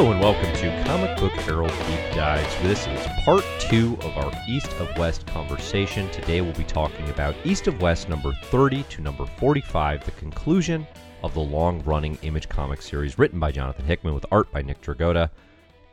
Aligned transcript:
Hello 0.00 0.12
and 0.12 0.20
welcome 0.22 0.50
to 0.54 0.84
Comic 0.86 1.14
Book 1.18 1.32
Herald 1.32 1.68
Deep 1.86 2.14
Dives. 2.14 2.62
This 2.62 2.86
is 2.86 3.06
part 3.22 3.44
two 3.58 3.98
of 4.00 4.16
our 4.16 4.32
East 4.48 4.72
of 4.80 4.88
West 4.96 5.26
conversation. 5.26 6.08
Today 6.08 6.40
we'll 6.40 6.54
be 6.54 6.64
talking 6.64 7.06
about 7.10 7.34
East 7.44 7.66
of 7.66 7.82
West 7.82 8.08
number 8.08 8.32
30 8.44 8.82
to 8.84 9.02
number 9.02 9.26
45, 9.26 10.02
the 10.06 10.10
conclusion 10.12 10.86
of 11.22 11.34
the 11.34 11.40
long 11.40 11.84
running 11.84 12.16
Image 12.22 12.48
comic 12.48 12.80
series 12.80 13.18
written 13.18 13.38
by 13.38 13.52
Jonathan 13.52 13.84
Hickman 13.84 14.14
with 14.14 14.24
art 14.32 14.50
by 14.50 14.62
Nick 14.62 14.80
Dragotta, 14.80 15.28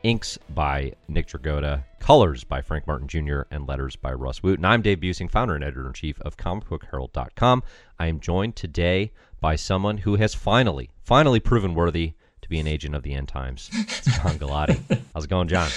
inks 0.04 0.38
by 0.54 0.90
Nick 1.08 1.26
Dragotta, 1.26 1.84
colors 2.00 2.44
by 2.44 2.62
Frank 2.62 2.86
Martin 2.86 3.08
Jr., 3.08 3.42
and 3.50 3.68
letters 3.68 3.94
by 3.94 4.14
Rus 4.14 4.40
Wooton. 4.40 4.64
I'm 4.64 4.80
Dave 4.80 5.00
Buesing, 5.00 5.30
founder 5.30 5.54
and 5.54 5.62
editor 5.62 5.86
in 5.86 5.92
chief 5.92 6.18
of 6.22 6.38
comicbookherald.com. 6.38 7.62
I 7.98 8.06
am 8.06 8.20
joined 8.20 8.56
today 8.56 9.12
by 9.42 9.56
someone 9.56 9.98
who 9.98 10.16
has 10.16 10.34
finally, 10.34 10.88
finally 11.04 11.40
proven 11.40 11.74
worthy 11.74 12.14
to 12.48 12.50
be 12.50 12.58
an 12.60 12.66
agent 12.66 12.94
of 12.94 13.02
the 13.02 13.12
end 13.12 13.28
times. 13.28 13.68
It's 13.74 14.16
John 14.16 14.38
Galati. 14.38 14.80
How's 15.12 15.24
it 15.24 15.30
going, 15.30 15.48
John? 15.48 15.68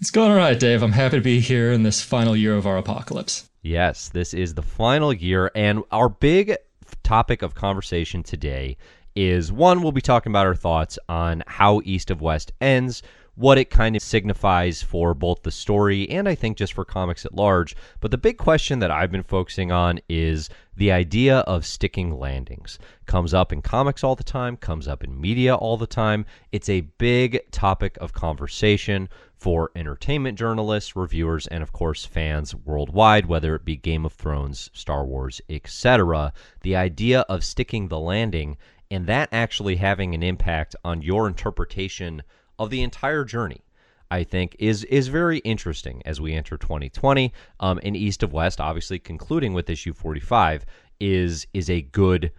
It's 0.00 0.12
going 0.12 0.30
all 0.30 0.36
right, 0.36 0.58
Dave. 0.58 0.82
I'm 0.82 0.92
happy 0.92 1.16
to 1.16 1.22
be 1.22 1.40
here 1.40 1.72
in 1.72 1.82
this 1.82 2.00
final 2.00 2.36
year 2.36 2.54
of 2.54 2.64
our 2.64 2.78
apocalypse. 2.78 3.48
Yes, 3.62 4.08
this 4.08 4.32
is 4.32 4.54
the 4.54 4.62
final 4.62 5.12
year, 5.12 5.50
and 5.54 5.82
our 5.90 6.08
big 6.08 6.56
topic 7.02 7.42
of 7.42 7.56
conversation 7.56 8.22
today 8.22 8.76
is 9.16 9.50
one, 9.52 9.82
we'll 9.82 9.92
be 9.92 10.00
talking 10.00 10.30
about 10.30 10.46
our 10.46 10.54
thoughts 10.54 10.98
on 11.08 11.42
how 11.46 11.80
East 11.84 12.10
of 12.10 12.22
West 12.22 12.52
ends, 12.60 13.02
what 13.34 13.56
it 13.56 13.70
kind 13.70 13.96
of 13.96 14.02
signifies 14.02 14.82
for 14.82 15.14
both 15.14 15.42
the 15.42 15.50
story 15.50 16.08
and 16.10 16.28
I 16.28 16.34
think 16.34 16.58
just 16.58 16.74
for 16.74 16.84
comics 16.84 17.24
at 17.24 17.34
large. 17.34 17.74
But 18.00 18.10
the 18.10 18.18
big 18.18 18.36
question 18.36 18.78
that 18.80 18.90
I've 18.90 19.10
been 19.10 19.22
focusing 19.22 19.72
on 19.72 20.00
is 20.08 20.50
the 20.76 20.92
idea 20.92 21.38
of 21.40 21.64
sticking 21.64 22.18
landings. 22.18 22.78
Comes 23.06 23.32
up 23.32 23.52
in 23.52 23.62
comics 23.62 24.04
all 24.04 24.14
the 24.14 24.22
time, 24.22 24.58
comes 24.58 24.86
up 24.86 25.02
in 25.02 25.18
media 25.18 25.54
all 25.54 25.78
the 25.78 25.86
time. 25.86 26.26
It's 26.52 26.68
a 26.68 26.82
big 26.82 27.50
topic 27.50 27.96
of 28.00 28.12
conversation 28.12 29.08
for 29.34 29.70
entertainment 29.74 30.38
journalists, 30.38 30.94
reviewers, 30.94 31.46
and 31.46 31.62
of 31.62 31.72
course 31.72 32.04
fans 32.04 32.54
worldwide, 32.54 33.26
whether 33.26 33.54
it 33.54 33.64
be 33.64 33.76
Game 33.76 34.04
of 34.04 34.12
Thrones, 34.12 34.70
Star 34.74 35.06
Wars, 35.06 35.40
etc. 35.48 36.34
The 36.60 36.76
idea 36.76 37.20
of 37.22 37.44
sticking 37.44 37.88
the 37.88 37.98
landing 37.98 38.58
and 38.90 39.06
that 39.06 39.30
actually 39.32 39.76
having 39.76 40.14
an 40.14 40.22
impact 40.22 40.76
on 40.84 41.00
your 41.00 41.26
interpretation 41.26 42.22
of 42.62 42.70
the 42.70 42.82
entire 42.82 43.24
journey. 43.24 43.64
I 44.10 44.24
think 44.24 44.56
is 44.58 44.84
is 44.84 45.08
very 45.08 45.38
interesting 45.38 46.02
as 46.04 46.20
we 46.20 46.34
enter 46.34 46.58
2020. 46.58 47.32
Um, 47.60 47.80
and 47.82 47.96
East 47.96 48.22
of 48.22 48.34
West, 48.34 48.60
obviously 48.60 48.98
concluding 48.98 49.54
with 49.54 49.70
issue 49.70 49.94
45, 49.94 50.66
is 51.00 51.46
is 51.54 51.70
a 51.70 51.80
good 51.80 52.30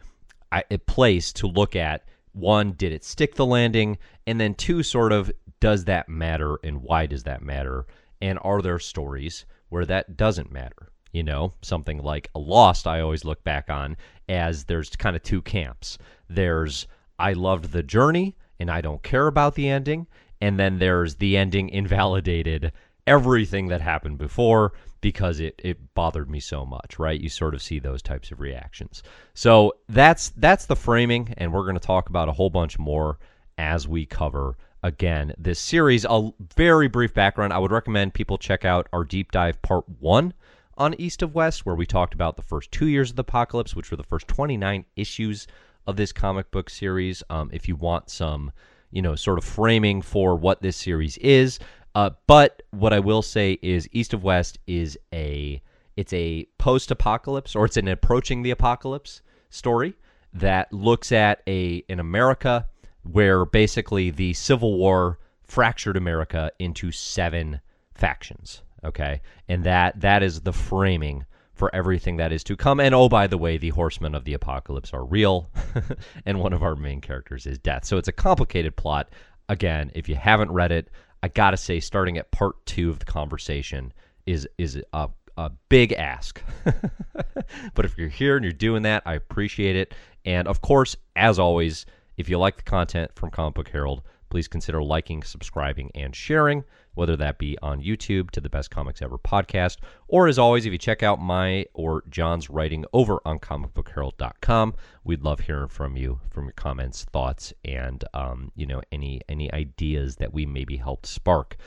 a 0.52 0.78
place 0.78 1.34
to 1.34 1.48
look 1.48 1.76
at. 1.76 2.06
One, 2.34 2.74
did 2.74 2.92
it 2.92 3.04
stick 3.04 3.36
the 3.36 3.46
landing? 3.46 3.98
And 4.28 4.40
then 4.40 4.54
two, 4.54 4.84
sort 4.84 5.12
of, 5.12 5.32
does 5.60 5.86
that 5.86 6.10
matter 6.10 6.60
and 6.64 6.84
why 6.84 7.08
does 7.08 7.24
that 7.24 7.42
matter? 7.42 7.88
And 8.22 8.38
are 8.44 8.62
there 8.62 8.80
stories 8.80 9.46
where 9.70 9.86
that 9.86 10.16
doesn't 10.16 10.52
matter? 10.52 10.92
You 11.12 11.24
know, 11.24 11.54
something 11.62 12.00
like 12.00 12.30
a 12.36 12.40
Lost, 12.40 12.86
I 12.86 13.02
always 13.02 13.26
look 13.26 13.44
back 13.44 13.70
on 13.70 13.98
as 14.30 14.66
there's 14.66 14.90
kind 14.96 15.16
of 15.16 15.24
two 15.24 15.42
camps. 15.42 15.98
There's 16.30 16.88
I 17.18 17.34
loved 17.34 17.72
the 17.72 17.84
journey 17.84 18.36
and 18.60 18.70
I 18.70 18.82
don't 18.82 19.04
care 19.04 19.28
about 19.28 19.56
the 19.56 19.70
ending. 19.70 20.08
And 20.42 20.60
then 20.60 20.80
there's 20.80 21.16
the 21.16 21.38
ending 21.38 21.70
invalidated 21.70 22.72
everything 23.08 23.68
that 23.68 23.82
happened 23.82 24.18
before 24.18 24.74
because 25.02 25.40
it, 25.40 25.60
it 25.64 25.94
bothered 25.94 26.30
me 26.30 26.40
so 26.40 26.66
much, 26.66 26.98
right? 26.98 27.20
You 27.20 27.30
sort 27.30 27.54
of 27.54 27.62
see 27.62 27.80
those 27.80 28.02
types 28.02 28.32
of 28.32 28.40
reactions. 28.40 29.04
So 29.34 29.74
that's 29.90 30.30
that's 30.38 30.66
the 30.66 30.76
framing, 30.76 31.34
and 31.38 31.54
we're 31.54 31.64
going 31.64 31.76
to 31.76 31.86
talk 31.86 32.10
about 32.10 32.30
a 32.30 32.34
whole 32.34 32.50
bunch 32.50 32.80
more 32.80 33.20
as 33.58 33.88
we 33.88 34.06
cover 34.06 34.58
again 34.82 35.34
this 35.38 35.60
series. 35.60 36.06
A 36.06 36.32
very 36.56 36.88
brief 36.88 37.14
background. 37.14 37.54
I 37.54 37.60
would 37.60 37.72
recommend 37.72 38.14
people 38.14 38.38
check 38.38 38.66
out 38.66 38.88
our 38.94 39.04
deep 39.04 39.32
dive 39.32 39.62
part 39.62 39.84
one 40.00 40.34
on 40.78 40.96
East 40.96 41.22
of 41.22 41.36
West, 41.36 41.66
where 41.66 41.76
we 41.76 41.86
talked 41.86 42.14
about 42.14 42.36
the 42.36 42.42
first 42.42 42.72
two 42.72 42.88
years 42.88 43.10
of 43.10 43.16
the 43.16 43.22
apocalypse, 43.22 43.76
which 43.76 43.92
were 43.92 43.98
the 43.98 44.04
first 44.04 44.28
29 44.28 44.86
issues 44.96 45.48
of 45.88 45.96
this 45.96 46.12
comic 46.12 46.52
book 46.52 46.70
series. 46.70 47.24
Um, 47.30 47.50
if 47.54 47.68
you 47.68 47.76
want 47.76 48.10
some, 48.10 48.52
you 48.92 49.02
know, 49.02 49.16
sort 49.16 49.38
of 49.38 49.44
framing 49.44 50.02
for 50.02 50.36
what 50.36 50.62
this 50.62 50.78
series 50.78 51.18
is. 51.18 51.60
Uh, 51.96 52.12
but 52.28 52.64
what 52.72 52.94
I 52.94 53.00
will 53.00 53.22
say 53.22 53.60
is 53.62 53.88
East 53.92 54.14
of 54.14 54.24
West 54.24 54.60
is 54.68 54.98
a 55.14 55.62
it's 55.96 56.14
a 56.14 56.48
post-apocalypse 56.58 57.56
or 57.56 57.66
it's 57.66 57.78
an 57.78 57.88
approaching 57.88 58.42
the 58.42 58.50
apocalypse 58.50 59.22
story 59.52 59.94
that 60.34 60.74
looks 60.74 61.12
at 61.12 61.42
a 61.48 61.84
an 61.90 62.00
America 62.00 62.68
where 63.04 63.46
basically 63.46 64.10
the 64.10 64.34
Civil 64.34 64.78
War 64.78 65.20
fractured 65.44 65.98
America 65.98 66.52
into 66.58 66.92
seven 66.92 67.62
factions. 67.94 68.64
Okay, 68.84 69.22
and 69.48 69.64
that 69.64 70.02
that 70.02 70.24
is 70.24 70.42
the 70.42 70.54
framing 70.54 71.26
for 71.54 71.74
everything 71.74 72.18
that 72.18 72.32
is 72.32 72.44
to 72.46 72.56
come. 72.56 72.80
And 72.80 72.96
oh, 72.96 73.10
by 73.10 73.28
the 73.28 73.38
way, 73.38 73.58
the 73.58 73.70
horsemen 73.70 74.16
of 74.16 74.26
the 74.26 74.34
apocalypse 74.34 74.94
are 74.94 75.06
real, 75.06 75.50
and 76.26 76.40
one 76.40 76.54
of 76.54 76.64
our 76.64 76.76
main 76.76 77.02
characters 77.02 77.46
is 77.46 77.60
Death. 77.60 77.86
So 77.86 77.98
it's 77.98 78.08
a 78.08 78.14
complicated 78.14 78.76
plot. 78.76 79.10
Again, 79.50 79.92
if 79.94 80.10
you 80.10 80.16
haven't 80.16 80.52
read 80.52 80.72
it, 80.72 80.90
I 81.22 81.28
gotta 81.28 81.58
say, 81.58 81.80
starting 81.80 82.18
at 82.18 82.32
part 82.32 82.66
two 82.66 82.90
of 82.90 83.00
the 83.00 83.06
conversation 83.06 83.94
is 84.26 84.48
is 84.58 84.82
a, 84.94 85.10
a 85.38 85.52
big 85.70 85.94
ask. 85.94 86.42
but 87.74 87.86
if 87.86 87.98
you're 87.98 88.08
here 88.08 88.36
and 88.36 88.44
you're 88.44 88.52
doing 88.52 88.84
that, 88.84 89.04
I 89.06 89.14
appreciate 89.14 89.76
it. 89.76 89.94
And 90.26 90.48
of 90.48 90.62
course, 90.62 90.96
as 91.16 91.40
always, 91.40 91.86
if 92.18 92.30
you 92.30 92.38
like 92.38 92.58
the 92.58 92.64
content 92.64 93.12
from 93.16 93.30
Comic 93.30 93.56
Book 93.56 93.70
Herald, 93.70 94.02
please 94.30 94.48
consider 94.48 94.82
liking, 94.82 95.24
subscribing, 95.24 95.92
and 95.96 96.16
sharing 96.16 96.64
whether 96.96 97.16
that 97.18 97.38
be 97.38 97.58
on 97.62 97.82
YouTube 97.82 98.32
to 98.32 98.42
the 98.42 98.50
Best 98.50 98.72
Comics 98.72 99.02
Ever 99.02 99.18
podcast, 99.18 99.78
or 100.08 100.28
as 100.28 100.38
always, 100.40 100.66
if 100.66 100.72
you 100.72 100.78
check 100.78 101.04
out 101.04 101.20
my 101.22 101.66
or 101.74 102.04
John's 102.10 102.50
writing 102.50 102.86
over 102.94 103.20
on 103.26 103.40
comicbookherald.com, 103.40 104.74
we'd 105.04 105.24
love 105.24 105.42
hearing 105.42 105.68
from 105.68 105.98
you, 105.98 106.20
from 106.30 106.46
your 106.46 106.54
comments, 106.54 107.04
thoughts, 107.06 107.54
and 107.66 108.04
um, 108.14 108.52
you 108.56 108.66
know 108.66 108.82
any 108.92 109.22
any 109.30 109.52
ideas 109.54 110.16
that 110.18 110.34
we 110.34 110.46
maybe 110.46 110.78
helped 110.78 111.06
spark. 111.06 111.58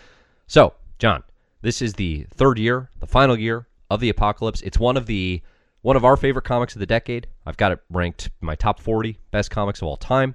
So, 0.46 0.74
John, 0.98 1.22
this 1.62 1.82
is 1.82 1.94
the 1.94 2.26
third 2.34 2.58
year, 2.58 2.90
the 3.00 3.06
final 3.06 3.38
year 3.38 3.66
of 3.90 4.00
the 4.00 4.08
apocalypse. 4.08 4.62
It's 4.62 4.78
one 4.78 4.96
of 4.96 5.06
the 5.06 5.42
one 5.82 5.96
of 5.96 6.04
our 6.04 6.16
favorite 6.16 6.44
comics 6.44 6.74
of 6.74 6.80
the 6.80 6.86
decade. 6.86 7.28
I've 7.44 7.56
got 7.56 7.72
it 7.72 7.80
ranked 7.90 8.30
my 8.40 8.54
top 8.54 8.80
40 8.80 9.18
best 9.30 9.50
comics 9.50 9.80
of 9.80 9.88
all 9.88 9.96
time. 9.96 10.34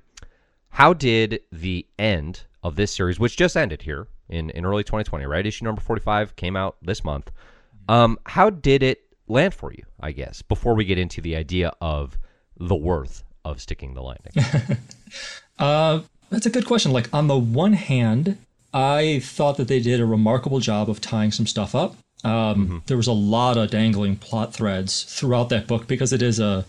How 0.69 0.93
did 0.93 1.41
the 1.51 1.85
end 1.99 2.45
of 2.63 2.75
this 2.75 2.93
series, 2.93 3.19
which 3.19 3.37
just 3.37 3.57
ended 3.57 3.81
here 3.81 4.07
in, 4.31 4.49
in 4.51 4.65
early 4.65 4.83
2020, 4.83 5.25
right? 5.25 5.45
Issue 5.45 5.65
number 5.65 5.81
45 5.81 6.35
came 6.35 6.55
out 6.55 6.77
this 6.81 7.03
month. 7.03 7.31
Um, 7.87 8.17
how 8.25 8.49
did 8.49 8.83
it 8.83 9.01
land 9.27 9.53
for 9.53 9.71
you, 9.71 9.83
I 9.99 10.11
guess, 10.11 10.41
before 10.41 10.75
we 10.75 10.85
get 10.85 10.97
into 10.97 11.21
the 11.21 11.35
idea 11.35 11.73
of 11.81 12.17
the 12.57 12.75
worth 12.75 13.23
of 13.43 13.61
sticking 13.61 13.93
the 13.93 14.01
landing? 14.01 14.77
uh, 15.59 16.01
that's 16.29 16.45
a 16.45 16.49
good 16.49 16.65
question. 16.65 16.91
Like, 16.91 17.13
on 17.13 17.27
the 17.27 17.37
one 17.37 17.73
hand, 17.73 18.37
I 18.73 19.19
thought 19.23 19.57
that 19.57 19.67
they 19.67 19.79
did 19.79 19.99
a 19.99 20.05
remarkable 20.05 20.59
job 20.59 20.89
of 20.89 21.01
tying 21.01 21.31
some 21.31 21.47
stuff 21.47 21.75
up. 21.75 21.95
Um, 22.23 22.31
mm-hmm. 22.31 22.77
There 22.85 22.97
was 22.97 23.07
a 23.07 23.13
lot 23.13 23.57
of 23.57 23.71
dangling 23.71 24.15
plot 24.15 24.53
threads 24.53 25.03
throughout 25.03 25.49
that 25.49 25.67
book 25.67 25.87
because 25.87 26.13
it 26.13 26.21
is 26.21 26.39
a 26.39 26.65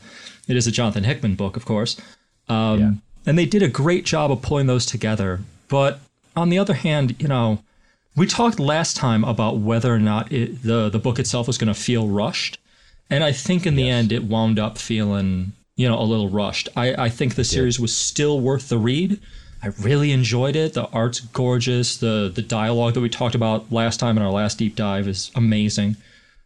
it 0.49 0.57
is 0.57 0.67
a 0.67 0.73
Jonathan 0.73 1.05
Hickman 1.05 1.35
book, 1.35 1.57
of 1.57 1.65
course. 1.65 2.01
Um, 2.49 2.81
yeah. 2.81 2.93
And 3.27 3.39
they 3.39 3.47
did 3.47 3.63
a 3.63 3.69
great 3.69 4.05
job 4.05 4.33
of 4.33 4.43
pulling 4.43 4.67
those 4.67 4.87
together. 4.87 5.41
But 5.69 6.01
on 6.37 6.49
the 6.49 6.59
other 6.59 6.75
hand, 6.75 7.17
you 7.21 7.29
know, 7.29 7.63
we 8.17 8.27
talked 8.27 8.61
last 8.61 8.97
time 8.97 9.25
about 9.25 9.59
whether 9.59 9.93
or 9.93 9.99
not 9.99 10.31
it, 10.33 10.63
the 10.63 10.89
the 10.89 10.99
book 10.99 11.19
itself 11.19 11.47
was 11.47 11.59
going 11.59 11.73
to 11.73 11.81
feel 11.81 12.09
rushed, 12.09 12.59
and 13.09 13.25
I 13.25 13.33
think 13.33 13.67
in 13.67 13.75
the 13.75 13.85
yes. 13.85 13.95
end 13.95 14.13
it 14.13 14.25
wound 14.25 14.59
up 14.59 14.79
feeling 14.79 15.53
you 15.77 15.89
know 15.89 15.99
a 15.99 16.05
little 16.05 16.29
rushed. 16.29 16.69
I 16.77 16.95
I 17.05 17.09
think 17.09 17.35
the 17.35 17.45
series 17.45 17.81
was 17.81 17.97
still 17.97 18.41
worth 18.41 18.69
the 18.69 18.79
read. 18.79 19.19
I 19.63 19.69
really 19.81 20.11
enjoyed 20.11 20.57
it. 20.57 20.75
The 20.75 20.89
art's 20.89 21.21
gorgeous. 21.21 21.97
The 21.97 22.31
the 22.35 22.43
dialogue 22.43 22.95
that 22.95 23.01
we 23.01 23.09
talked 23.09 23.35
about 23.35 23.71
last 23.73 24.01
time 24.01 24.17
in 24.17 24.23
our 24.23 24.33
last 24.33 24.59
deep 24.59 24.77
dive 24.77 25.09
is 25.09 25.31
amazing. 25.35 25.97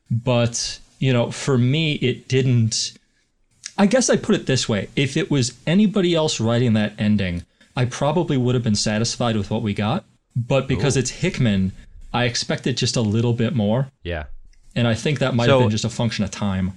But, 0.09 0.79
you 1.01 1.13
know, 1.13 1.31
for 1.33 1.59
me 1.59 1.95
it 1.95 2.29
didn't 2.29 2.93
I 3.79 3.87
guess 3.87 4.09
I 4.09 4.17
put 4.17 4.35
it 4.35 4.47
this 4.47 4.69
way. 4.69 4.89
If 4.97 5.17
it 5.17 5.31
was 5.31 5.55
anybody 5.67 6.15
else 6.15 6.41
writing 6.41 6.75
that 6.75 6.95
ending, 6.99 7.45
I 7.77 7.85
probably 7.85 8.37
would 8.37 8.55
have 8.55 8.65
been 8.65 8.75
satisfied 8.75 9.37
with 9.37 9.51
what 9.51 9.63
we 9.63 9.75
got. 9.75 10.05
But 10.35 10.67
because 10.67 10.97
Ooh. 10.97 11.01
it's 11.01 11.11
Hickman, 11.11 11.73
I 12.13 12.25
expected 12.25 12.77
just 12.77 12.97
a 12.97 13.01
little 13.01 13.33
bit 13.33 13.55
more. 13.55 13.91
Yeah. 14.03 14.25
And 14.75 14.87
I 14.87 14.95
think 14.95 15.19
that 15.19 15.35
might 15.35 15.47
so, 15.47 15.59
have 15.59 15.61
been 15.61 15.71
just 15.71 15.85
a 15.85 15.91
function 15.91 16.25
of 16.25 16.31
time. 16.31 16.73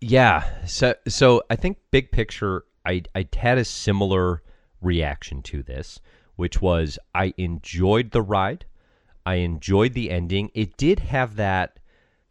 Yeah. 0.00 0.44
So 0.66 0.94
so 1.06 1.42
I 1.50 1.56
think 1.56 1.78
big 1.90 2.10
picture 2.10 2.64
I 2.84 3.02
I 3.14 3.28
had 3.36 3.58
a 3.58 3.64
similar 3.64 4.42
reaction 4.80 5.42
to 5.42 5.62
this, 5.62 6.00
which 6.36 6.60
was 6.60 6.98
I 7.14 7.34
enjoyed 7.36 8.10
the 8.10 8.22
ride. 8.22 8.64
I 9.24 9.36
enjoyed 9.36 9.94
the 9.94 10.10
ending. 10.10 10.50
It 10.54 10.76
did 10.76 10.98
have 11.00 11.36
that 11.36 11.78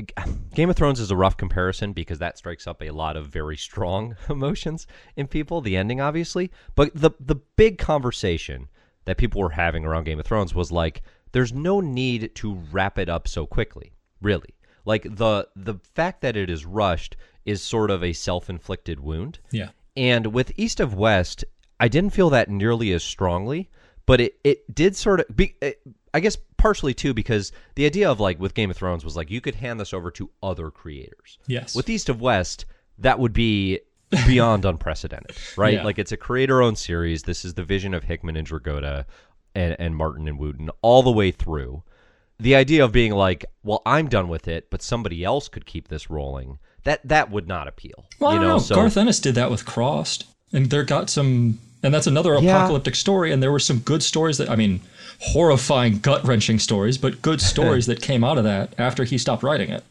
Game 0.53 0.69
of 0.69 0.75
Thrones 0.75 0.99
is 0.99 1.11
a 1.11 1.15
rough 1.15 1.37
comparison 1.37 1.93
because 1.93 2.19
that 2.19 2.37
strikes 2.37 2.67
up 2.67 2.81
a 2.81 2.91
lot 2.91 3.17
of 3.17 3.27
very 3.27 3.57
strong 3.57 4.15
emotions 4.29 4.87
in 5.15 5.27
people. 5.27 5.61
The 5.61 5.77
ending, 5.77 6.01
obviously, 6.01 6.51
but 6.75 6.91
the 6.93 7.11
the 7.19 7.35
big 7.35 7.77
conversation 7.77 8.69
that 9.05 9.17
people 9.17 9.41
were 9.41 9.49
having 9.51 9.85
around 9.85 10.05
Game 10.05 10.19
of 10.19 10.25
Thrones 10.25 10.53
was 10.53 10.71
like 10.71 11.01
there's 11.31 11.53
no 11.53 11.79
need 11.79 12.35
to 12.35 12.55
wrap 12.71 12.97
it 12.97 13.09
up 13.09 13.27
so 13.27 13.45
quickly, 13.45 13.93
really. 14.21 14.55
Like 14.85 15.03
the 15.03 15.47
the 15.55 15.75
fact 15.95 16.21
that 16.21 16.35
it 16.35 16.49
is 16.49 16.65
rushed 16.65 17.15
is 17.45 17.61
sort 17.61 17.91
of 17.91 18.03
a 18.03 18.13
self-inflicted 18.13 18.99
wound. 18.99 19.39
Yeah. 19.51 19.69
And 19.95 20.27
with 20.27 20.51
East 20.57 20.79
of 20.79 20.93
West, 20.93 21.43
I 21.79 21.87
didn't 21.87 22.13
feel 22.13 22.29
that 22.29 22.49
nearly 22.49 22.91
as 22.91 23.03
strongly, 23.03 23.69
but 24.05 24.21
it 24.21 24.35
it 24.43 24.73
did 24.73 24.95
sort 24.95 25.21
of 25.21 25.35
be 25.35 25.55
it, 25.61 25.81
I 26.13 26.19
guess 26.19 26.37
partially 26.57 26.93
too 26.93 27.13
because 27.13 27.51
the 27.75 27.85
idea 27.85 28.09
of 28.09 28.19
like 28.19 28.39
with 28.39 28.53
Game 28.53 28.69
of 28.69 28.77
Thrones 28.77 29.05
was 29.05 29.15
like 29.15 29.31
you 29.31 29.41
could 29.41 29.55
hand 29.55 29.79
this 29.79 29.93
over 29.93 30.11
to 30.11 30.29
other 30.43 30.69
creators. 30.69 31.39
Yes. 31.47 31.75
With 31.75 31.89
East 31.89 32.09
of 32.09 32.21
West, 32.21 32.65
that 32.97 33.19
would 33.19 33.33
be 33.33 33.79
beyond 34.27 34.65
unprecedented, 34.65 35.37
right? 35.57 35.75
Yeah. 35.75 35.83
Like 35.83 35.99
it's 35.99 36.11
a 36.11 36.17
creator-owned 36.17 36.77
series. 36.77 37.23
This 37.23 37.45
is 37.45 37.53
the 37.53 37.63
vision 37.63 37.93
of 37.93 38.03
Hickman 38.03 38.35
and 38.35 38.47
Dragotta 38.47 39.05
and, 39.55 39.75
and 39.79 39.95
Martin 39.95 40.27
and 40.27 40.39
Wooton 40.39 40.69
all 40.81 41.03
the 41.03 41.11
way 41.11 41.31
through. 41.31 41.83
The 42.39 42.55
idea 42.55 42.83
of 42.83 42.91
being 42.91 43.13
like, 43.13 43.45
well, 43.63 43.83
I'm 43.85 44.09
done 44.09 44.27
with 44.27 44.47
it, 44.47 44.69
but 44.71 44.81
somebody 44.81 45.23
else 45.23 45.47
could 45.47 45.65
keep 45.65 45.87
this 45.87 46.09
rolling. 46.09 46.57
That 46.83 47.07
that 47.07 47.29
would 47.29 47.47
not 47.47 47.67
appeal. 47.67 48.05
Well, 48.19 48.31
I 48.31 48.33
you 48.33 48.39
know, 48.39 48.47
know. 48.47 48.59
so 48.59 48.75
Garth 48.75 48.97
Ennis 48.97 49.19
did 49.19 49.35
that 49.35 49.51
with 49.51 49.65
Crossed, 49.65 50.25
and 50.53 50.69
there 50.69 50.83
got 50.83 51.09
some, 51.09 51.59
and 51.83 51.93
that's 51.93 52.07
another 52.07 52.33
Yeah. 52.39 52.57
apocalyptic 52.57 52.95
story. 52.95 53.31
And 53.31 53.41
there 53.41 53.51
were 53.51 53.59
some 53.59 53.79
good 53.79 54.03
stories 54.03 54.37
that, 54.37 54.49
I 54.49 54.55
mean, 54.55 54.81
horrifying, 55.19 55.99
gut 55.99 56.23
wrenching 56.25 56.59
stories, 56.59 56.97
but 56.97 57.21
good 57.21 57.41
stories 57.53 57.85
that 57.87 58.01
came 58.01 58.23
out 58.23 58.37
of 58.37 58.43
that 58.43 58.73
after 58.77 59.03
he 59.03 59.17
stopped 59.17 59.43
writing 59.43 59.69
it. 59.69 59.83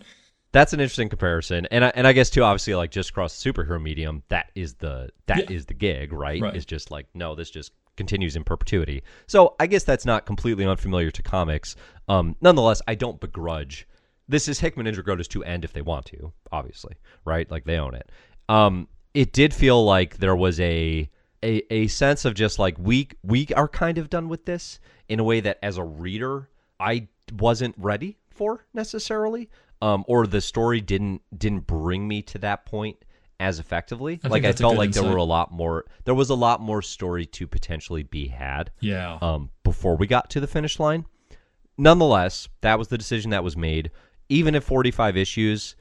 that's 0.53 0.73
an 0.73 0.81
interesting 0.81 1.09
comparison. 1.09 1.67
And 1.71 1.85
I, 1.85 1.93
and 1.95 2.07
I 2.09 2.13
guess 2.13 2.29
too, 2.29 2.43
obviously, 2.43 2.75
like 2.75 2.91
just 2.91 3.11
across 3.11 3.41
the 3.41 3.53
superhero 3.53 3.81
medium, 3.81 4.25
that 4.31 4.51
is 4.57 4.75
the 4.75 5.11
that 5.27 5.49
is 5.51 5.63
Yeah. 5.63 5.67
the 5.69 5.75
gig, 5.75 6.13
right? 6.13 6.43
Right. 6.43 6.57
Is 6.57 6.65
just 6.67 6.91
like 6.91 7.07
no, 7.15 7.37
this 7.37 7.51
just 7.51 7.71
continues 7.97 8.35
in 8.35 8.43
perpetuity. 8.43 9.03
So 9.29 9.55
I 9.61 9.69
guess 9.69 9.85
that's 9.85 10.05
not 10.05 10.27
completely 10.27 10.65
unfamiliar 10.67 11.11
to 11.13 11.23
comics. 11.23 11.77
Um, 12.09 12.35
nonetheless, 12.41 12.83
I 12.89 12.97
don't 12.97 13.21
begrudge. 13.21 13.87
This 14.29 14.49
is 14.49 14.59
Hickman 14.59 14.89
and 14.89 14.97
Dragotta's 14.97 15.29
to 15.29 15.45
end 15.45 15.65
if 15.65 15.73
they 15.73 15.83
want 15.83 16.07
to, 16.07 16.33
obviously, 16.51 16.95
right? 17.25 17.49
Like 17.49 17.65
they 17.65 17.77
own 17.79 17.95
it. 17.95 18.11
Um, 18.49 18.89
it 19.15 19.33
did 19.33 19.53
feel 19.55 19.85
like 19.85 20.19
there 20.19 20.37
was 20.37 20.61
a 20.61 21.09
a, 21.43 21.63
a 21.73 21.87
sense 21.87 22.25
of 22.25 22.35
just 22.35 22.59
like 22.59 22.77
we 22.79 23.09
we 23.23 23.47
are 23.57 23.69
kind 23.69 23.99
of 23.99 24.11
done 24.11 24.29
with 24.29 24.45
this 24.45 24.79
in 25.09 25.19
a 25.21 25.25
way 25.25 25.41
that 25.41 25.59
as 25.63 25.77
a 25.79 25.85
reader 25.85 26.49
I 26.79 27.09
wasn't 27.33 27.75
ready 27.79 28.19
for 28.31 28.65
necessarily 28.75 29.49
um, 29.83 30.05
or 30.07 30.27
the 30.27 30.41
story 30.41 30.81
didn't 30.81 31.23
didn't 31.37 31.67
bring 31.67 32.07
me 32.07 32.23
to 32.23 32.39
that 32.39 32.67
point 32.67 32.99
as 33.39 33.59
effectively 33.59 34.17
think 34.17 34.31
like 34.33 34.45
I 34.45 34.53
felt 34.53 34.77
like 34.77 34.93
there 34.93 35.03
were 35.03 35.17
a 35.17 35.25
lot 35.25 35.51
more 35.51 35.87
there 36.05 36.15
was 36.15 36.29
a 36.29 36.35
lot 36.35 36.61
more 36.61 36.83
story 36.83 37.25
to 37.27 37.47
potentially 37.47 38.03
be 38.03 38.29
had 38.29 38.71
Yeah. 38.81 39.19
um, 39.23 39.49
before 39.65 39.97
we 39.97 40.07
got 40.07 40.29
to 40.31 40.41
the 40.41 40.47
finish 40.47 40.79
line. 40.79 41.07
Nonetheless, 41.79 42.49
that 42.61 42.79
was 42.79 42.89
the 42.89 42.99
decision 42.99 43.31
that 43.31 43.43
was 43.43 43.57
made. 43.57 43.91
Even 44.29 44.55
at 44.55 44.63
45 44.63 45.17
issues, 45.17 45.75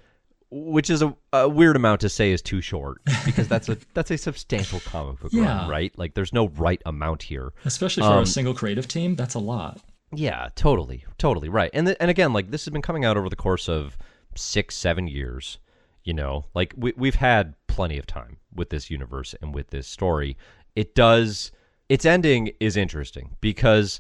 which 0.52 0.90
is 0.90 1.02
a, 1.02 1.16
a 1.34 1.48
weird 1.48 1.76
amount 1.76 2.02
to 2.02 2.10
say 2.10 2.32
is 2.32 2.42
too 2.42 2.62
short 2.62 3.02
because 3.26 3.48
that's 3.48 3.70
a 3.70 3.78
that's 3.94 4.12
a 4.12 4.18
substantial 4.18 4.80
comic 4.82 5.20
book 5.20 5.32
Yeah. 5.34 5.60
run, 5.62 5.70
right? 5.70 5.98
Like 5.98 6.14
there's 6.16 6.34
no 6.34 6.48
right 6.50 6.82
amount 6.86 7.24
here. 7.24 7.54
Especially 7.66 8.02
for 8.04 8.14
um, 8.14 8.24
a 8.24 8.26
single 8.26 8.54
creative 8.54 8.88
team, 8.88 9.16
that's 9.16 9.36
a 9.36 9.40
lot. 9.40 9.80
Yeah, 10.12 10.48
totally, 10.56 11.06
totally 11.20 11.50
right. 11.50 11.70
And 11.74 11.86
th- 11.88 11.98
and 12.00 12.10
again, 12.10 12.34
like 12.34 12.50
this 12.52 12.66
has 12.66 12.72
been 12.72 12.82
coming 12.82 13.06
out 13.06 13.16
over 13.18 13.30
the 13.30 13.36
course 13.36 13.70
of 13.70 13.98
six, 14.36 14.76
seven 14.76 15.08
years. 15.08 15.60
You 16.04 16.14
know, 16.14 16.46
like 16.56 16.74
we 16.76 16.94
we've 16.98 17.16
had 17.16 17.54
plenty 17.68 18.00
of 18.00 18.08
time 18.08 18.38
with 18.56 18.72
this 18.72 18.90
universe 18.90 19.36
and 19.42 19.54
with 19.54 19.68
this 19.70 19.88
story. 19.88 20.36
It 20.76 20.96
does. 20.96 21.52
Its 21.90 22.06
ending 22.06 22.52
is 22.60 22.76
interesting 22.78 23.36
because 23.42 24.00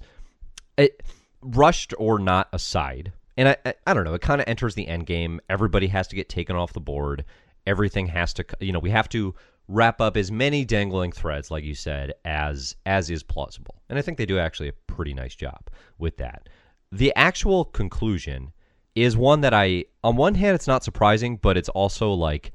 it 0.77 1.03
rushed 1.41 1.93
or 1.99 2.17
not 2.19 2.47
aside, 2.53 3.11
and 3.39 3.47
I 3.47 3.57
I, 3.65 3.73
I 3.87 3.93
don't 3.93 4.03
know. 4.03 4.13
It 4.13 4.21
kind 4.21 4.41
of 4.41 4.47
enters 4.47 4.75
the 4.75 4.87
end 4.87 5.05
game. 5.05 5.39
Everybody 5.49 5.87
has 5.87 6.07
to 6.09 6.15
get 6.15 6.29
taken 6.29 6.55
off 6.55 6.73
the 6.73 6.81
board. 6.81 7.25
Everything 7.65 8.07
has 8.07 8.33
to, 8.33 8.45
you 8.59 8.71
know, 8.71 8.79
we 8.79 8.89
have 8.91 9.09
to 9.09 9.33
wrap 9.67 10.01
up 10.01 10.17
as 10.17 10.31
many 10.31 10.65
dangling 10.65 11.11
threads, 11.11 11.49
like 11.49 11.63
you 11.63 11.73
said, 11.73 12.13
as 12.25 12.75
as 12.85 13.09
is 13.09 13.23
plausible. 13.23 13.81
And 13.89 13.97
I 13.97 14.01
think 14.01 14.17
they 14.17 14.25
do 14.25 14.37
actually 14.37 14.67
a 14.67 14.73
pretty 14.87 15.13
nice 15.13 15.35
job 15.35 15.69
with 15.97 16.17
that. 16.17 16.49
The 16.91 17.13
actual 17.15 17.65
conclusion 17.65 18.51
is 18.95 19.15
one 19.15 19.41
that 19.41 19.53
I, 19.53 19.85
on 20.03 20.17
one 20.17 20.35
hand, 20.35 20.55
it's 20.55 20.67
not 20.67 20.83
surprising, 20.83 21.37
but 21.37 21.55
it's 21.55 21.69
also 21.69 22.11
like 22.11 22.51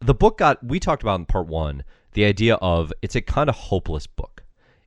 the 0.00 0.14
book 0.14 0.38
got. 0.38 0.62
We 0.62 0.78
talked 0.78 1.02
about 1.02 1.18
in 1.18 1.26
part 1.26 1.48
one 1.48 1.82
the 2.12 2.24
idea 2.24 2.54
of 2.56 2.92
it's 3.02 3.16
a 3.16 3.20
kind 3.20 3.48
of 3.48 3.56
hopeless 3.56 4.06
book. 4.06 4.44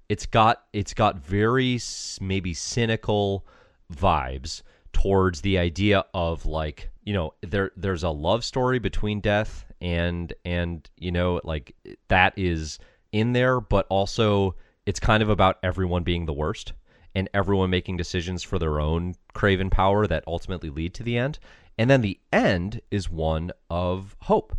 It's 0.07 0.25
got 0.25 0.63
it's 0.71 0.93
got 0.93 1.17
very 1.19 1.79
maybe 2.21 2.53
cynical 2.53 3.45
vibes 3.93 4.61
towards 4.93 5.41
the 5.41 5.57
idea 5.57 6.05
of 6.13 6.45
like 6.45 6.89
you 7.03 7.13
know 7.13 7.33
there 7.41 7.71
there's 7.75 8.03
a 8.03 8.09
love 8.09 8.43
story 8.43 8.79
between 8.79 9.19
death 9.19 9.65
and 9.81 10.33
and 10.45 10.89
you 10.97 11.11
know 11.11 11.41
like 11.43 11.75
that 12.07 12.33
is 12.37 12.79
in 13.11 13.33
there 13.33 13.59
but 13.59 13.85
also 13.89 14.55
it's 14.85 14.99
kind 14.99 15.21
of 15.21 15.29
about 15.29 15.57
everyone 15.63 16.03
being 16.03 16.25
the 16.25 16.33
worst 16.33 16.73
and 17.15 17.29
everyone 17.33 17.69
making 17.69 17.97
decisions 17.97 18.41
for 18.41 18.57
their 18.57 18.79
own 18.79 19.13
craven 19.33 19.69
power 19.69 20.07
that 20.07 20.23
ultimately 20.27 20.69
lead 20.69 20.93
to 20.93 21.03
the 21.03 21.17
end 21.17 21.37
and 21.77 21.89
then 21.89 22.01
the 22.01 22.19
end 22.31 22.81
is 22.91 23.09
one 23.09 23.51
of 23.69 24.15
hope 24.21 24.55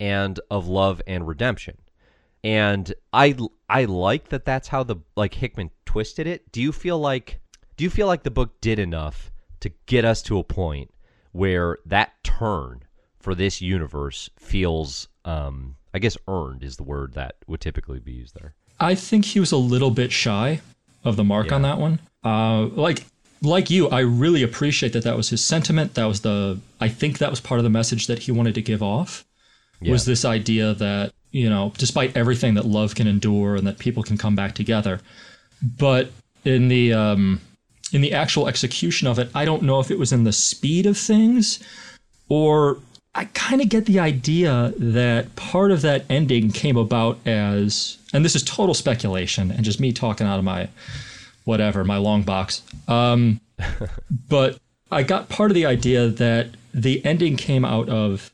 and 0.00 0.38
of 0.50 0.68
love 0.68 1.00
and 1.06 1.26
redemption 1.26 1.76
and 2.44 2.94
I 3.12 3.36
I 3.68 3.84
like 3.84 4.28
that 4.28 4.44
that's 4.44 4.68
how 4.68 4.82
the 4.82 4.96
like 5.16 5.34
Hickman 5.34 5.70
twisted 5.84 6.26
it. 6.26 6.50
Do 6.52 6.62
you 6.62 6.72
feel 6.72 6.98
like 6.98 7.40
do 7.76 7.84
you 7.84 7.90
feel 7.90 8.06
like 8.06 8.22
the 8.22 8.30
book 8.30 8.60
did 8.60 8.78
enough 8.78 9.30
to 9.60 9.70
get 9.86 10.04
us 10.04 10.22
to 10.22 10.38
a 10.38 10.44
point 10.44 10.92
where 11.32 11.78
that 11.84 12.12
turn 12.22 12.82
for 13.18 13.34
this 13.34 13.60
universe 13.60 14.30
feels 14.38 15.08
um 15.24 15.76
I 15.92 15.98
guess 15.98 16.16
earned 16.28 16.62
is 16.62 16.76
the 16.76 16.82
word 16.84 17.14
that 17.14 17.36
would 17.46 17.60
typically 17.60 17.98
be 17.98 18.12
used 18.12 18.34
there. 18.34 18.54
I 18.78 18.94
think 18.94 19.24
he 19.24 19.40
was 19.40 19.52
a 19.52 19.56
little 19.56 19.90
bit 19.90 20.12
shy 20.12 20.60
of 21.04 21.16
the 21.16 21.24
mark 21.24 21.50
on 21.50 21.62
that 21.62 21.78
one. 21.78 22.00
Uh, 22.24 22.66
like 22.66 23.04
like 23.40 23.70
you, 23.70 23.88
I 23.88 24.00
really 24.00 24.42
appreciate 24.42 24.92
that 24.92 25.04
that 25.04 25.16
was 25.16 25.30
his 25.30 25.44
sentiment. 25.44 25.94
That 25.94 26.06
was 26.06 26.20
the 26.20 26.60
I 26.80 26.88
think 26.88 27.18
that 27.18 27.30
was 27.30 27.40
part 27.40 27.58
of 27.58 27.64
the 27.64 27.70
message 27.70 28.06
that 28.06 28.20
he 28.20 28.32
wanted 28.32 28.54
to 28.54 28.62
give 28.62 28.82
off. 28.82 29.24
Was 29.80 30.04
this 30.04 30.24
idea 30.24 30.74
that 30.74 31.12
you 31.30 31.48
know, 31.48 31.72
despite 31.78 32.16
everything 32.16 32.54
that 32.54 32.64
love 32.64 32.94
can 32.94 33.06
endure 33.06 33.54
and 33.54 33.66
that 33.66 33.78
people 33.78 34.02
can 34.02 34.18
come 34.18 34.34
back 34.34 34.54
together, 34.54 35.00
but 35.62 36.10
in 36.44 36.68
the 36.68 36.92
um, 36.92 37.40
in 37.92 38.00
the 38.00 38.12
actual 38.12 38.48
execution 38.48 39.08
of 39.08 39.18
it, 39.18 39.30
I 39.34 39.44
don't 39.44 39.62
know 39.62 39.80
if 39.80 39.90
it 39.90 39.98
was 39.98 40.12
in 40.12 40.24
the 40.24 40.32
speed 40.32 40.86
of 40.86 40.96
things 40.96 41.58
or 42.28 42.78
I 43.14 43.24
kind 43.26 43.60
of 43.60 43.68
get 43.68 43.86
the 43.86 43.98
idea 43.98 44.72
that 44.76 45.34
part 45.34 45.70
of 45.70 45.82
that 45.82 46.04
ending 46.08 46.50
came 46.50 46.76
about 46.76 47.18
as, 47.26 47.98
and 48.12 48.24
this 48.24 48.36
is 48.36 48.42
total 48.42 48.74
speculation 48.74 49.50
and 49.50 49.64
just 49.64 49.80
me 49.80 49.92
talking 49.92 50.26
out 50.26 50.38
of 50.38 50.44
my 50.44 50.68
whatever, 51.44 51.82
my 51.82 51.96
long 51.96 52.22
box. 52.22 52.62
Um, 52.86 53.40
but 54.28 54.58
I 54.92 55.02
got 55.02 55.28
part 55.28 55.50
of 55.50 55.54
the 55.54 55.66
idea 55.66 56.08
that 56.08 56.48
the 56.72 57.04
ending 57.04 57.36
came 57.36 57.64
out 57.64 57.88
of 57.88 58.30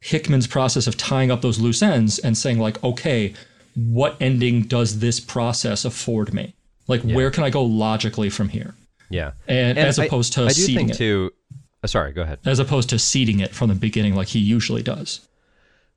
Hickman's 0.00 0.46
process 0.46 0.86
of 0.86 0.96
tying 0.96 1.30
up 1.30 1.42
those 1.42 1.58
loose 1.58 1.82
ends 1.82 2.18
and 2.18 2.36
saying, 2.36 2.58
like, 2.58 2.82
okay, 2.84 3.34
what 3.74 4.16
ending 4.20 4.62
does 4.62 5.00
this 5.00 5.20
process 5.20 5.84
afford 5.84 6.32
me? 6.32 6.54
Like, 6.86 7.02
where 7.02 7.30
can 7.30 7.44
I 7.44 7.50
go 7.50 7.62
logically 7.62 8.30
from 8.30 8.48
here? 8.48 8.74
Yeah. 9.10 9.32
And, 9.46 9.76
as 9.76 9.98
I- 9.98 10.06
opposed 10.06 10.32
to 10.34 10.44
I 10.44 10.48
do 10.48 10.54
seeding 10.54 10.86
think 10.88 10.90
it, 10.92 10.96
too 10.98 11.32
uh, 11.82 11.86
sorry, 11.86 12.12
go 12.12 12.22
ahead. 12.22 12.38
as 12.44 12.58
opposed 12.58 12.88
to 12.90 12.98
seeding 12.98 13.40
it 13.40 13.52
from 13.54 13.68
the 13.68 13.74
beginning, 13.74 14.14
like 14.14 14.28
he 14.28 14.38
usually 14.38 14.82
does. 14.82 15.26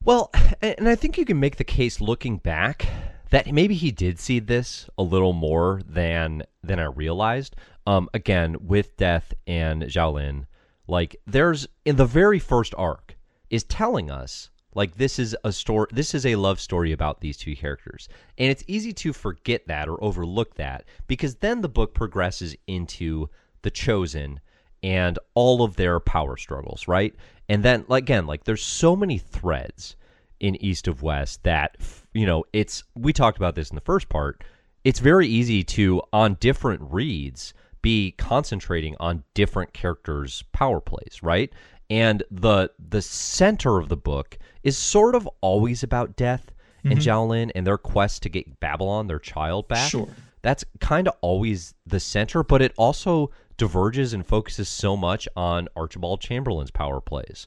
Well, 0.03 0.31
and 0.61 0.89
I 0.89 0.95
think 0.95 1.17
you 1.17 1.25
can 1.25 1.39
make 1.39 1.55
the 1.57 1.63
case 1.63 2.01
looking 2.01 2.37
back 2.37 2.87
that 3.29 3.51
maybe 3.51 3.75
he 3.75 3.91
did 3.91 4.19
see 4.19 4.39
this 4.39 4.89
a 4.97 5.03
little 5.03 5.33
more 5.33 5.81
than 5.87 6.43
than 6.63 6.79
I 6.79 6.85
realized. 6.85 7.55
Um, 7.85 8.09
again, 8.13 8.57
with 8.61 8.95
Death 8.97 9.33
and 9.47 9.83
Xiaolian, 9.83 10.45
like 10.87 11.15
there's 11.27 11.67
in 11.85 11.95
the 11.97 12.05
very 12.05 12.39
first 12.39 12.73
arc 12.77 13.15
is 13.49 13.63
telling 13.63 14.09
us 14.09 14.49
like 14.75 14.95
this 14.95 15.19
is 15.19 15.35
a 15.43 15.51
story 15.51 15.87
this 15.91 16.13
is 16.13 16.25
a 16.25 16.35
love 16.35 16.59
story 16.59 16.91
about 16.91 17.21
these 17.21 17.37
two 17.37 17.55
characters. 17.55 18.09
And 18.37 18.49
it's 18.49 18.63
easy 18.67 18.93
to 18.93 19.13
forget 19.13 19.67
that 19.67 19.87
or 19.87 20.03
overlook 20.03 20.55
that 20.55 20.85
because 21.07 21.35
then 21.35 21.61
the 21.61 21.69
book 21.69 21.93
progresses 21.93 22.55
into 22.67 23.29
the 23.61 23.71
chosen 23.71 24.39
and 24.81 25.17
all 25.33 25.63
of 25.63 25.75
their 25.75 25.99
power 25.99 26.37
struggles, 26.37 26.87
right? 26.87 27.15
And 27.49 27.63
then 27.63 27.85
again, 27.89 28.25
like 28.27 28.43
there's 28.43 28.63
so 28.63 28.95
many 28.95 29.17
threads 29.17 29.95
in 30.39 30.61
East 30.63 30.87
of 30.87 31.01
West 31.01 31.43
that 31.43 31.77
you 32.13 32.25
know, 32.25 32.43
it's 32.53 32.83
we 32.95 33.13
talked 33.13 33.37
about 33.37 33.55
this 33.55 33.69
in 33.69 33.75
the 33.75 33.81
first 33.81 34.09
part. 34.09 34.43
It's 34.83 34.99
very 34.99 35.27
easy 35.27 35.63
to 35.63 36.01
on 36.11 36.35
different 36.35 36.81
reads 36.91 37.53
be 37.83 38.11
concentrating 38.17 38.95
on 38.99 39.23
different 39.35 39.73
characters' 39.73 40.43
power 40.53 40.79
plays, 40.79 41.19
right? 41.21 41.53
And 41.93 42.23
the 42.31 42.71
the 42.79 43.03
center 43.03 43.77
of 43.77 43.87
the 43.87 43.95
book 43.95 44.39
is 44.63 44.75
sort 44.79 45.13
of 45.13 45.29
always 45.41 45.83
about 45.83 46.15
death 46.15 46.51
and 46.83 46.97
Xiaolian 46.97 47.51
and 47.53 47.67
their 47.67 47.77
quest 47.77 48.23
to 48.23 48.29
get 48.29 48.59
Babylon, 48.59 49.05
their 49.05 49.19
child, 49.19 49.67
back. 49.67 49.91
Sure. 49.91 50.07
that's 50.41 50.65
kind 50.79 51.07
of 51.07 51.13
always 51.21 51.75
the 51.85 51.99
center, 51.99 52.43
but 52.43 52.63
it 52.63 52.73
also 52.77 53.29
diverges 53.57 54.11
and 54.13 54.25
focuses 54.25 54.67
so 54.67 54.97
much 54.97 55.27
on 55.35 55.67
Archibald 55.75 56.19
Chamberlain's 56.19 56.71
power 56.71 56.99
plays 56.99 57.45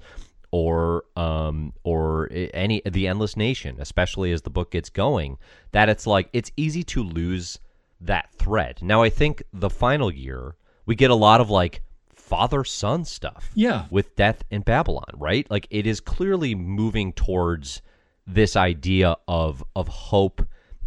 or 0.53 1.03
um 1.17 1.73
or 1.83 2.29
any 2.55 2.81
the 2.87 3.09
endless 3.09 3.37
nation 3.37 3.75
especially 3.81 4.31
as 4.31 4.43
the 4.43 4.51
book 4.51 4.71
gets 4.71 4.89
going 4.89 5.37
that 5.73 5.89
it's 5.89 6.07
like 6.07 6.29
it's 6.33 6.53
easy 6.57 6.85
to 6.85 7.03
lose 7.03 7.59
that 8.01 8.31
thread. 8.33 8.79
Now 8.81 9.03
i 9.03 9.11
think 9.11 9.43
the 9.53 9.69
final 9.69 10.09
year 10.09 10.55
we 10.87 10.95
get 10.95 11.11
a 11.11 11.17
lot 11.17 11.41
of 11.41 11.51
like 11.51 11.83
father 12.27 12.65
son 12.65 13.05
stuff 13.05 13.51
Yeah. 13.55 13.85
with 13.91 14.17
death 14.17 14.43
in 14.51 14.63
babylon 14.63 15.11
right 15.15 15.49
like 15.51 15.67
it 15.71 15.87
is 15.87 16.01
clearly 16.01 16.55
moving 16.57 17.13
towards 17.13 17.83
this 18.27 18.57
idea 18.57 19.17
of 19.29 19.63
of 19.77 19.87
hope 19.87 20.45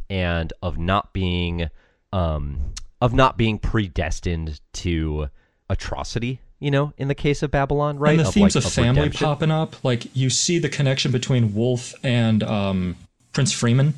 and 0.09 0.51
of 0.61 0.77
not 0.77 1.13
being 1.13 1.69
um 2.11 2.59
of 3.01 3.13
not 3.13 3.37
being 3.37 3.57
predestined 3.57 4.59
to 4.73 5.29
atrocity 5.69 6.41
you 6.59 6.69
know 6.71 6.91
in 6.97 7.07
the 7.07 7.15
case 7.15 7.41
of 7.41 7.51
babylon 7.51 7.97
right 7.97 8.11
And 8.11 8.19
the 8.19 8.27
Of, 8.27 8.33
themes 8.33 8.55
like, 8.55 8.65
of 8.65 8.71
family 8.73 9.01
redemption. 9.03 9.25
popping 9.25 9.51
up, 9.51 9.81
like 9.83 10.13
you 10.15 10.29
see 10.29 10.59
the 10.59 10.67
connection 10.69 11.11
between 11.11 11.53
Wolf 11.55 11.93
and 12.03 12.43
um, 12.43 12.95
Prince 13.31 13.53
Freeman, 13.53 13.93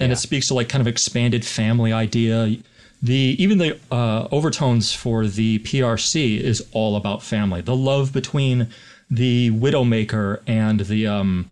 and 0.00 0.08
Yeah. 0.08 0.12
it 0.12 0.16
speaks 0.16 0.48
to 0.48 0.54
like 0.54 0.68
kind 0.70 0.80
of 0.80 0.86
expanded 0.86 1.44
family 1.44 1.92
idea. 1.92 2.56
The 3.02 3.34
even 3.38 3.58
the 3.58 3.78
uh, 3.90 4.28
overtones 4.30 4.92
for 4.92 5.26
the 5.26 5.58
PRC 5.60 6.38
is 6.38 6.64
all 6.72 6.94
about 6.96 7.22
family. 7.22 7.60
The 7.60 7.74
love 7.76 8.12
between 8.12 8.68
the 9.10 9.50
Widowmaker 9.50 10.40
and 10.46 10.80
the 10.80 11.06
um, 11.08 11.50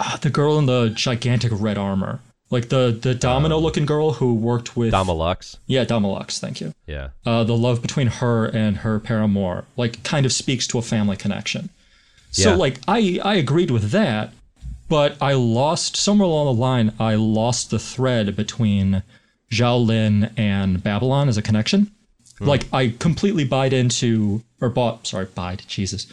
ah, 0.00 0.18
the 0.20 0.30
girl 0.30 0.58
in 0.58 0.66
the 0.66 0.88
gigantic 0.88 1.52
red 1.54 1.76
armor, 1.76 2.20
like 2.50 2.70
the 2.70 2.96
the 2.98 3.14
domino 3.14 3.58
looking 3.58 3.84
girl 3.84 4.14
who 4.14 4.34
worked 4.34 4.76
with 4.76 4.92
Doma 4.94 5.14
Lux. 5.16 5.58
yeah 5.66 5.84
Doma 5.84 6.10
Lux. 6.12 6.38
Thank 6.38 6.60
you 6.62 6.72
Yeah. 6.86 7.10
uh, 7.26 7.44
the 7.44 7.56
love 7.56 7.82
between 7.82 8.06
her 8.06 8.46
and 8.46 8.78
her 8.78 8.98
paramour 8.98 9.64
like 9.76 10.02
kind 10.02 10.24
of 10.24 10.32
speaks 10.32 10.66
to 10.68 10.78
a 10.78 10.82
family 10.82 11.16
connection 11.16 11.68
so 12.30 12.50
Yeah. 12.50 12.56
like 12.56 12.80
i 12.88 13.20
i 13.24 13.34
agreed 13.34 13.70
with 13.70 13.90
that 13.90 14.32
but 14.88 15.16
i 15.20 15.32
lost 15.34 15.96
somewhere 15.96 16.26
along 16.26 16.46
the 16.46 16.60
line 16.60 16.92
i 16.98 17.14
lost 17.14 17.70
the 17.70 17.78
thread 17.78 18.34
between 18.36 19.02
xiaolian 19.50 20.32
and 20.36 20.82
babylon 20.82 21.28
as 21.28 21.36
a 21.36 21.42
connection 21.42 21.90
hmm. 22.38 22.46
like 22.46 22.66
i 22.72 22.94
completely 22.98 23.44
bought 23.44 23.72
into 23.72 24.42
or 24.60 24.68
bought 24.68 25.06
sorry 25.06 25.26
bought 25.26 25.64
jesus 25.66 26.06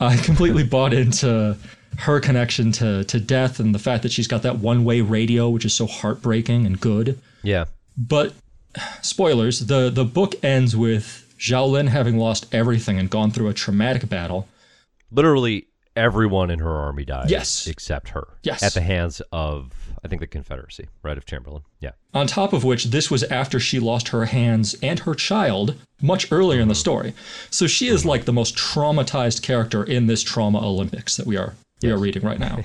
i 0.00 0.16
completely 0.24 0.64
bought 0.64 0.92
into 0.92 1.56
her 1.98 2.20
connection 2.20 2.72
to 2.72 3.04
to 3.04 3.18
death 3.18 3.58
and 3.58 3.74
the 3.74 3.78
fact 3.78 4.02
that 4.02 4.12
she's 4.12 4.28
got 4.28 4.42
that 4.42 4.58
one 4.58 4.84
way 4.84 5.00
radio 5.00 5.48
which 5.48 5.64
is 5.64 5.74
so 5.74 5.86
heartbreaking 5.86 6.66
and 6.66 6.80
good 6.80 7.18
Yeah. 7.42 7.64
but 7.96 8.34
spoilers, 9.02 9.60
the 9.66 9.90
the 9.90 10.04
book 10.04 10.34
ends 10.44 10.76
with 10.76 11.34
Xiaolian 11.38 11.88
having 11.88 12.16
lost 12.18 12.52
everything 12.54 12.98
and 12.98 13.10
gone 13.10 13.30
through 13.30 13.48
a 13.48 13.54
traumatic 13.54 14.08
battle. 14.08 14.48
Literally 15.10 15.66
everyone 15.94 16.50
in 16.50 16.58
her 16.58 16.70
army 16.74 17.04
dies. 17.04 17.30
Yes. 17.30 17.66
Except 17.66 18.10
her. 18.10 18.28
Yes. 18.42 18.62
At 18.62 18.74
the 18.74 18.80
hands 18.80 19.22
of 19.32 19.72
I 20.06 20.08
think 20.08 20.20
the 20.20 20.28
Confederacy, 20.28 20.86
right? 21.02 21.18
Of 21.18 21.26
Chamberlain. 21.26 21.64
Yeah. 21.80 21.90
On 22.14 22.28
top 22.28 22.52
of 22.52 22.62
which, 22.62 22.84
this 22.84 23.10
was 23.10 23.24
after 23.24 23.58
she 23.58 23.80
lost 23.80 24.08
her 24.08 24.26
hands 24.26 24.76
and 24.80 25.00
her 25.00 25.16
child 25.16 25.74
much 26.00 26.30
earlier 26.30 26.60
in 26.60 26.68
the 26.68 26.74
mm-hmm. 26.74 26.78
story. 26.78 27.14
So 27.50 27.66
she 27.66 27.88
is 27.88 28.02
mm-hmm. 28.02 28.10
like 28.10 28.24
the 28.24 28.32
most 28.32 28.54
traumatized 28.54 29.42
character 29.42 29.82
in 29.82 30.06
this 30.06 30.22
trauma 30.22 30.64
Olympics 30.64 31.16
that 31.16 31.26
we 31.26 31.36
are 31.36 31.56
we 31.82 31.90
are 31.90 31.98
reading 31.98 32.22
right 32.22 32.38
now. 32.38 32.60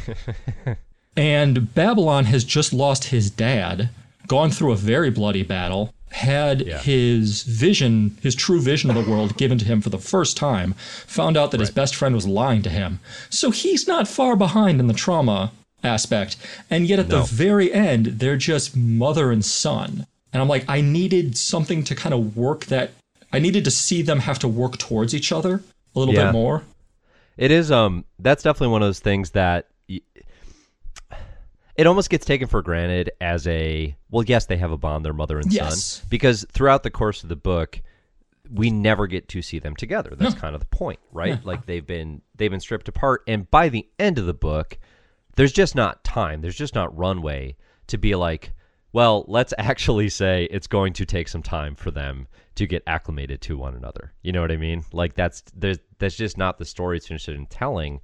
and 1.18 1.74
Babylon 1.74 2.26
has 2.26 2.44
just 2.44 2.74
lost 2.74 3.06
his 3.06 3.32
dad, 3.32 3.90
gone 4.28 4.52
through 4.52 4.72
a 4.72 4.76
very 4.76 5.10
bloody 5.10 5.42
battle, 5.42 5.96
had 6.12 6.62
Yeah. 6.62 6.78
his 6.78 7.42
vision, 7.42 8.18
his 8.22 8.36
true 8.36 8.62
vision 8.62 8.92
of 8.92 9.04
the 9.04 9.10
world 9.10 9.36
given 9.36 9.58
to 9.58 9.66
him 9.66 9.82
for 9.82 9.90
the 9.90 9.98
first 9.98 10.38
time, 10.38 10.76
found 11.08 11.38
out 11.38 11.50
that 11.52 11.60
his 11.60 11.72
best 11.72 11.96
friend 11.96 12.14
was 12.14 12.28
lying 12.28 12.62
to 12.62 12.70
him. 12.70 13.00
So 13.32 13.50
he's 13.50 13.88
not 13.88 14.08
far 14.08 14.36
behind 14.36 14.80
in 14.80 14.86
the 14.86 14.94
trauma 14.94 15.52
aspect. 15.84 16.38
And 16.70 16.88
yet 16.88 17.00
at 17.00 17.08
No. 17.10 17.20
the 17.22 17.26
very 17.26 17.72
end, 17.74 18.06
they're 18.20 18.38
just 18.38 18.76
mother 18.76 19.32
and 19.32 19.44
son. 19.44 20.06
And 20.34 20.42
I'm 20.42 20.48
like, 20.48 20.64
I 20.68 20.82
needed 20.82 21.38
something 21.38 21.84
to 21.86 21.96
kind 21.96 22.14
of 22.14 22.36
work 22.38 22.66
that. 22.68 22.92
I 23.34 23.40
needed 23.40 23.64
to 23.66 23.72
see 23.72 24.02
them 24.02 24.20
have 24.20 24.40
to 24.40 24.48
work 24.48 24.78
towards 24.78 25.14
each 25.16 25.32
other 25.32 25.62
a 25.96 26.00
little 26.00 26.14
Yeah. 26.14 26.26
bit 26.28 26.34
more. 26.34 26.64
It 27.38 27.50
is 27.52 27.72
um 27.72 28.06
that's 28.20 28.44
definitely 28.44 28.68
one 28.74 28.82
of 28.82 28.88
those 28.88 29.00
things 29.00 29.32
that 29.32 29.68
y- 29.90 30.02
it 31.76 31.88
almost 31.88 32.10
gets 32.10 32.26
taken 32.26 32.48
for 32.48 32.62
granted 32.62 33.12
as 33.22 33.48
a 33.48 33.96
well 34.10 34.24
yes 34.24 34.46
they 34.46 34.58
have 34.58 34.72
a 34.72 34.78
bond 34.78 35.06
their 35.06 35.14
mother 35.14 35.40
and 35.40 35.52
Yes. 35.52 35.84
son 35.84 36.08
because 36.10 36.46
throughout 36.52 36.84
the 36.84 36.90
course 36.92 37.24
of 37.24 37.30
the 37.30 37.36
book 37.36 37.82
we 38.54 38.70
never 38.70 39.08
get 39.08 39.30
to 39.30 39.42
see 39.42 39.60
them 39.60 39.76
together 39.76 40.14
that's 40.18 40.36
kind 40.36 40.54
of 40.56 40.60
the 40.62 40.68
point 40.68 41.00
right 41.12 41.44
like 41.46 41.66
they've 41.66 41.86
been 41.88 42.22
they've 42.36 42.52
been 42.52 42.60
stripped 42.60 42.88
apart 42.90 43.24
and 43.28 43.50
by 43.50 43.70
the 43.70 43.88
end 43.98 44.20
of 44.20 44.26
the 44.26 44.34
book 44.34 44.78
there's 45.36 45.54
just 45.54 45.76
not 45.76 46.04
time. 46.04 46.42
There's 46.42 46.58
just 46.58 46.76
not 46.76 46.96
runway 46.98 47.56
to 47.88 47.98
be 47.98 48.16
like 48.16 48.54
well 48.94 49.26
let's 49.28 49.54
actually 49.58 50.10
say 50.10 50.46
it's 50.52 50.68
going 50.68 50.94
to 50.94 51.06
take 51.06 51.28
some 51.28 51.42
time 51.42 51.76
for 51.76 51.92
them 51.92 52.28
to 52.56 52.68
get 52.68 52.84
acclimated 52.88 53.42
to 53.42 53.58
one 53.58 53.76
another. 53.76 54.14
You 54.22 54.32
know 54.32 54.42
what 54.42 54.52
i 54.52 54.58
mean? 54.58 54.84
Like 54.92 55.16
that's 55.16 55.44
there's 55.56 55.80
that's 56.00 56.16
just 56.16 56.38
not 56.38 56.58
the 56.58 56.66
story 56.66 56.98
it's 56.98 57.06
interested 57.06 57.36
in 57.36 57.46
telling. 57.48 58.02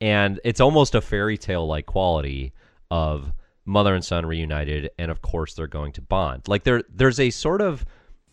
And 0.00 0.40
it's 0.44 0.60
almost 0.60 0.94
a 0.94 1.00
fairy 1.00 1.38
tale 1.38 1.66
like 1.66 1.86
quality 1.86 2.52
of 2.90 3.32
mother 3.64 3.94
and 3.94 4.04
son 4.04 4.24
reunited 4.24 4.90
and 4.98 5.10
of 5.10 5.22
course 5.22 5.54
they're 5.54 5.66
going 5.66 5.92
to 5.92 6.02
bond. 6.02 6.48
Like 6.48 6.64
there 6.64 6.82
there's 6.88 7.20
a 7.20 7.30
sort 7.30 7.60
of 7.60 7.84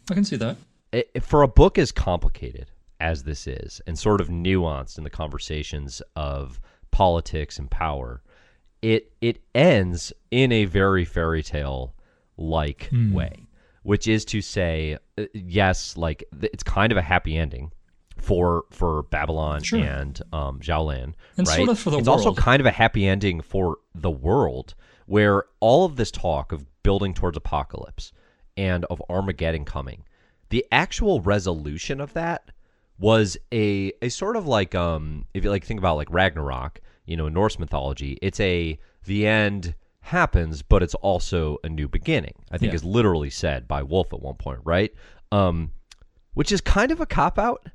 I 0.09 0.13
can 0.13 0.23
see 0.25 0.35
that. 0.35 0.57
it, 0.91 1.23
for 1.23 1.41
a 1.41 1.47
book 1.47 1.77
as 1.77 1.91
complicated 1.91 2.69
as 2.99 3.23
this 3.23 3.47
is 3.47 3.81
and 3.87 3.97
sort 3.97 4.21
of 4.21 4.29
nuanced 4.29 4.97
in 4.97 5.03
the 5.03 5.09
conversations 5.09 6.01
of 6.15 6.59
politics 6.95 7.59
and 7.59 7.69
power 7.69 8.21
it 8.81 9.11
it 9.19 9.41
ends 9.53 10.13
in 10.31 10.53
a 10.53 10.63
very 10.63 11.03
fairy 11.03 11.43
tale 11.43 11.93
like 12.37 12.89
way 13.11 13.43
which 13.83 14.07
is 14.07 14.23
to 14.23 14.41
say 14.41 14.97
uh, 15.17 15.23
yes 15.33 15.97
like 15.97 16.23
it's 16.41 16.63
kind 16.63 16.93
of 16.93 16.97
a 16.97 17.01
happy 17.01 17.35
ending 17.35 17.69
for 18.17 18.63
for 18.71 19.03
Babylon 19.03 19.61
Sure. 19.61 19.79
and 19.79 20.21
um 20.31 20.61
Xiaolian 20.61 21.13
And 21.37 21.45
right? 21.47 21.57
sort 21.57 21.67
of 21.69 21.77
for 21.79 21.89
the 21.89 21.97
it's 21.97 22.07
also 22.07 22.33
kind 22.33 22.61
of 22.61 22.65
a 22.65 22.71
happy 22.71 23.05
ending 23.05 23.41
for 23.41 23.77
the 23.93 24.09
world 24.09 24.73
where 25.05 25.43
all 25.59 25.83
of 25.83 25.97
this 25.97 26.11
talk 26.11 26.53
of 26.53 26.65
building 26.81 27.13
towards 27.13 27.35
apocalypse 27.35 28.13
and 28.55 28.85
of 28.85 29.01
Armageddon 29.09 29.65
coming 29.65 30.05
the 30.47 30.65
actual 30.71 31.19
resolution 31.19 31.99
of 31.99 32.13
that 32.13 32.51
was 32.97 33.37
a 33.53 33.91
a 34.01 34.09
sort 34.09 34.35
of 34.37 34.47
like 34.47 34.73
um 34.75 35.25
if 35.33 35.43
you 35.43 35.49
like 35.49 35.65
think 35.65 35.79
about 35.79 35.97
like 35.97 36.09
Ragnarok, 36.09 36.79
you 37.05 37.17
know, 37.17 37.27
in 37.27 37.33
Norse 37.33 37.59
mythology, 37.59 38.17
it's 38.21 38.39
a 38.39 38.79
the 39.05 39.27
end 39.27 39.75
happens, 40.01 40.61
but 40.61 40.81
it's 40.83 40.95
also 40.95 41.57
a 41.63 41.69
new 41.69 41.87
beginning. 41.87 42.33
I 42.51 42.57
think 42.57 42.71
Yeah. 42.71 42.75
is 42.75 42.83
literally 42.83 43.29
said 43.29 43.67
by 43.67 43.83
Wolf 43.83 44.13
at 44.13 44.21
one 44.21 44.35
point, 44.35 44.59
right? 44.63 44.93
Um 45.31 45.71
which 46.33 46.51
is 46.51 46.61
kind 46.61 46.91
of 46.91 46.99
a 46.99 47.05
cop 47.05 47.39
out, 47.39 47.65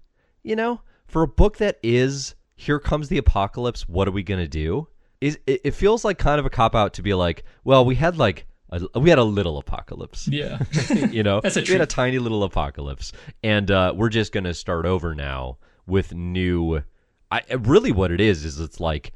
you 0.43 0.55
know, 0.57 0.83
for 1.07 1.23
a 1.23 1.29
book 1.29 1.57
that 1.59 1.79
is 1.83 2.35
here 2.57 2.79
comes 2.79 3.09
the 3.09 3.17
apocalypse, 3.19 3.89
what 3.89 4.07
are 4.07 4.11
we 4.11 4.23
going 4.23 4.39
to 4.41 4.47
do? 4.47 4.87
Is 5.23 5.39
it, 5.47 5.63
it 5.65 5.71
feels 5.71 6.05
like 6.05 6.19
kind 6.19 6.39
of 6.39 6.45
a 6.45 6.51
cop 6.51 6.75
out 6.75 6.93
to 6.95 7.03
be 7.03 7.15
like, 7.15 7.43
well, 7.65 7.85
we 7.87 7.95
had 7.95 8.19
like 8.19 8.47
a, 8.73 8.99
we 9.01 9.11
had 9.11 9.19
a 9.19 9.25
little 9.25 9.59
apocalypse 9.59 10.29
Yeah. 10.29 10.59
you 11.11 11.23
know 11.23 11.41
That's 11.41 11.57
a 11.57 11.63
we 11.63 11.69
had 11.73 11.81
a 11.81 11.87
tiny 11.87 12.19
little 12.19 12.45
apocalypse 12.45 13.13
and 13.43 13.71
uh, 13.71 13.93
we're 13.97 14.09
just 14.11 14.33
gonna 14.33 14.55
start 14.55 14.87
over 14.87 15.15
now 15.15 15.59
with 15.87 16.15
new 16.15 16.83
i 17.31 17.43
really 17.59 17.93
what 17.93 18.11
it 18.13 18.21
is 18.21 18.45
is 18.45 18.61
it's 18.61 18.81
like 18.81 19.13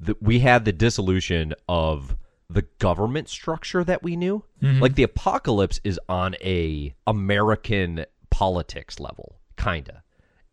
the, 0.00 0.16
we 0.20 0.40
had 0.40 0.64
the 0.64 0.72
dissolution 0.72 1.54
of 1.68 2.16
the 2.48 2.62
government 2.78 3.28
structure 3.28 3.82
that 3.84 4.02
we 4.02 4.16
knew 4.16 4.44
Mm-hmm. 4.62 4.80
like 4.80 4.94
the 4.94 5.02
apocalypse 5.02 5.80
is 5.84 6.00
on 6.08 6.34
a 6.42 6.94
american 7.06 8.06
politics 8.30 8.98
level 9.00 9.38
kinda 9.58 10.02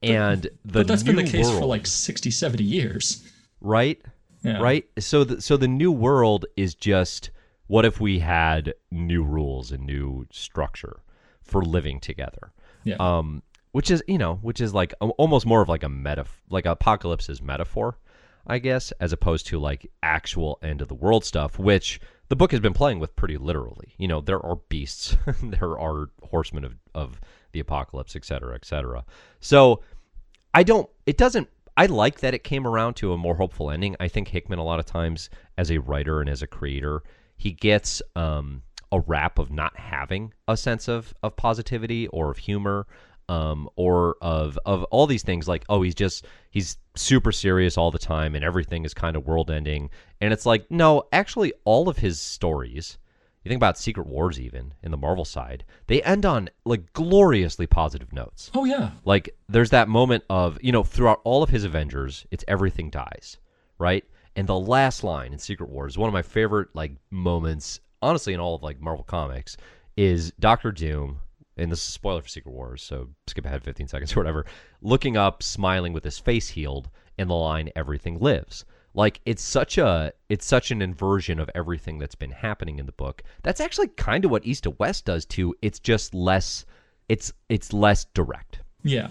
and 0.01 0.43
the 0.65 0.79
but 0.79 0.87
that's 0.87 1.03
been 1.03 1.15
the 1.15 1.23
case 1.23 1.49
for 1.49 1.63
like 1.65 1.87
60, 1.87 2.29
70 2.31 2.63
years. 2.63 3.25
right 3.61 4.01
Yeah. 4.43 4.59
right 4.59 4.85
so 4.99 5.23
the, 5.23 5.41
so 5.41 5.55
the 5.55 5.67
new 5.69 5.91
world 5.91 6.45
is 6.57 6.75
just 6.75 7.31
what 7.67 7.85
if 7.85 7.99
we 7.99 8.19
had 8.19 8.73
new 8.91 9.23
rules 9.23 9.71
and 9.71 9.85
new 9.85 10.25
structure 10.31 11.01
for 11.41 11.63
living 11.63 11.99
together 11.99 12.51
Yeah. 12.83 12.95
um 12.99 13.43
which 13.71 13.89
is 13.91 14.03
you 14.07 14.17
know 14.17 14.35
which 14.41 14.61
is 14.61 14.73
like 14.73 14.93
almost 14.99 15.45
more 15.45 15.61
of 15.61 15.69
like 15.69 15.83
a 15.83 15.89
meta 15.89 16.25
like 16.49 16.65
apocalypse 16.65 17.29
is 17.29 17.41
metaphor 17.41 17.97
i 18.47 18.59
guess 18.59 18.91
as 18.99 19.13
opposed 19.13 19.47
to 19.47 19.59
like 19.59 19.89
actual 20.01 20.59
end 20.61 20.81
of 20.81 20.87
the 20.87 20.95
world 20.95 21.25
stuff 21.25 21.57
which 21.59 21.99
the 22.29 22.35
book 22.35 22.51
has 22.51 22.59
been 22.59 22.73
playing 22.73 22.99
with 22.99 23.15
pretty 23.15 23.37
literally 23.37 23.93
you 23.97 24.07
know 24.07 24.21
there 24.21 24.43
are 24.45 24.57
beasts 24.69 25.17
there 25.43 25.77
are 25.79 26.09
horsemen 26.23 26.63
of, 26.63 26.75
of 26.93 27.19
the 27.51 27.59
apocalypse 27.59 28.15
et 28.15 28.25
cetera 28.25 28.55
et 28.55 28.65
cetera 28.65 29.03
so 29.39 29.81
I 30.55 30.61
don't. 30.61 30.87
It 31.07 31.17
doesn't. 31.17 31.49
I 31.77 31.87
like 31.87 32.19
that 32.19 32.35
it 32.35 32.43
came 32.43 32.67
around 32.67 32.93
to 32.97 33.11
a 33.11 33.17
more 33.17 33.33
hopeful 33.33 33.71
ending. 33.71 33.95
I 33.99 34.07
think 34.07 34.27
Hickman 34.27 34.59
a 34.59 34.63
lot 34.63 34.79
of 34.79 34.85
times 34.85 35.31
as 35.57 35.71
a 35.71 35.79
writer 35.79 36.21
and 36.21 36.29
as 36.29 36.43
a 36.43 36.47
creator, 36.47 37.01
he 37.43 37.51
gets 37.51 38.01
um, 38.15 38.63
a 38.89 39.01
rap 39.01 39.37
of 39.37 39.51
not 39.51 39.77
having 39.77 40.33
a 40.47 40.55
sense 40.55 40.87
of 40.87 41.13
of 41.21 41.35
positivity 41.35 42.07
or 42.07 42.31
of 42.31 42.37
humor 42.37 42.87
um, 43.27 43.69
or 43.75 44.15
of 44.21 44.57
of 44.65 44.85
all 44.85 45.07
these 45.07 45.23
things 45.23 45.45
like 45.45 45.65
oh 45.67 45.81
he's 45.81 45.93
just 45.93 46.25
he's 46.51 46.77
super 46.95 47.33
serious 47.33 47.77
all 47.77 47.91
the 47.91 47.99
time 47.99 48.33
and 48.33 48.45
everything 48.45 48.85
is 48.85 48.93
kind 48.93 49.17
of 49.17 49.27
world 49.27 49.51
ending. 49.51 49.89
And 50.21 50.31
it's 50.31 50.45
like 50.45 50.71
no 50.71 51.03
actually 51.11 51.51
all 51.65 51.89
of 51.89 51.97
his 51.97 52.17
stories 52.17 52.97
you 53.43 53.49
think 53.49 53.59
about 53.59 53.77
secret 53.77 54.07
wars 54.07 54.39
even 54.39 54.73
in 54.81 54.91
the 54.91 54.97
marvel 54.97 55.25
side 55.25 55.65
they 55.87 56.01
end 56.03 56.25
on 56.25 56.49
like 56.63 56.93
gloriously 56.93 57.67
positive 57.67 58.13
notes. 58.13 58.51
Oh 58.55 58.63
yeah. 58.63 58.91
like 59.03 59.35
there's 59.49 59.71
that 59.71 59.89
moment 59.89 60.23
of 60.29 60.57
you 60.61 60.71
know 60.71 60.83
throughout 60.83 61.19
all 61.25 61.43
of 61.43 61.49
his 61.49 61.65
avengers 61.65 62.25
it's 62.31 62.45
everything 62.47 62.89
dies 62.89 63.35
right 63.77 64.05
and 64.35 64.47
the 64.47 64.57
last 64.59 65.03
line 65.03 65.33
in 65.33 65.39
secret 65.39 65.69
wars 65.69 65.97
one 65.97 66.07
of 66.07 66.13
my 66.13 66.21
favorite 66.21 66.67
like 66.73 66.91
moments 67.11 67.79
honestly 68.01 68.33
in 68.33 68.39
all 68.39 68.55
of 68.55 68.63
like 68.63 68.79
marvel 68.81 69.03
comics 69.03 69.57
is 69.97 70.31
dr 70.39 70.71
doom 70.73 71.19
and 71.57 71.71
this 71.71 71.81
is 71.83 71.89
a 71.89 71.91
spoiler 71.91 72.21
for 72.21 72.27
secret 72.27 72.51
wars 72.51 72.81
so 72.81 73.09
skip 73.27 73.45
ahead 73.45 73.63
15 73.63 73.87
seconds 73.87 74.15
or 74.15 74.19
whatever 74.19 74.45
looking 74.81 75.17
up 75.17 75.43
smiling 75.43 75.93
with 75.93 76.03
his 76.03 76.17
face 76.19 76.49
healed 76.49 76.89
and 77.17 77.29
the 77.29 77.33
line 77.35 77.69
everything 77.75 78.19
lives 78.19 78.65
like 78.95 79.19
it's 79.25 79.41
such 79.43 79.77
a 79.77 80.11
it's 80.29 80.45
such 80.45 80.71
an 80.71 80.81
inversion 80.81 81.39
of 81.39 81.49
everything 81.55 81.99
that's 81.99 82.15
been 82.15 82.31
happening 82.31 82.79
in 82.79 82.85
the 82.85 82.91
book 82.91 83.23
that's 83.43 83.61
actually 83.61 83.87
kind 83.89 84.25
of 84.25 84.31
what 84.31 84.45
east 84.45 84.63
to 84.63 84.71
west 84.71 85.05
does 85.05 85.25
too 85.25 85.53
it's 85.61 85.79
just 85.79 86.13
less 86.13 86.65
it's 87.09 87.33
it's 87.49 87.71
less 87.73 88.05
direct 88.13 88.59
Yeah. 88.83 89.09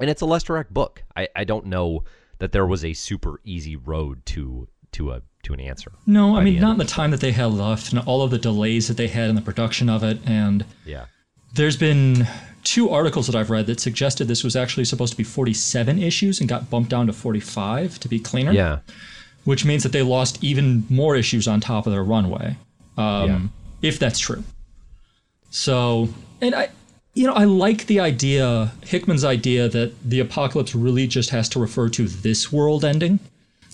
and 0.00 0.08
it's 0.10 0.22
a 0.22 0.26
less 0.26 0.42
direct 0.42 0.72
book. 0.74 1.02
I, 1.16 1.28
I 1.36 1.44
don't 1.44 1.66
know 1.66 2.04
that 2.38 2.52
there 2.52 2.66
was 2.66 2.84
a 2.84 2.92
super 2.92 3.40
easy 3.44 3.76
road 3.76 4.24
to 4.26 4.68
to 4.92 5.12
a 5.12 5.22
to 5.42 5.52
an 5.52 5.60
answer. 5.60 5.92
No, 6.06 6.36
I 6.36 6.40
the 6.40 6.50
mean 6.52 6.60
not 6.60 6.72
in 6.72 6.78
the 6.78 6.84
time 6.84 7.10
that 7.10 7.20
they 7.20 7.32
had 7.32 7.52
left 7.52 7.92
and 7.92 8.00
all 8.00 8.22
of 8.22 8.30
the 8.30 8.38
delays 8.38 8.88
that 8.88 8.96
they 8.96 9.08
had 9.08 9.28
in 9.28 9.36
the 9.36 9.42
production 9.42 9.88
of 9.88 10.02
it 10.02 10.18
and 10.26 10.64
Yeah. 10.84 11.06
There's 11.54 11.76
been 11.76 12.26
two 12.64 12.90
articles 12.90 13.26
that 13.28 13.36
I've 13.36 13.48
read 13.48 13.66
that 13.66 13.80
suggested 13.80 14.26
this 14.26 14.42
was 14.44 14.56
actually 14.56 14.84
supposed 14.84 15.12
to 15.12 15.16
be 15.16 15.22
47 15.24 16.02
issues 16.02 16.40
and 16.40 16.48
got 16.48 16.68
bumped 16.68 16.90
down 16.90 17.06
to 17.06 17.12
45 17.12 17.98
to 18.00 18.08
be 18.08 18.18
cleaner. 18.18 18.52
Yeah. 18.52 18.80
Which 19.44 19.64
means 19.64 19.82
that 19.84 19.92
they 19.92 20.02
lost 20.02 20.42
even 20.42 20.84
more 20.90 21.14
issues 21.16 21.46
on 21.46 21.60
top 21.60 21.86
of 21.86 21.92
their 21.92 22.02
runway. 22.02 22.56
Um, 22.98 23.52
If 23.82 23.98
that's 23.98 24.18
true. 24.18 24.42
So, 25.50 26.08
and 26.40 26.54
I, 26.54 26.68
you 27.16 27.26
know, 27.26 27.32
I 27.32 27.44
like 27.44 27.86
the 27.86 27.98
idea, 27.98 28.72
Hickman's 28.84 29.24
idea 29.24 29.68
that 29.70 29.94
the 30.08 30.20
apocalypse 30.20 30.74
really 30.74 31.06
just 31.06 31.30
has 31.30 31.48
to 31.50 31.58
refer 31.58 31.88
to 31.88 32.06
this 32.06 32.52
world 32.52 32.84
ending 32.84 33.18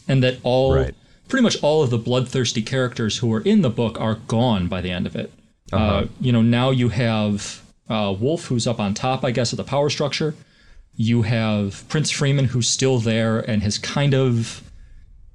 and 0.09 0.23
that 0.23 0.39
all, 0.45 0.75
Right. 0.77 0.95
pretty 1.29 1.43
much 1.43 1.57
all 1.63 1.83
of 1.83 1.91
the 1.91 1.99
bloodthirsty 1.99 2.63
characters 2.63 3.19
who 3.19 3.33
are 3.35 3.41
in 3.41 3.63
the 3.63 3.69
book 3.71 4.01
are 4.01 4.15
gone 4.29 4.69
by 4.69 4.81
the 4.81 4.91
end 4.91 5.07
of 5.07 5.17
it. 5.17 5.33
uh 5.73 6.05
you 6.21 6.31
know, 6.33 6.43
now 6.43 6.71
you 6.71 6.91
have 6.91 7.63
uh, 7.89 8.15
Wolf, 8.19 8.47
who's 8.47 8.67
up 8.67 8.79
on 8.79 8.95
top, 8.95 9.25
I 9.25 9.31
guess, 9.33 9.53
of 9.53 9.57
the 9.57 9.65
power 9.65 9.91
structure. 9.91 10.35
You 10.95 11.23
have 11.23 11.85
Prince 11.89 12.11
Freeman, 12.11 12.45
who's 12.47 12.69
still 12.69 12.99
there 12.99 13.41
and 13.41 13.63
has 13.63 13.77
kind 13.79 14.15
of 14.15 14.63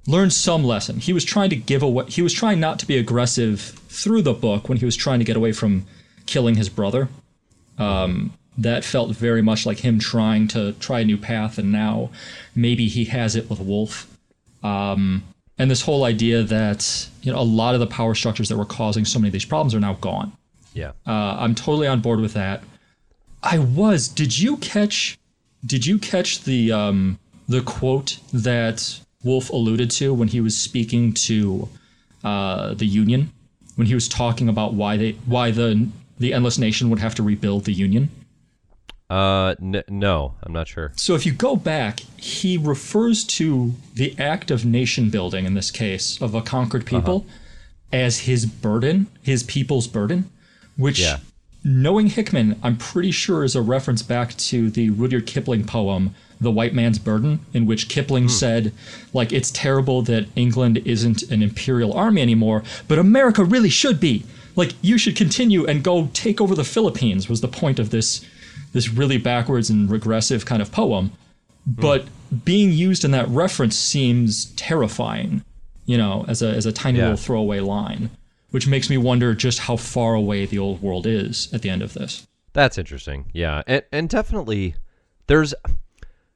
learned 0.06 0.32
some 0.32 0.64
lesson. 0.64 0.98
He 1.00 1.12
was 1.12 1.24
trying 1.24 1.50
to 1.50 1.56
give 1.56 1.82
away, 1.82 2.04
he 2.08 2.22
was 2.22 2.32
trying 2.32 2.58
not 2.60 2.78
to 2.78 2.86
be 2.86 2.96
aggressive 2.96 3.60
through 3.88 4.22
the 4.22 4.32
book 4.32 4.68
when 4.68 4.78
he 4.78 4.84
was 4.84 4.96
trying 4.96 5.18
to 5.18 5.24
get 5.24 5.36
away 5.36 5.52
from 5.52 5.84
killing 6.26 6.54
his 6.54 6.68
brother. 6.68 7.08
Um, 7.78 8.32
that 8.58 8.84
felt 8.84 9.14
very 9.14 9.40
much 9.40 9.64
like 9.64 9.78
him 9.78 10.00
trying 10.00 10.48
to 10.48 10.72
try 10.72 11.00
a 11.00 11.04
new 11.04 11.16
path, 11.16 11.58
and 11.58 11.70
now 11.70 12.10
maybe 12.54 12.88
he 12.88 13.04
has 13.06 13.36
it 13.36 13.48
with 13.48 13.60
Wolf. 13.60 14.08
Um, 14.64 15.22
and 15.58 15.70
this 15.70 15.82
whole 15.82 16.04
idea 16.04 16.42
that 16.42 17.08
you 17.22 17.32
know 17.32 17.38
a 17.38 17.42
lot 17.42 17.74
of 17.74 17.80
the 17.80 17.86
power 17.86 18.14
structures 18.14 18.48
that 18.48 18.56
were 18.56 18.64
causing 18.64 19.04
so 19.04 19.18
many 19.18 19.28
of 19.28 19.32
these 19.32 19.44
problems 19.44 19.74
are 19.74 19.80
now 19.80 19.94
gone. 19.94 20.32
Yeah. 20.74 20.92
Uh, 21.06 21.36
I'm 21.38 21.54
totally 21.54 21.86
on 21.86 22.00
board 22.00 22.20
with 22.20 22.34
that. 22.34 22.62
I 23.42 23.58
was. 23.58 24.08
Did 24.08 24.38
you 24.38 24.56
catch? 24.58 25.18
Did 25.64 25.86
you 25.86 25.98
catch 25.98 26.42
the 26.44 26.72
um, 26.72 27.18
the 27.48 27.62
quote 27.62 28.18
that 28.32 29.00
Wolf 29.22 29.50
alluded 29.50 29.90
to 29.92 30.12
when 30.12 30.28
he 30.28 30.40
was 30.40 30.56
speaking 30.56 31.12
to 31.14 31.68
uh, 32.24 32.74
the 32.74 32.86
Union? 32.86 33.32
When 33.76 33.86
he 33.86 33.94
was 33.94 34.08
talking 34.08 34.48
about 34.48 34.74
why 34.74 34.96
they 34.96 35.12
why 35.26 35.52
the 35.52 35.88
the 36.18 36.32
Endless 36.34 36.58
Nation 36.58 36.90
would 36.90 36.98
have 36.98 37.14
to 37.16 37.22
rebuild 37.22 37.64
the 37.64 37.72
Union. 37.72 38.10
Uh 39.10 39.54
n- 39.62 39.82
no, 39.88 40.34
I'm 40.42 40.52
not 40.52 40.68
sure. 40.68 40.92
So 40.96 41.14
if 41.14 41.24
you 41.24 41.32
go 41.32 41.56
back, 41.56 42.00
he 42.18 42.58
refers 42.58 43.24
to 43.24 43.74
the 43.94 44.14
act 44.18 44.50
of 44.50 44.66
nation 44.66 45.08
building 45.08 45.46
in 45.46 45.54
this 45.54 45.70
case 45.70 46.20
of 46.20 46.34
a 46.34 46.42
conquered 46.42 46.84
people 46.84 47.24
as 47.90 48.20
his 48.20 48.44
burden, 48.44 49.06
his 49.22 49.42
people's 49.42 49.86
burden, 49.86 50.30
which 50.76 51.00
Yeah. 51.00 51.20
knowing 51.64 52.08
Hickman, 52.08 52.56
I'm 52.62 52.76
pretty 52.76 53.10
sure 53.10 53.44
is 53.44 53.56
a 53.56 53.62
reference 53.62 54.02
back 54.02 54.36
to 54.36 54.68
the 54.68 54.90
Rudyard 54.90 55.26
Kipling 55.26 55.64
poem 55.64 56.14
The 56.38 56.50
White 56.50 56.74
Man's 56.74 56.98
Burden, 56.98 57.40
in 57.54 57.64
which 57.64 57.88
Kipling 57.88 58.28
said, 58.28 58.72
like, 59.14 59.32
it's 59.32 59.50
terrible 59.50 60.02
that 60.02 60.26
England 60.36 60.82
isn't 60.84 61.22
an 61.30 61.42
imperial 61.42 61.94
army 61.94 62.20
anymore, 62.20 62.62
but 62.86 62.98
America 62.98 63.42
really 63.42 63.70
should 63.70 63.98
be. 64.00 64.24
Like, 64.56 64.74
you 64.82 64.98
should 64.98 65.16
continue 65.16 65.64
and 65.66 65.82
go 65.82 66.08
take 66.12 66.40
over 66.40 66.54
the 66.54 66.64
Philippines, 66.64 67.28
was 67.28 67.40
the 67.40 67.48
point 67.48 67.78
of 67.78 67.90
this 67.90 68.24
this 68.72 68.90
really 68.90 69.16
backwards 69.16 69.70
and 69.70 69.90
regressive 69.90 70.44
kind 70.44 70.60
of 70.60 70.70
poem. 70.70 71.10
Hmm. 71.64 71.80
But 71.80 72.04
being 72.44 72.70
used 72.72 73.04
in 73.04 73.10
that 73.12 73.28
reference 73.28 73.76
seems 73.76 74.46
terrifying, 74.56 75.42
you 75.86 75.96
know, 75.96 76.24
as 76.28 76.42
a 76.42 76.48
as 76.50 76.66
a 76.66 76.72
tiny 76.72 76.98
Yeah. 76.98 77.04
little 77.04 77.16
throwaway 77.18 77.60
line, 77.60 78.10
which 78.50 78.66
makes 78.66 78.90
me 78.90 78.98
wonder 78.98 79.34
just 79.34 79.60
how 79.60 79.76
far 79.76 80.14
away 80.14 80.44
the 80.44 80.58
old 80.58 80.82
world 80.82 81.06
is 81.06 81.48
at 81.52 81.62
the 81.62 81.70
end 81.70 81.82
of 81.82 81.94
this. 81.94 82.26
That's 82.52 82.78
interesting. 82.78 83.26
Yeah, 83.32 83.62
and 83.66 83.82
and 83.92 84.08
definitely 84.08 84.74
there's 85.28 85.54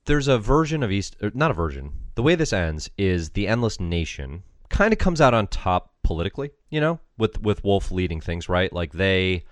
there's 0.07 0.29
a 0.29 0.39
version 0.39 0.83
of 0.83 0.91
East, 0.91 1.17
er, 1.23 1.31
not 1.35 1.51
a 1.51 1.55
version. 1.55 1.93
The 2.15 2.23
way 2.23 2.35
this 2.35 2.53
ends 2.53 2.91
is 2.99 3.31
the 3.31 3.47
endless 3.49 3.79
nation 3.81 4.43
kind 4.69 4.93
of 4.93 4.99
comes 4.99 5.21
out 5.21 5.35
on 5.35 5.47
top 5.47 5.92
politically. 6.13 6.51
You 6.71 6.81
know, 6.81 7.01
with 7.17 7.41
with 7.43 7.65
Wolf 7.65 7.91
leading 7.91 8.21
things, 8.21 8.49
right? 8.49 8.73
Like 8.73 8.93
they 8.93 9.45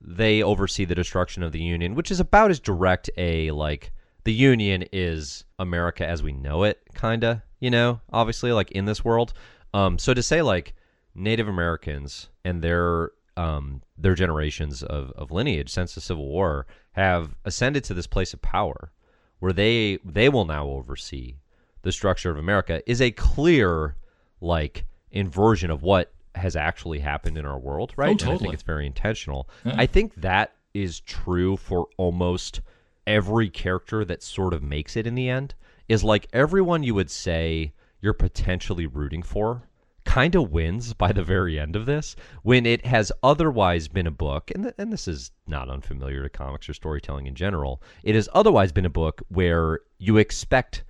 they 0.00 0.42
oversee 0.42 0.84
the 0.84 0.94
destruction 0.94 1.42
of 1.42 1.52
the 1.52 1.62
Union, 1.62 1.94
which 1.94 2.10
is 2.10 2.20
about 2.20 2.50
as 2.50 2.58
direct 2.58 3.10
a 3.16 3.50
like 3.52 3.92
the 4.24 4.32
Union 4.32 4.84
is 4.92 5.44
America 5.58 6.06
as 6.06 6.22
we 6.22 6.32
know 6.32 6.64
it, 6.64 6.80
kinda. 6.94 7.42
You 7.60 7.70
know, 7.70 8.00
obviously, 8.12 8.52
like 8.52 8.72
in 8.72 8.86
this 8.86 9.04
world. 9.04 9.32
Um, 9.72 9.98
so 9.98 10.14
to 10.14 10.22
say 10.22 10.42
like 10.42 10.74
Native 11.14 11.46
Americans 11.46 12.28
and 12.44 12.60
their 12.62 13.12
um, 13.36 13.82
their 13.96 14.14
generations 14.14 14.82
of, 14.82 15.12
of 15.12 15.30
lineage 15.30 15.70
since 15.70 15.94
the 15.94 16.00
Civil 16.00 16.26
War 16.26 16.66
have 16.92 17.36
ascended 17.44 17.84
to 17.84 17.94
this 17.94 18.08
place 18.08 18.34
of 18.34 18.42
power 18.42 18.90
where 19.38 19.52
they 19.52 19.98
they 20.04 20.28
will 20.28 20.44
now 20.44 20.66
oversee 20.66 21.36
the 21.82 21.92
structure 21.92 22.30
of 22.30 22.36
America 22.36 22.82
is 22.90 23.00
a 23.00 23.10
clear 23.12 23.96
like 24.40 24.86
inversion 25.12 25.70
of 25.70 25.82
what 25.82 26.12
has 26.34 26.54
actually 26.56 27.00
happened 27.00 27.36
in 27.36 27.44
our 27.44 27.58
world, 27.58 27.92
right? 27.96 28.08
Oh, 28.22 28.24
And 28.26 28.34
I 28.34 28.38
think 28.38 28.54
it's 28.54 28.62
very 28.62 28.86
intentional. 28.86 29.48
I 29.64 29.86
think 29.86 30.14
that 30.16 30.52
is 30.74 31.00
true 31.00 31.56
for 31.56 31.88
almost 31.96 32.60
every 33.06 33.48
character 33.50 34.04
that 34.04 34.22
sort 34.22 34.54
of 34.54 34.62
makes 34.62 34.96
it 34.96 35.06
in 35.06 35.14
the 35.16 35.28
end. 35.28 35.54
Is 35.88 36.04
like 36.04 36.28
everyone 36.32 36.84
you 36.84 36.94
would 36.94 37.10
say 37.10 37.72
you're 38.00 38.12
potentially 38.12 38.86
rooting 38.86 39.22
for 39.22 39.68
kind 40.04 40.34
of 40.36 40.50
wins 40.52 40.94
by 41.04 41.10
the 41.12 41.22
very 41.24 41.58
end 41.58 41.74
of 41.76 41.84
this 41.86 42.14
when 42.42 42.64
it 42.64 42.86
has 42.86 43.10
otherwise 43.22 43.88
been 43.88 44.06
a 44.06 44.10
book 44.10 44.50
and, 44.54 44.64
th- 44.64 44.74
and 44.78 44.92
this 44.92 45.06
is 45.08 45.30
not 45.46 45.68
unfamiliar 45.68 46.22
to 46.22 46.28
comics 46.28 46.68
or 46.68 46.74
storytelling 46.74 47.26
in 47.26 47.34
general 47.34 47.82
it 48.02 48.14
has 48.14 48.26
otherwise 48.32 48.72
been 48.72 48.86
a 48.86 48.90
book 48.90 49.20
where 49.28 49.80
you 49.98 50.16
expect 50.16 50.84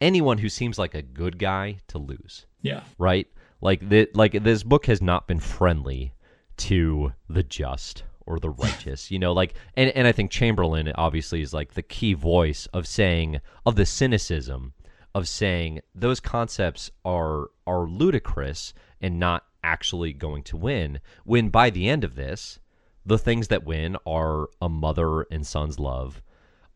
anyone 0.00 0.38
who 0.38 0.48
seems 0.48 0.78
like 0.78 0.94
a 0.94 1.02
good 1.02 1.38
guy 1.38 1.76
to 1.88 1.98
lose 1.98 2.46
Yeah. 2.62 2.82
right 2.98 3.26
like 3.62 3.88
the, 3.88 4.08
like 4.14 4.32
this 4.44 4.62
book 4.62 4.84
has 4.86 5.00
not 5.00 5.26
been 5.26 5.40
friendly 5.40 6.12
to 6.58 7.12
the 7.30 7.42
just 7.42 8.02
or 8.26 8.38
the 8.38 8.50
righteous 8.64 9.10
you 9.10 9.18
know 9.18 9.32
like 9.32 9.54
and, 9.76 9.90
and 9.90 10.06
i 10.06 10.12
think 10.12 10.30
chamberlain 10.30 10.92
obviously 10.96 11.40
is 11.40 11.54
like 11.54 11.72
the 11.74 11.82
key 11.82 12.12
voice 12.12 12.66
of 12.74 12.86
saying 12.86 13.40
of 13.64 13.74
the 13.76 13.86
cynicism 13.86 14.74
of 15.14 15.26
saying 15.26 15.80
those 15.94 16.20
concepts 16.20 16.90
are 17.04 17.46
are 17.66 17.86
ludicrous 17.86 18.74
and 19.00 19.18
not 19.18 19.44
actually 19.64 20.12
going 20.12 20.42
to 20.42 20.56
win 20.56 21.00
when 21.24 21.48
by 21.48 21.70
the 21.70 21.88
end 21.88 22.04
of 22.04 22.14
this 22.14 22.58
the 23.06 23.18
things 23.18 23.48
that 23.48 23.64
win 23.64 23.96
are 24.06 24.48
a 24.60 24.68
mother 24.68 25.22
and 25.30 25.46
son's 25.46 25.78
love 25.78 26.22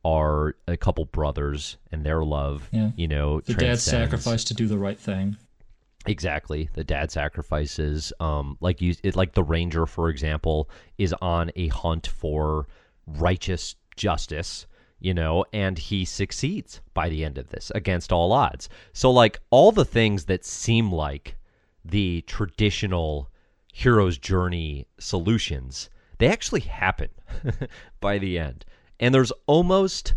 are 0.04 0.54
a 0.68 0.76
couple 0.76 1.04
brothers 1.04 1.76
and 1.90 2.04
their 2.04 2.24
love 2.24 2.68
Yeah. 2.72 2.90
you 2.96 3.08
know 3.08 3.40
The 3.40 3.54
dad 3.54 3.58
transcends- 3.60 3.84
sacrificed 3.84 4.48
to 4.48 4.54
do 4.54 4.66
the 4.68 4.78
right 4.78 4.98
thing. 4.98 5.36
Exactly. 6.06 6.68
The 6.72 6.84
dad 6.84 7.10
sacrifices. 7.10 8.12
Um, 8.20 8.56
like 8.60 8.80
you, 8.80 8.94
it, 9.02 9.16
like 9.16 9.32
the 9.34 9.42
ranger, 9.42 9.86
for 9.86 10.08
example, 10.08 10.70
is 10.98 11.14
on 11.20 11.50
a 11.56 11.68
hunt 11.68 12.06
for 12.06 12.66
righteous 13.06 13.76
justice. 13.96 14.66
You 14.98 15.12
know, 15.12 15.44
and 15.52 15.76
he 15.78 16.06
succeeds 16.06 16.80
by 16.94 17.10
the 17.10 17.22
end 17.22 17.36
of 17.36 17.50
this 17.50 17.70
against 17.74 18.12
all 18.12 18.32
odds. 18.32 18.70
So, 18.94 19.10
like 19.10 19.38
all 19.50 19.70
the 19.70 19.84
things 19.84 20.24
that 20.24 20.44
seem 20.44 20.90
like 20.90 21.36
the 21.84 22.22
traditional 22.22 23.28
hero's 23.74 24.16
journey 24.16 24.86
solutions, 24.98 25.90
they 26.16 26.28
actually 26.28 26.62
happen 26.62 27.10
by 28.00 28.16
the 28.16 28.38
end. 28.38 28.64
And 28.98 29.14
there's 29.14 29.32
almost 29.46 30.14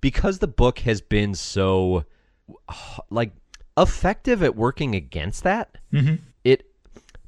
because 0.00 0.40
the 0.40 0.48
book 0.48 0.80
has 0.80 1.00
been 1.00 1.34
so 1.34 2.04
like 3.10 3.32
effective 3.76 4.42
at 4.42 4.56
working 4.56 4.94
against 4.94 5.42
that. 5.44 5.76
Mhm. 5.92 6.20
It 6.44 6.66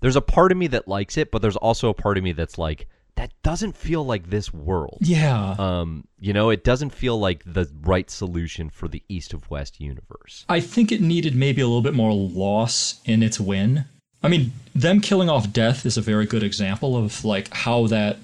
there's 0.00 0.16
a 0.16 0.20
part 0.20 0.52
of 0.52 0.58
me 0.58 0.66
that 0.68 0.86
likes 0.88 1.16
it, 1.16 1.30
but 1.30 1.42
there's 1.42 1.56
also 1.56 1.88
a 1.88 1.94
part 1.94 2.16
of 2.18 2.24
me 2.24 2.32
that's 2.32 2.56
like 2.58 2.86
that 3.16 3.32
doesn't 3.42 3.76
feel 3.76 4.04
like 4.06 4.30
this 4.30 4.54
world. 4.54 4.98
Yeah. 5.00 5.56
Um, 5.58 6.06
you 6.20 6.32
know, 6.32 6.50
it 6.50 6.62
doesn't 6.62 6.90
feel 6.90 7.18
like 7.18 7.42
the 7.44 7.68
right 7.82 8.08
solution 8.08 8.70
for 8.70 8.86
the 8.86 9.02
East 9.08 9.34
of 9.34 9.50
West 9.50 9.80
universe. 9.80 10.44
I 10.48 10.60
think 10.60 10.92
it 10.92 11.00
needed 11.00 11.34
maybe 11.34 11.60
a 11.60 11.66
little 11.66 11.82
bit 11.82 11.94
more 11.94 12.12
loss 12.14 13.00
in 13.04 13.24
its 13.24 13.40
win. 13.40 13.86
I 14.22 14.28
mean, 14.28 14.52
them 14.72 15.00
killing 15.00 15.28
off 15.28 15.52
death 15.52 15.84
is 15.84 15.96
a 15.96 16.00
very 16.00 16.26
good 16.26 16.44
example 16.44 16.96
of 16.96 17.24
like 17.24 17.52
how 17.52 17.88
that 17.88 18.18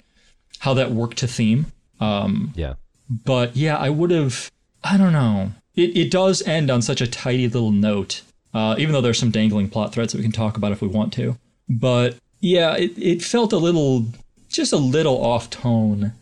how 0.60 0.74
that 0.74 0.92
worked 0.92 1.18
to 1.18 1.26
theme. 1.26 1.66
Um, 2.00 2.52
Yeah. 2.54 2.74
but 3.10 3.56
yeah, 3.56 3.76
I 3.76 3.90
would 3.90 4.12
have. 4.12 4.50
I 4.84 4.96
don't 4.96 5.12
know. 5.12 5.52
It 5.76 5.96
it 5.96 6.10
does 6.10 6.42
end 6.42 6.70
on 6.70 6.82
such 6.82 7.00
a 7.00 7.06
tidy 7.06 7.48
little 7.48 7.72
note. 7.72 8.22
Uh, 8.52 8.76
even 8.78 8.92
though 8.92 9.00
there's 9.00 9.18
some 9.18 9.32
dangling 9.32 9.68
plot 9.68 9.92
threads 9.92 10.12
that 10.12 10.18
we 10.18 10.22
can 10.22 10.30
talk 10.32 10.56
about 10.56 10.70
if 10.70 10.80
we 10.80 10.86
want 10.86 11.12
to. 11.14 11.36
But 11.68 12.16
yeah, 12.40 12.76
it 12.76 12.92
it 12.96 13.22
felt 13.22 13.52
a 13.52 13.58
little, 13.58 14.06
just 14.48 14.72
a 14.72 14.76
little 14.76 15.22
off 15.24 15.50
tone 15.50 16.12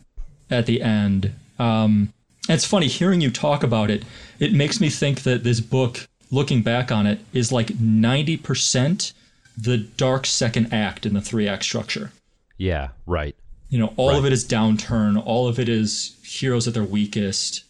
at 0.51 0.67
the 0.67 0.81
end. 0.81 1.33
Um, 1.59 2.13
it's 2.49 2.65
funny 2.65 2.87
hearing 2.89 3.21
you 3.21 3.31
talk 3.31 3.63
about 3.63 3.91
it. 3.91 4.05
It 4.39 4.53
makes 4.53 4.81
me 4.81 4.89
think 4.89 5.23
that 5.25 5.45
this 5.45 5.61
book, 5.61 6.09
looking 6.31 6.63
back 6.63 6.91
on 6.91 7.07
it, 7.07 7.21
is 7.33 7.53
like 7.53 7.79
ninety 7.79 8.37
percent 8.37 9.13
the 9.57 9.77
dark 9.77 10.25
second 10.25 10.73
act 10.73 11.05
in 11.05 11.13
the 11.13 11.21
three 11.21 11.47
act 11.47 11.65
structure. 11.65 12.13
Yeah, 12.57 12.89
right. 13.07 13.37
You 13.69 13.79
know, 13.79 13.93
all 13.97 14.17
of 14.17 14.25
it 14.25 14.33
is 14.33 14.45
downturn. 14.45 15.23
All 15.25 15.49
of 15.49 15.59
it 15.59 15.69
is 15.69 16.17
heroes 16.25 16.67
at 16.69 16.75
their 16.75 16.85
weakest. 16.85 17.65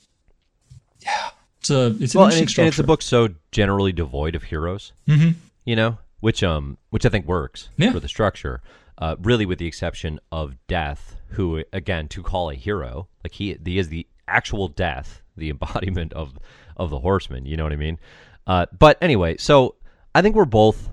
Yeah, 1.01 1.31
it's 1.63 1.71
a 1.71 1.97
it's 2.01 2.15
an 2.15 2.19
Well, 2.19 2.29
and, 2.29 2.37
interesting 2.39 2.63
and 2.65 2.69
it's 2.69 2.79
a 2.81 2.85
book 2.85 3.03
so 3.03 3.29
generally 3.53 3.93
devoid 3.93 4.35
of 4.35 4.43
heroes. 4.45 4.93
Mm-hmm. 5.09 5.31
You 5.65 5.77
know, 5.77 5.99
which 6.21 6.43
um, 6.43 6.77
which 6.91 7.07
I 7.07 7.09
think 7.09 7.27
works 7.27 7.69
Yeah. 7.77 7.93
for 7.93 8.01
the 8.01 8.09
structure. 8.09 8.61
Uh, 8.99 9.17
really, 9.21 9.47
with 9.47 9.59
the 9.59 9.67
exception 9.67 10.19
of 10.31 10.55
Death, 10.67 11.17
who 11.31 11.63
again 11.73 12.09
to 12.09 12.23
call 12.23 12.51
a 12.51 12.55
hero, 12.55 13.09
like 13.25 13.33
he, 13.33 13.57
he 13.65 13.79
is 13.79 13.89
the 13.89 14.07
actual 14.29 14.69
Death, 14.69 15.23
the 15.37 15.51
embodiment 15.55 16.13
of 16.15 16.37
of 16.77 16.91
the 16.91 16.99
Horseman. 16.99 17.47
You 17.47 17.57
know 17.57 17.63
what 17.63 17.73
I 17.73 17.77
mean? 17.77 17.99
Uh, 18.47 18.67
but 18.77 18.99
anyway, 19.01 19.37
so 19.39 19.77
I 20.17 20.23
think 20.23 20.35
we're 20.35 20.45
both 20.45 20.91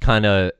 kind 0.00 0.26
of 0.26 0.52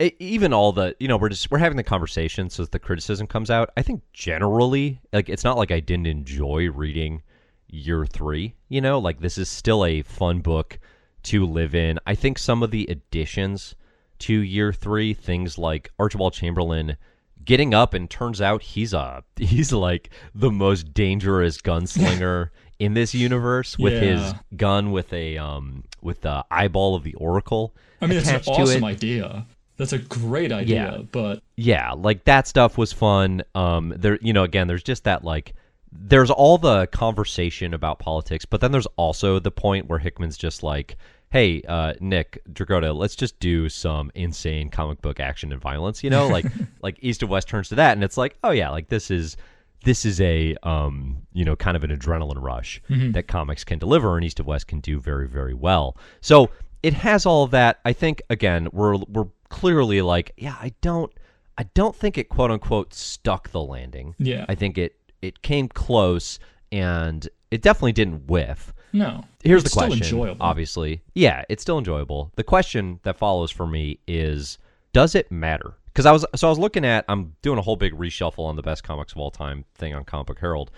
even 0.00 0.52
all 0.52 0.72
the 0.72 0.94
you 0.98 1.06
know 1.08 1.16
we're 1.16 1.28
just 1.28 1.50
we're 1.50 1.58
having 1.58 1.76
the 1.76 1.82
conversation 1.84 2.50
so 2.50 2.62
that 2.62 2.72
the 2.72 2.78
criticism 2.78 3.26
comes 3.26 3.50
out 3.50 3.70
i 3.76 3.82
think 3.82 4.00
generally 4.12 5.00
like 5.12 5.28
it's 5.28 5.42
not 5.42 5.56
like 5.56 5.70
i 5.72 5.80
didn't 5.80 6.06
enjoy 6.06 6.70
reading 6.70 7.20
year 7.68 8.06
three 8.06 8.54
you 8.68 8.80
know 8.80 8.98
like 8.98 9.20
this 9.20 9.38
is 9.38 9.48
still 9.48 9.84
a 9.84 10.02
fun 10.02 10.40
book 10.40 10.78
to 11.22 11.44
live 11.44 11.74
in 11.74 11.98
i 12.06 12.14
think 12.14 12.38
some 12.38 12.62
of 12.62 12.70
the 12.70 12.86
additions 12.88 13.74
to 14.18 14.32
year 14.40 14.72
three 14.72 15.12
things 15.14 15.58
like 15.58 15.90
archibald 15.98 16.32
chamberlain 16.32 16.96
getting 17.44 17.72
up 17.74 17.94
and 17.94 18.08
turns 18.10 18.40
out 18.40 18.62
he's 18.62 18.92
a 18.92 19.22
he's 19.36 19.72
like 19.72 20.10
the 20.34 20.50
most 20.50 20.92
dangerous 20.94 21.58
gunslinger 21.58 22.50
in 22.78 22.94
this 22.94 23.14
universe 23.14 23.76
with 23.78 24.00
his 24.00 24.32
gun 24.56 24.92
with 24.92 25.12
a 25.12 25.36
um 25.36 25.82
with 26.00 26.20
the 26.22 26.44
eyeball 26.50 26.94
of 26.94 27.02
the 27.02 27.14
oracle 27.14 27.74
I 28.00 28.06
mean, 28.06 28.22
that's 28.22 28.46
an 28.46 28.54
awesome 28.54 28.84
idea. 28.84 29.44
That's 29.76 29.92
a 29.92 29.98
great 29.98 30.52
idea, 30.52 30.98
Yeah. 30.98 31.02
but 31.10 31.42
yeah 31.56 31.92
like 31.92 32.22
that 32.24 32.46
stuff 32.46 32.78
was 32.78 32.92
fun 32.92 33.42
um 33.56 33.92
there 33.96 34.18
you 34.22 34.32
know 34.32 34.44
again 34.44 34.68
there's 34.68 34.84
just 34.84 35.04
that 35.04 35.24
like 35.24 35.54
there's 35.90 36.30
all 36.30 36.58
the 36.58 36.86
conversation 36.88 37.74
about 37.74 37.98
politics 37.98 38.44
but 38.44 38.60
then 38.60 38.72
there's 38.72 38.86
also 38.96 39.38
the 39.38 39.50
point 39.50 39.86
where 39.88 39.98
hickman's 39.98 40.36
just 40.36 40.62
like 40.62 40.96
hey 41.30 41.62
uh 41.68 41.92
nick 42.00 42.40
dragotta 42.52 42.94
let's 42.94 43.16
just 43.16 43.38
do 43.40 43.68
some 43.68 44.10
insane 44.14 44.68
comic 44.68 45.00
book 45.02 45.20
action 45.20 45.52
and 45.52 45.60
violence 45.60 46.02
you 46.04 46.10
know? 46.10 46.28
Like 46.28 46.46
like 46.82 46.98
east 47.00 47.22
of 47.22 47.28
west 47.28 47.48
turns 47.48 47.68
to 47.70 47.74
that 47.76 47.92
and 47.92 48.04
it's 48.04 48.16
like 48.16 48.36
oh 48.44 48.50
yeah 48.50 48.70
like 48.70 48.88
this 48.88 49.10
is 49.10 49.36
this 49.84 50.04
is 50.04 50.20
a 50.20 50.56
um 50.64 51.18
you 51.32 51.44
know 51.44 51.54
kind 51.54 51.76
of 51.76 51.84
an 51.84 51.96
adrenaline 51.96 52.42
rush 52.42 52.82
that 53.12 53.28
comics 53.28 53.62
can 53.64 53.78
deliver 53.78 54.16
and 54.16 54.24
east 54.24 54.40
of 54.40 54.46
west 54.46 54.66
can 54.66 54.80
do 54.80 54.98
very 54.98 55.28
very 55.28 55.54
well. 55.54 55.96
So 56.20 56.50
it 56.82 56.94
has 56.94 57.26
all 57.26 57.46
that. 57.48 57.78
I 57.84 57.92
think 57.92 58.22
again 58.28 58.68
we're 58.72 58.96
we're 58.96 59.28
clearly 59.48 60.02
like 60.02 60.32
yeah 60.36 60.56
i 60.60 60.72
don't 60.80 61.12
i 61.56 61.62
don't 61.74 61.94
think 61.96 62.18
it 62.18 62.28
quote 62.28 62.50
unquote 62.50 62.92
stuck 62.92 63.50
the 63.50 63.62
landing. 63.62 64.14
Yeah. 64.18 64.44
i 64.48 64.54
think 64.54 64.78
it 64.78 64.96
it 65.22 65.42
came 65.42 65.68
close 65.68 66.38
and 66.72 67.28
it 67.50 67.62
definitely 67.62 67.92
didn't 67.92 68.26
whiff 68.28 68.72
no. 68.92 69.22
here's 69.42 69.64
the 69.64 69.70
question 69.70 70.02
Still 70.02 70.18
enjoyable. 70.24 70.42
obviously 70.44 71.02
yeah 71.14 71.44
it's 71.48 71.62
still 71.62 71.78
enjoyable 71.78 72.30
the 72.36 72.44
question 72.44 73.00
that 73.02 73.16
follows 73.18 73.50
for 73.50 73.66
me 73.66 73.98
is 74.06 74.58
does 74.92 75.14
it 75.14 75.30
matter 75.30 75.74
because 75.86 76.06
i 76.06 76.12
was 76.12 76.24
so 76.34 76.46
i 76.48 76.50
was 76.50 76.58
looking 76.58 76.84
at 76.84 77.04
i'm 77.08 77.34
doing 77.42 77.58
a 77.58 77.62
whole 77.62 77.76
big 77.76 77.92
reshuffle 77.94 78.44
on 78.46 78.56
the 78.56 78.62
best 78.62 78.82
comics 78.84 79.12
of 79.12 79.18
all 79.18 79.30
time 79.30 79.64
thing 79.74 79.94
on 79.94 80.04
comic 80.04 80.26
book 80.26 80.38
herald 80.38 80.70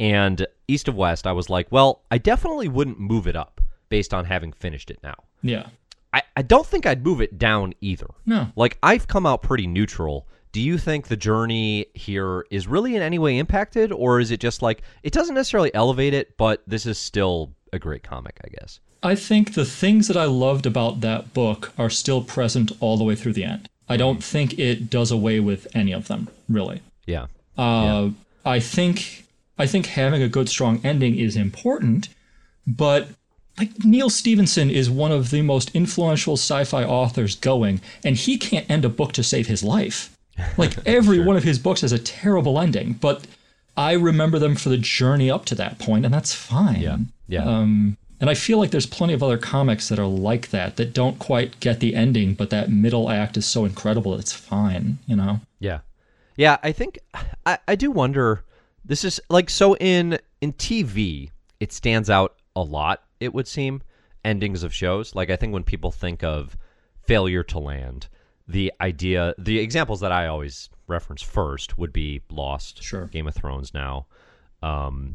and 0.00 0.46
east 0.68 0.88
of 0.88 0.94
west 0.96 1.26
i 1.26 1.32
was 1.32 1.48
like 1.48 1.66
well 1.70 2.02
i 2.10 2.18
definitely 2.18 2.68
wouldn't 2.68 2.98
move 2.98 3.26
it 3.26 3.36
up 3.36 3.60
based 3.88 4.12
on 4.12 4.24
having 4.24 4.52
finished 4.52 4.90
it 4.90 4.98
now 5.02 5.14
Yeah. 5.42 5.66
i, 6.12 6.22
I 6.36 6.42
don't 6.42 6.66
think 6.66 6.84
i'd 6.86 7.04
move 7.04 7.20
it 7.20 7.38
down 7.38 7.72
either 7.80 8.08
No. 8.26 8.48
like 8.56 8.76
I've 8.82 9.06
come 9.08 9.24
out 9.26 9.42
pretty 9.42 9.66
neutral. 9.66 10.26
Do 10.54 10.60
you 10.60 10.78
think 10.78 11.08
the 11.08 11.16
journey 11.16 11.86
here 11.94 12.46
is 12.48 12.68
really 12.68 12.94
in 12.94 13.02
any 13.02 13.18
way 13.18 13.38
impacted, 13.38 13.90
or 13.90 14.20
is 14.20 14.30
it 14.30 14.38
just 14.38 14.62
like 14.62 14.82
it 15.02 15.12
doesn't 15.12 15.34
necessarily 15.34 15.74
elevate 15.74 16.14
it, 16.14 16.36
but 16.36 16.62
this 16.64 16.86
is 16.86 16.96
still 16.96 17.50
a 17.72 17.78
great 17.80 18.04
comic, 18.04 18.38
I 18.44 18.50
guess? 18.60 18.78
I 19.02 19.16
think 19.16 19.54
the 19.54 19.64
things 19.64 20.06
that 20.06 20.16
I 20.16 20.26
loved 20.26 20.64
about 20.64 21.00
that 21.00 21.34
book 21.34 21.72
are 21.76 21.90
still 21.90 22.22
present 22.22 22.70
all 22.78 22.96
the 22.96 23.02
way 23.02 23.16
through 23.16 23.32
the 23.32 23.42
end. 23.42 23.68
I 23.88 23.96
don't 23.96 24.22
think 24.22 24.56
it 24.56 24.88
does 24.90 25.10
away 25.10 25.40
with 25.40 25.66
any 25.74 25.90
of 25.90 26.06
them, 26.06 26.28
really. 26.48 26.82
Yeah. 27.04 27.26
Uh, 27.58 28.10
I 28.44 28.60
think 28.60 29.24
I 29.58 29.66
think 29.66 29.86
having 29.86 30.22
a 30.22 30.28
good 30.28 30.48
strong 30.48 30.80
ending 30.84 31.18
is 31.18 31.34
important, 31.34 32.10
but 32.64 33.08
like 33.58 33.84
Neal 33.84 34.08
Stephenson 34.08 34.70
is 34.70 34.88
one 34.88 35.10
of 35.10 35.30
the 35.30 35.42
most 35.42 35.74
influential 35.74 36.34
sci-fi 36.34 36.84
authors 36.84 37.34
going, 37.34 37.80
and 38.04 38.14
he 38.14 38.38
can't 38.38 38.70
end 38.70 38.84
a 38.84 38.88
book 38.88 39.10
to 39.14 39.24
save 39.24 39.48
his 39.48 39.64
life. 39.64 40.13
Like 40.56 40.76
every 40.86 41.20
one 41.20 41.36
of 41.36 41.44
his 41.44 41.58
books 41.58 41.82
has 41.82 41.92
a 41.92 41.98
terrible 41.98 42.58
ending, 42.58 42.94
but 42.94 43.26
I 43.76 43.92
remember 43.92 44.38
them 44.38 44.54
for 44.56 44.68
the 44.68 44.76
journey 44.78 45.30
up 45.30 45.44
to 45.46 45.54
that 45.56 45.78
point, 45.78 46.04
and 46.04 46.14
that's 46.14 46.34
fine. 46.34 46.80
Yeah. 46.80 46.98
Yeah. 47.26 47.44
Um, 47.44 47.96
and 48.20 48.30
I 48.30 48.34
feel 48.34 48.58
like 48.58 48.70
there's 48.70 48.86
plenty 48.86 49.12
of 49.12 49.22
other 49.22 49.38
comics 49.38 49.88
that 49.88 49.98
are 49.98 50.06
like 50.06 50.50
that 50.50 50.76
that 50.76 50.94
don't 50.94 51.18
quite 51.18 51.58
get 51.60 51.80
the 51.80 51.94
ending, 51.94 52.34
but 52.34 52.50
that 52.50 52.70
middle 52.70 53.10
act 53.10 53.36
is 53.36 53.46
so 53.46 53.64
incredible 53.64 54.14
it's 54.14 54.32
fine. 54.32 54.98
You 55.06 55.16
know? 55.16 55.40
Yeah. 55.58 55.80
Yeah, 56.36 56.58
I 56.62 56.72
think 56.72 56.98
I, 57.44 57.58
I 57.68 57.74
do 57.74 57.90
wonder 57.90 58.44
this 58.84 59.04
is 59.04 59.20
like 59.28 59.50
so 59.50 59.76
in 59.76 60.18
in 60.40 60.52
TV 60.52 61.30
it 61.60 61.72
stands 61.72 62.10
out 62.10 62.36
a 62.56 62.62
lot 62.62 63.02
it 63.20 63.32
would 63.32 63.48
seem 63.48 63.82
endings 64.24 64.62
of 64.62 64.74
shows 64.74 65.14
like 65.14 65.30
I 65.30 65.36
think 65.36 65.52
when 65.52 65.62
people 65.64 65.90
think 65.90 66.22
of 66.22 66.56
failure 67.06 67.42
to 67.44 67.58
land 67.58 68.08
the 68.46 68.72
idea 68.80 69.34
the 69.38 69.58
examples 69.58 70.00
that 70.00 70.12
I 70.12 70.26
always 70.26 70.68
reference 70.86 71.22
first 71.22 71.78
would 71.78 71.92
be 71.92 72.20
Lost 72.30 72.82
Sure. 72.82 73.06
Game 73.06 73.26
of 73.26 73.34
Thrones 73.34 73.72
now. 73.72 74.06
Um 74.62 75.14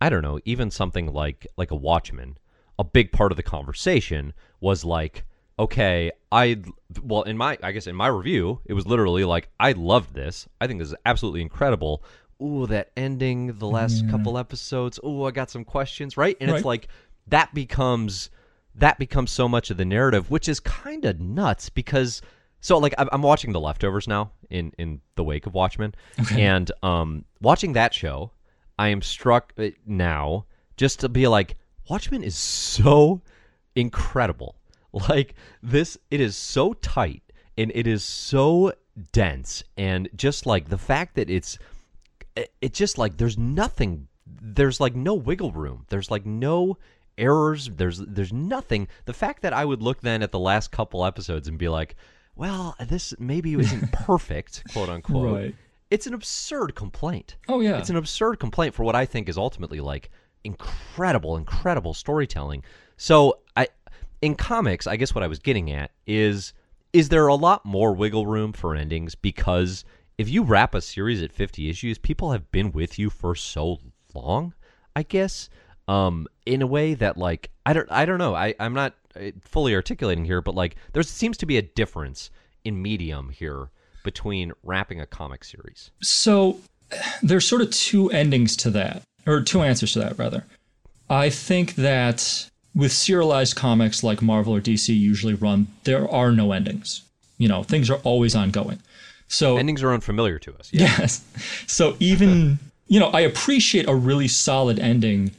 I 0.00 0.08
don't 0.08 0.22
know 0.22 0.38
even 0.44 0.70
something 0.70 1.12
like 1.12 1.46
like 1.56 1.70
a 1.70 1.76
Watchmen. 1.76 2.38
A 2.78 2.84
big 2.84 3.12
part 3.12 3.32
of 3.32 3.36
the 3.36 3.42
conversation 3.42 4.32
was 4.60 4.84
like 4.84 5.24
okay 5.56 6.10
i 6.32 6.60
well 7.00 7.22
in 7.22 7.36
my 7.36 7.56
i 7.62 7.70
guess 7.70 7.86
in 7.86 7.94
my 7.94 8.08
review 8.08 8.58
it 8.66 8.72
was 8.72 8.88
literally 8.88 9.24
like 9.24 9.48
i 9.60 9.70
loved 9.72 10.12
this. 10.14 10.48
I 10.60 10.66
think 10.66 10.80
this 10.80 10.88
is 10.88 10.96
absolutely 11.06 11.42
incredible. 11.42 12.02
Ooh 12.42 12.66
that 12.66 12.90
ending 12.96 13.58
the 13.58 13.68
last 13.68 14.08
couple 14.10 14.36
episodes. 14.38 14.98
Ooh 15.04 15.24
i 15.24 15.30
got 15.30 15.50
some 15.50 15.64
questions 15.64 16.16
right? 16.16 16.36
And 16.40 16.50
it's 16.50 16.64
like 16.64 16.88
that 17.28 17.54
becomes 17.54 18.30
that 18.74 18.98
becomes 18.98 19.30
so 19.30 19.48
much 19.48 19.70
of 19.70 19.76
the 19.76 19.84
narrative 19.84 20.30
which 20.30 20.48
is 20.48 20.58
kind 20.60 21.04
of 21.04 21.20
nuts 21.20 21.68
because 21.68 22.20
so 22.64 22.78
like 22.78 22.94
I'm 22.96 23.10
I'm 23.12 23.20
watching 23.20 23.52
the 23.52 23.60
leftovers 23.60 24.08
now 24.08 24.30
in 24.48 24.72
in 24.78 25.02
the 25.16 25.22
wake 25.22 25.44
of 25.44 25.52
Watchmen, 25.52 25.94
and 26.32 26.72
um, 26.82 27.26
watching 27.42 27.74
that 27.74 27.92
show, 27.92 28.30
I 28.78 28.88
am 28.88 29.02
struck 29.02 29.52
uh, 29.58 29.68
now 29.84 30.46
just 30.78 31.00
to 31.00 31.10
be 31.10 31.28
like 31.28 31.56
Watchmen 31.90 32.24
is 32.24 32.36
so 32.36 33.20
incredible. 33.76 34.56
Like 35.08 35.34
this, 35.60 35.98
it 36.12 36.20
is 36.20 36.36
so 36.36 36.72
tight 36.74 37.24
and 37.58 37.72
it 37.74 37.88
is 37.88 38.04
so 38.04 38.72
dense, 39.12 39.64
and 39.76 40.08
just 40.14 40.46
like 40.46 40.68
the 40.68 40.78
fact 40.78 41.16
that 41.16 41.28
it's 41.28 41.58
it, 42.36 42.52
it 42.62 42.72
just 42.72 42.96
like 42.96 43.16
there's 43.16 43.36
nothing 43.36 44.06
there's 44.24 44.80
like 44.80 44.94
no 44.94 45.14
wiggle 45.14 45.50
room. 45.50 45.84
There's 45.88 46.12
like 46.12 46.24
no 46.24 46.78
errors. 47.18 47.68
There's 47.68 47.98
there's 47.98 48.32
nothing. 48.32 48.86
The 49.04 49.12
fact 49.12 49.42
that 49.42 49.52
i 49.52 49.64
would 49.64 49.82
look 49.82 50.00
then 50.00 50.22
at 50.22 50.30
the 50.30 50.38
last 50.38 50.70
couple 50.70 51.04
episodes 51.04 51.48
and 51.48 51.58
be 51.58 51.68
like 51.68 51.96
well, 52.36 52.74
this 52.80 53.14
maybe 53.18 53.54
isn't 53.54 53.92
perfect, 53.92 54.62
quote 54.72 54.88
unquote. 54.88 55.34
Right. 55.34 55.54
It's 55.90 56.06
an 56.06 56.14
absurd 56.14 56.74
complaint. 56.74 57.36
Oh 57.48 57.60
yeah. 57.60 57.78
It's 57.78 57.90
an 57.90 57.96
absurd 57.96 58.40
complaint 58.40 58.74
for 58.74 58.84
what 58.84 58.96
I 58.96 59.04
think 59.04 59.28
is 59.28 59.38
ultimately 59.38 59.80
like 59.80 60.10
incredible, 60.42 61.36
incredible 61.36 61.94
storytelling. 61.94 62.64
So 62.96 63.38
I 63.56 63.68
in 64.22 64.34
comics, 64.34 64.86
I 64.86 64.96
guess 64.96 65.14
what 65.14 65.22
I 65.22 65.28
was 65.28 65.38
getting 65.38 65.70
at 65.70 65.90
is 66.06 66.52
is 66.92 67.08
there 67.08 67.26
a 67.26 67.34
lot 67.34 67.64
more 67.64 67.92
wiggle 67.92 68.26
room 68.26 68.52
for 68.52 68.74
endings 68.74 69.14
because 69.14 69.84
if 70.16 70.28
you 70.28 70.42
wrap 70.44 70.74
a 70.74 70.80
series 70.80 71.22
at 71.22 71.32
50 71.32 71.68
issues, 71.68 71.98
people 71.98 72.30
have 72.32 72.50
been 72.52 72.70
with 72.70 72.98
you 72.98 73.10
for 73.10 73.34
so 73.34 73.78
long, 74.14 74.54
I 74.96 75.02
guess. 75.02 75.48
Um 75.86 76.26
in 76.46 76.62
a 76.62 76.66
way 76.66 76.94
that 76.94 77.16
like 77.16 77.50
I 77.64 77.72
don't 77.72 77.90
I 77.90 78.04
don't 78.04 78.18
know. 78.18 78.34
I 78.34 78.54
I'm 78.58 78.74
not 78.74 78.94
fully 79.42 79.74
articulating 79.74 80.24
here, 80.24 80.40
but 80.40 80.54
like 80.54 80.76
there 80.92 81.02
seems 81.02 81.36
to 81.38 81.46
be 81.46 81.56
a 81.56 81.62
difference 81.62 82.30
in 82.64 82.80
medium 82.80 83.30
here 83.30 83.70
between 84.04 84.52
wrapping 84.62 85.00
a 85.00 85.06
comic 85.06 85.44
series. 85.44 85.90
So 86.02 86.58
there's 87.22 87.46
sort 87.46 87.62
of 87.62 87.70
two 87.70 88.10
endings 88.10 88.56
to 88.58 88.70
that, 88.70 89.02
or 89.26 89.40
two 89.42 89.62
answers 89.62 89.92
to 89.94 90.00
that, 90.00 90.18
rather. 90.18 90.44
I 91.08 91.30
think 91.30 91.74
that 91.76 92.48
with 92.74 92.92
serialized 92.92 93.56
comics 93.56 94.02
like 94.02 94.22
Marvel 94.22 94.54
or 94.54 94.60
DC 94.60 94.98
usually 94.98 95.34
run, 95.34 95.68
there 95.84 96.10
are 96.10 96.32
no 96.32 96.52
endings. 96.52 97.02
You 97.38 97.48
know, 97.48 97.62
things 97.62 97.90
are 97.90 97.98
always 98.04 98.34
ongoing. 98.34 98.80
So 99.28 99.56
endings 99.56 99.82
are 99.82 99.92
unfamiliar 99.92 100.38
to 100.40 100.54
us. 100.56 100.70
Yeah. 100.72 100.94
Yes. 100.98 101.24
So 101.66 101.96
even 101.98 102.58
you 102.88 103.00
know, 103.00 103.08
I 103.08 103.20
appreciate 103.20 103.88
a 103.88 103.94
really 103.94 104.28
solid 104.28 104.78
ending. 104.78 105.32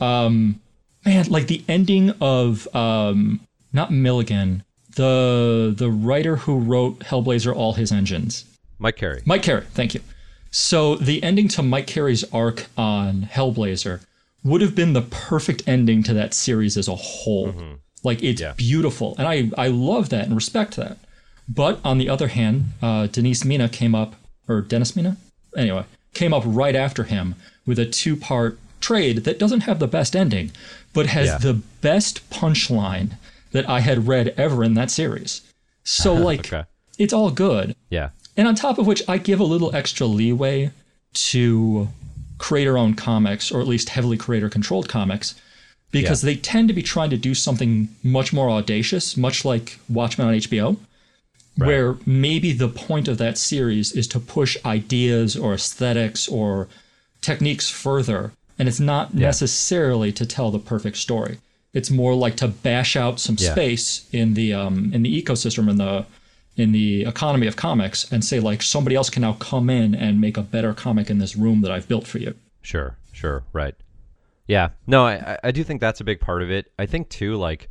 Um, 0.00 0.60
man, 1.04 1.26
like 1.28 1.46
the 1.46 1.62
ending 1.68 2.12
of 2.20 2.72
um, 2.74 3.40
not 3.72 3.90
Milligan, 3.90 4.64
the 4.96 5.74
the 5.76 5.90
writer 5.90 6.36
who 6.36 6.58
wrote 6.58 7.00
Hellblazer: 7.00 7.54
All 7.54 7.74
His 7.74 7.92
Engines. 7.92 8.44
Mike 8.78 8.96
Carey. 8.96 9.22
Mike 9.24 9.42
Carey, 9.42 9.64
thank 9.72 9.94
you. 9.94 10.00
So 10.50 10.94
the 10.96 11.22
ending 11.22 11.48
to 11.48 11.62
Mike 11.62 11.86
Carey's 11.86 12.24
arc 12.32 12.66
on 12.76 13.22
Hellblazer 13.22 14.00
would 14.44 14.60
have 14.60 14.74
been 14.74 14.92
the 14.92 15.02
perfect 15.02 15.62
ending 15.66 16.02
to 16.04 16.14
that 16.14 16.32
series 16.32 16.76
as 16.76 16.88
a 16.88 16.94
whole. 16.94 17.48
Mm-hmm. 17.48 17.74
Like 18.04 18.22
it's 18.22 18.40
yeah. 18.40 18.54
beautiful, 18.56 19.14
and 19.18 19.26
I 19.26 19.50
I 19.56 19.68
love 19.68 20.08
that 20.10 20.24
and 20.24 20.34
respect 20.34 20.76
that. 20.76 20.98
But 21.48 21.80
on 21.82 21.98
the 21.98 22.08
other 22.08 22.28
hand, 22.28 22.66
uh, 22.82 23.06
Denise 23.06 23.44
Mina 23.44 23.68
came 23.68 23.94
up, 23.94 24.14
or 24.46 24.60
Dennis 24.60 24.94
Mina, 24.94 25.16
anyway, 25.56 25.84
came 26.14 26.34
up 26.34 26.42
right 26.46 26.76
after 26.76 27.04
him 27.04 27.34
with 27.66 27.78
a 27.78 27.86
two 27.86 28.16
part 28.16 28.58
trade 28.80 29.18
that 29.24 29.38
doesn't 29.38 29.62
have 29.62 29.78
the 29.78 29.88
best 29.88 30.14
ending, 30.14 30.52
but 30.98 31.06
has 31.06 31.28
yeah. 31.28 31.38
the 31.38 31.54
best 31.54 32.28
punchline 32.28 33.12
that 33.52 33.68
I 33.68 33.78
had 33.78 34.08
read 34.08 34.34
ever 34.36 34.64
in 34.64 34.74
that 34.74 34.90
series. 34.90 35.42
So 35.84 36.12
like 36.30 36.52
okay. 36.52 36.64
it's 36.98 37.12
all 37.12 37.30
good. 37.30 37.76
Yeah. 37.88 38.10
And 38.36 38.48
on 38.48 38.56
top 38.56 38.78
of 38.78 38.86
which 38.88 39.00
I 39.06 39.18
give 39.18 39.38
a 39.38 39.44
little 39.44 39.72
extra 39.76 40.08
leeway 40.08 40.72
to 41.12 41.86
creator 42.38 42.76
owned 42.76 42.98
comics 42.98 43.52
or 43.52 43.60
at 43.60 43.68
least 43.68 43.90
heavily 43.90 44.16
creator 44.16 44.48
controlled 44.48 44.88
comics 44.88 45.36
because 45.92 46.24
yeah. 46.24 46.30
they 46.30 46.40
tend 46.40 46.66
to 46.66 46.74
be 46.74 46.82
trying 46.82 47.10
to 47.10 47.16
do 47.16 47.32
something 47.32 47.94
much 48.02 48.32
more 48.32 48.50
audacious, 48.50 49.16
much 49.16 49.44
like 49.44 49.78
Watchmen 49.88 50.26
on 50.26 50.34
HBO. 50.34 50.78
Right. 51.56 51.66
Where 51.68 51.96
maybe 52.06 52.52
the 52.52 52.68
point 52.68 53.06
of 53.06 53.18
that 53.18 53.38
series 53.38 53.92
is 53.92 54.08
to 54.08 54.18
push 54.18 54.56
ideas 54.64 55.36
or 55.36 55.54
aesthetics 55.54 56.26
or 56.26 56.66
techniques 57.20 57.70
further 57.70 58.32
and 58.58 58.68
it's 58.68 58.80
not 58.80 59.10
yeah. 59.14 59.26
necessarily 59.26 60.12
to 60.12 60.26
tell 60.26 60.50
the 60.50 60.58
perfect 60.58 60.96
story. 60.96 61.38
It's 61.72 61.90
more 61.90 62.14
like 62.14 62.36
to 62.36 62.48
bash 62.48 62.96
out 62.96 63.20
some 63.20 63.36
yeah. 63.38 63.52
space 63.52 64.08
in 64.12 64.34
the 64.34 64.54
um, 64.54 64.92
in 64.92 65.02
the 65.02 65.22
ecosystem 65.22 65.70
in 65.70 65.76
the 65.76 66.06
in 66.56 66.72
the 66.72 67.04
economy 67.04 67.46
of 67.46 67.56
comics 67.56 68.10
and 68.10 68.24
say 68.24 68.40
like 68.40 68.62
somebody 68.62 68.96
else 68.96 69.10
can 69.10 69.22
now 69.22 69.34
come 69.34 69.70
in 69.70 69.94
and 69.94 70.20
make 70.20 70.36
a 70.36 70.42
better 70.42 70.74
comic 70.74 71.08
in 71.08 71.18
this 71.18 71.36
room 71.36 71.60
that 71.60 71.70
I've 71.70 71.86
built 71.86 72.06
for 72.06 72.18
you. 72.18 72.34
Sure, 72.62 72.96
sure, 73.12 73.44
right. 73.52 73.74
Yeah, 74.46 74.70
no, 74.86 75.06
I 75.06 75.38
I 75.44 75.50
do 75.50 75.62
think 75.62 75.80
that's 75.80 76.00
a 76.00 76.04
big 76.04 76.20
part 76.20 76.42
of 76.42 76.50
it. 76.50 76.72
I 76.78 76.86
think 76.86 77.08
too, 77.10 77.36
like 77.36 77.68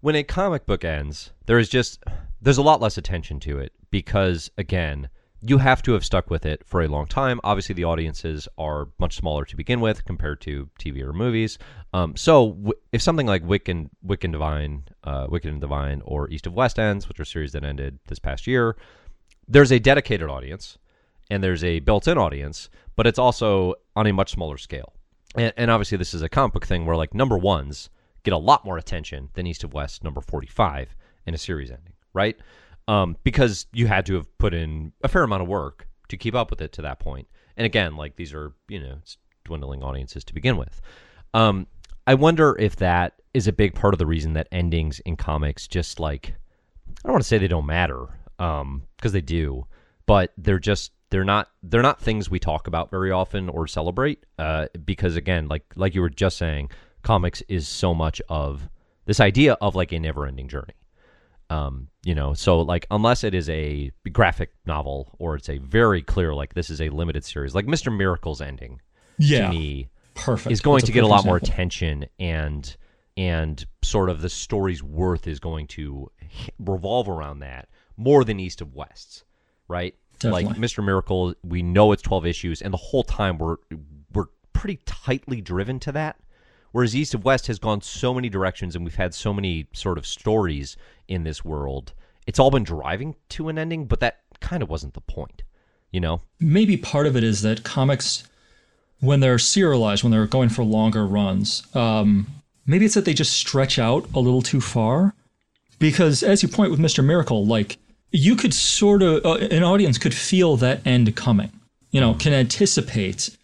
when 0.00 0.16
a 0.16 0.22
comic 0.22 0.66
book 0.66 0.84
ends, 0.84 1.30
there 1.46 1.58
is 1.58 1.68
just 1.68 2.02
there's 2.40 2.58
a 2.58 2.62
lot 2.62 2.80
less 2.80 2.98
attention 2.98 3.40
to 3.40 3.58
it 3.58 3.72
because 3.90 4.50
again, 4.56 5.08
you 5.40 5.58
have 5.58 5.82
to 5.82 5.92
have 5.92 6.04
stuck 6.04 6.30
with 6.30 6.44
it 6.44 6.62
for 6.66 6.82
a 6.82 6.88
long 6.88 7.06
time. 7.06 7.40
Obviously, 7.44 7.74
the 7.74 7.84
audiences 7.84 8.48
are 8.58 8.88
much 8.98 9.16
smaller 9.16 9.44
to 9.44 9.56
begin 9.56 9.80
with 9.80 10.04
compared 10.04 10.40
to 10.42 10.68
TV 10.80 11.02
or 11.02 11.12
movies. 11.12 11.58
Um, 11.92 12.16
so, 12.16 12.50
w- 12.52 12.72
if 12.92 13.02
something 13.02 13.26
like 13.26 13.44
Wick 13.44 13.68
and 13.68 13.90
Wick 14.02 14.24
and 14.24 14.32
Divine, 14.32 14.84
uh, 15.04 15.26
Wicked 15.28 15.50
and 15.50 15.60
Divine, 15.60 16.02
or 16.04 16.28
East 16.30 16.46
of 16.46 16.54
West 16.54 16.78
ends, 16.78 17.08
which 17.08 17.20
are 17.20 17.24
series 17.24 17.52
that 17.52 17.64
ended 17.64 17.98
this 18.08 18.18
past 18.18 18.46
year, 18.46 18.76
there's 19.46 19.70
a 19.70 19.78
dedicated 19.78 20.28
audience 20.28 20.76
and 21.30 21.42
there's 21.42 21.62
a 21.62 21.80
built-in 21.80 22.18
audience, 22.18 22.68
but 22.96 23.06
it's 23.06 23.18
also 23.18 23.74
on 23.94 24.06
a 24.06 24.12
much 24.12 24.30
smaller 24.32 24.58
scale. 24.58 24.92
And, 25.36 25.52
and 25.56 25.70
obviously, 25.70 25.98
this 25.98 26.14
is 26.14 26.22
a 26.22 26.28
comic 26.28 26.54
book 26.54 26.66
thing 26.66 26.84
where 26.84 26.96
like 26.96 27.14
number 27.14 27.38
ones 27.38 27.90
get 28.24 28.34
a 28.34 28.38
lot 28.38 28.64
more 28.64 28.76
attention 28.76 29.28
than 29.34 29.46
East 29.46 29.62
of 29.62 29.72
West 29.72 30.02
number 30.02 30.20
forty-five 30.20 30.96
in 31.26 31.34
a 31.34 31.38
series 31.38 31.70
ending, 31.70 31.92
right? 32.12 32.36
Um, 32.88 33.16
because 33.22 33.66
you 33.72 33.86
had 33.86 34.06
to 34.06 34.14
have 34.14 34.38
put 34.38 34.54
in 34.54 34.92
a 35.04 35.08
fair 35.08 35.22
amount 35.22 35.42
of 35.42 35.48
work 35.48 35.86
to 36.08 36.16
keep 36.16 36.34
up 36.34 36.50
with 36.50 36.60
it 36.60 36.72
to 36.72 36.82
that 36.82 36.98
point. 36.98 37.28
And 37.56 37.66
again, 37.66 37.96
like 37.96 38.16
these 38.16 38.34
are 38.34 38.54
you 38.68 38.80
know 38.80 38.98
dwindling 39.44 39.82
audiences 39.82 40.24
to 40.24 40.34
begin 40.34 40.56
with. 40.56 40.80
Um, 41.34 41.66
I 42.06 42.14
wonder 42.14 42.56
if 42.58 42.76
that 42.76 43.14
is 43.34 43.46
a 43.46 43.52
big 43.52 43.74
part 43.74 43.94
of 43.94 43.98
the 43.98 44.06
reason 44.06 44.32
that 44.32 44.48
endings 44.50 45.00
in 45.00 45.16
comics 45.16 45.68
just 45.68 46.00
like 46.00 46.34
I 46.88 47.08
don't 47.08 47.12
want 47.12 47.22
to 47.22 47.28
say 47.28 47.38
they 47.38 47.46
don't 47.46 47.66
matter 47.66 48.06
because 48.38 48.62
um, 48.62 48.82
they 49.02 49.20
do, 49.20 49.66
but 50.06 50.32
they're 50.38 50.58
just 50.58 50.92
they're 51.10 51.24
not 51.24 51.48
they're 51.62 51.82
not 51.82 52.00
things 52.00 52.30
we 52.30 52.38
talk 52.38 52.66
about 52.66 52.90
very 52.90 53.10
often 53.10 53.48
or 53.50 53.66
celebrate 53.66 54.24
uh, 54.38 54.66
because 54.84 55.16
again 55.16 55.48
like 55.48 55.64
like 55.76 55.94
you 55.94 56.00
were 56.00 56.10
just 56.10 56.38
saying 56.38 56.70
comics 57.02 57.42
is 57.48 57.68
so 57.68 57.94
much 57.94 58.20
of 58.28 58.68
this 59.04 59.20
idea 59.20 59.54
of 59.60 59.74
like 59.74 59.92
a 59.92 59.98
never 59.98 60.26
ending 60.26 60.48
journey 60.48 60.74
um, 61.50 61.88
you 62.04 62.14
know, 62.14 62.34
so 62.34 62.60
like 62.60 62.86
unless 62.90 63.24
it 63.24 63.34
is 63.34 63.48
a 63.48 63.90
graphic 64.12 64.52
novel 64.66 65.16
or 65.18 65.34
it's 65.34 65.48
a 65.48 65.58
very 65.58 66.02
clear 66.02 66.34
like 66.34 66.54
this 66.54 66.70
is 66.70 66.80
a 66.80 66.88
limited 66.90 67.24
series, 67.24 67.54
like 67.54 67.66
Mister 67.66 67.90
Miracle's 67.90 68.40
ending, 68.40 68.80
yeah, 69.18 69.46
to 69.46 69.48
me, 69.50 69.88
perfect 70.14 70.52
is 70.52 70.60
going 70.60 70.80
That's 70.80 70.86
to 70.86 70.92
get 70.92 71.04
a 71.04 71.06
lot 71.06 71.20
example. 71.20 71.30
more 71.30 71.36
attention 71.38 72.06
and 72.18 72.76
and 73.16 73.66
sort 73.82 74.10
of 74.10 74.20
the 74.20 74.28
story's 74.28 74.82
worth 74.82 75.26
is 75.26 75.40
going 75.40 75.66
to 75.68 76.10
revolve 76.58 77.08
around 77.08 77.40
that 77.40 77.68
more 77.96 78.24
than 78.24 78.38
East 78.38 78.60
of 78.60 78.74
Wests, 78.74 79.24
right? 79.66 79.94
Definitely. 80.20 80.44
Like 80.44 80.56
Mr. 80.56 80.84
Miracle, 80.84 81.34
we 81.42 81.62
know 81.62 81.92
it's 81.92 82.02
12 82.02 82.26
issues 82.26 82.62
and 82.62 82.72
the 82.72 82.78
whole 82.78 83.02
time 83.04 83.38
we're 83.38 83.56
we're 84.12 84.26
pretty 84.52 84.80
tightly 84.86 85.40
driven 85.40 85.80
to 85.80 85.92
that. 85.92 86.16
Whereas 86.72 86.94
East 86.94 87.14
of 87.14 87.24
West 87.24 87.46
has 87.46 87.58
gone 87.58 87.80
so 87.80 88.12
many 88.12 88.28
directions 88.28 88.76
and 88.76 88.84
we've 88.84 88.94
had 88.94 89.14
so 89.14 89.32
many 89.32 89.66
sort 89.72 89.98
of 89.98 90.06
stories 90.06 90.76
in 91.06 91.24
this 91.24 91.44
world. 91.44 91.92
It's 92.26 92.38
all 92.38 92.50
been 92.50 92.64
driving 92.64 93.16
to 93.30 93.48
an 93.48 93.58
ending, 93.58 93.86
but 93.86 94.00
that 94.00 94.20
kind 94.40 94.62
of 94.62 94.68
wasn't 94.68 94.94
the 94.94 95.00
point, 95.00 95.42
you 95.90 96.00
know? 96.00 96.20
Maybe 96.38 96.76
part 96.76 97.06
of 97.06 97.16
it 97.16 97.24
is 97.24 97.42
that 97.42 97.64
comics, 97.64 98.28
when 99.00 99.20
they're 99.20 99.38
serialized, 99.38 100.02
when 100.02 100.10
they're 100.10 100.26
going 100.26 100.50
for 100.50 100.62
longer 100.62 101.06
runs, 101.06 101.62
um, 101.74 102.26
maybe 102.66 102.84
it's 102.84 102.94
that 102.94 103.06
they 103.06 103.14
just 103.14 103.32
stretch 103.32 103.78
out 103.78 104.06
a 104.14 104.20
little 104.20 104.42
too 104.42 104.60
far. 104.60 105.14
Because 105.78 106.22
as 106.22 106.42
you 106.42 106.48
point 106.48 106.70
with 106.70 106.80
Mr. 106.80 107.04
Miracle, 107.04 107.46
like 107.46 107.78
you 108.10 108.36
could 108.36 108.52
sort 108.52 109.02
of, 109.02 109.24
uh, 109.24 109.34
an 109.36 109.62
audience 109.62 109.96
could 109.96 110.14
feel 110.14 110.56
that 110.56 110.86
end 110.86 111.14
coming, 111.16 111.52
you 111.90 112.00
know, 112.00 112.14
can 112.14 112.34
anticipate 112.34 113.37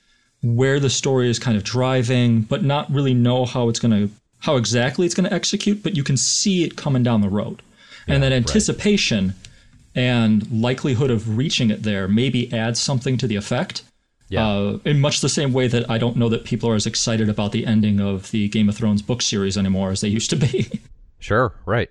where 0.45 0.79
the 0.79 0.91
story 0.91 1.31
is 1.31 1.39
kind 1.39 1.57
of 1.57 1.65
driving, 1.65 2.43
but 2.43 2.63
not 2.63 2.91
really 2.93 3.15
know 3.15 3.47
how 3.47 3.71
it's 3.71 3.79
going 3.79 4.09
to 4.09 4.15
how 4.41 4.57
exactly 4.57 5.07
it's 5.07 5.15
going 5.15 5.27
to 5.27 5.35
execute, 5.35 5.83
but 5.83 5.97
you 5.97 6.05
can 6.05 6.19
see 6.19 6.65
it 6.65 6.77
coming 6.77 7.03
down 7.03 7.23
the 7.23 7.31
road. 7.31 7.63
Yeah, 8.07 8.15
and 8.15 8.23
that 8.23 8.33
anticipation 8.33 9.29
right. 9.29 10.03
and 10.03 10.51
likelihood 10.63 11.11
of 11.11 11.39
reaching 11.39 11.71
it 11.71 11.83
there 11.83 12.07
maybe 12.07 12.53
adds 12.53 12.79
something 12.79 13.17
to 13.17 13.27
the 13.27 13.37
effect. 13.37 13.83
Yeah. 14.29 14.47
Uh, 14.47 14.79
in 14.85 15.01
much 15.01 15.23
the 15.23 15.31
same 15.31 15.55
way 15.55 15.67
that 15.69 15.89
I 15.89 15.97
don't 15.97 16.17
know 16.17 16.29
that 16.29 16.45
people 16.45 16.69
are 16.69 16.75
as 16.75 16.87
excited 16.87 17.31
about 17.31 17.53
the 17.53 17.67
ending 17.67 18.01
of 18.01 18.31
the 18.31 18.49
Game 18.49 18.69
of 18.69 18.77
Thrones 18.77 19.01
book 19.01 19.23
series 19.23 19.57
anymore 19.57 19.93
as 19.93 20.03
they 20.03 20.09
used 20.09 20.29
to 20.31 20.37
be. 20.37 20.69
sure, 21.21 21.55
right. 21.65 21.91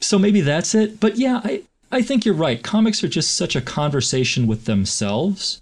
So 0.00 0.16
maybe 0.16 0.42
that's 0.42 0.76
it. 0.76 1.00
But 1.00 1.16
yeah, 1.16 1.40
I, 1.42 1.62
I 1.90 2.02
think 2.02 2.24
you're 2.24 2.34
right. 2.34 2.62
Comics 2.62 3.02
are 3.02 3.08
just 3.08 3.36
such 3.36 3.56
a 3.56 3.60
conversation 3.60 4.46
with 4.46 4.66
themselves 4.66 5.60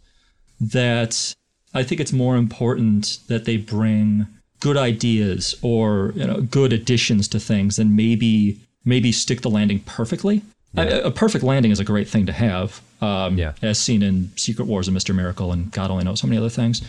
that 0.60 1.34
I 1.74 1.82
think 1.82 2.00
it's 2.00 2.12
more 2.12 2.36
important 2.36 3.18
that 3.28 3.44
they 3.44 3.56
bring 3.56 4.26
good 4.60 4.76
ideas 4.76 5.54
or 5.62 6.12
you 6.16 6.26
know 6.26 6.40
good 6.40 6.72
additions 6.72 7.28
to 7.28 7.38
things 7.38 7.78
and 7.78 7.96
maybe 7.96 8.58
maybe 8.84 9.12
stick 9.12 9.42
the 9.42 9.50
landing 9.50 9.80
perfectly. 9.80 10.42
Yeah. 10.74 10.82
A, 10.82 11.10
perfect 11.10 11.44
landing 11.44 11.70
is 11.70 11.80
a 11.80 11.84
great 11.84 12.08
thing 12.08 12.26
to 12.26 12.32
have, 12.32 12.82
um, 13.00 13.38
yeah. 13.38 13.54
as 13.62 13.78
seen 13.78 14.02
in 14.02 14.30
Secret 14.36 14.66
Wars 14.66 14.86
and 14.86 14.94
Mister 14.94 15.14
Miracle 15.14 15.52
and 15.52 15.72
God 15.72 15.90
only 15.90 16.04
knows 16.04 16.20
how 16.20 16.28
many 16.28 16.38
other 16.38 16.50
things. 16.50 16.82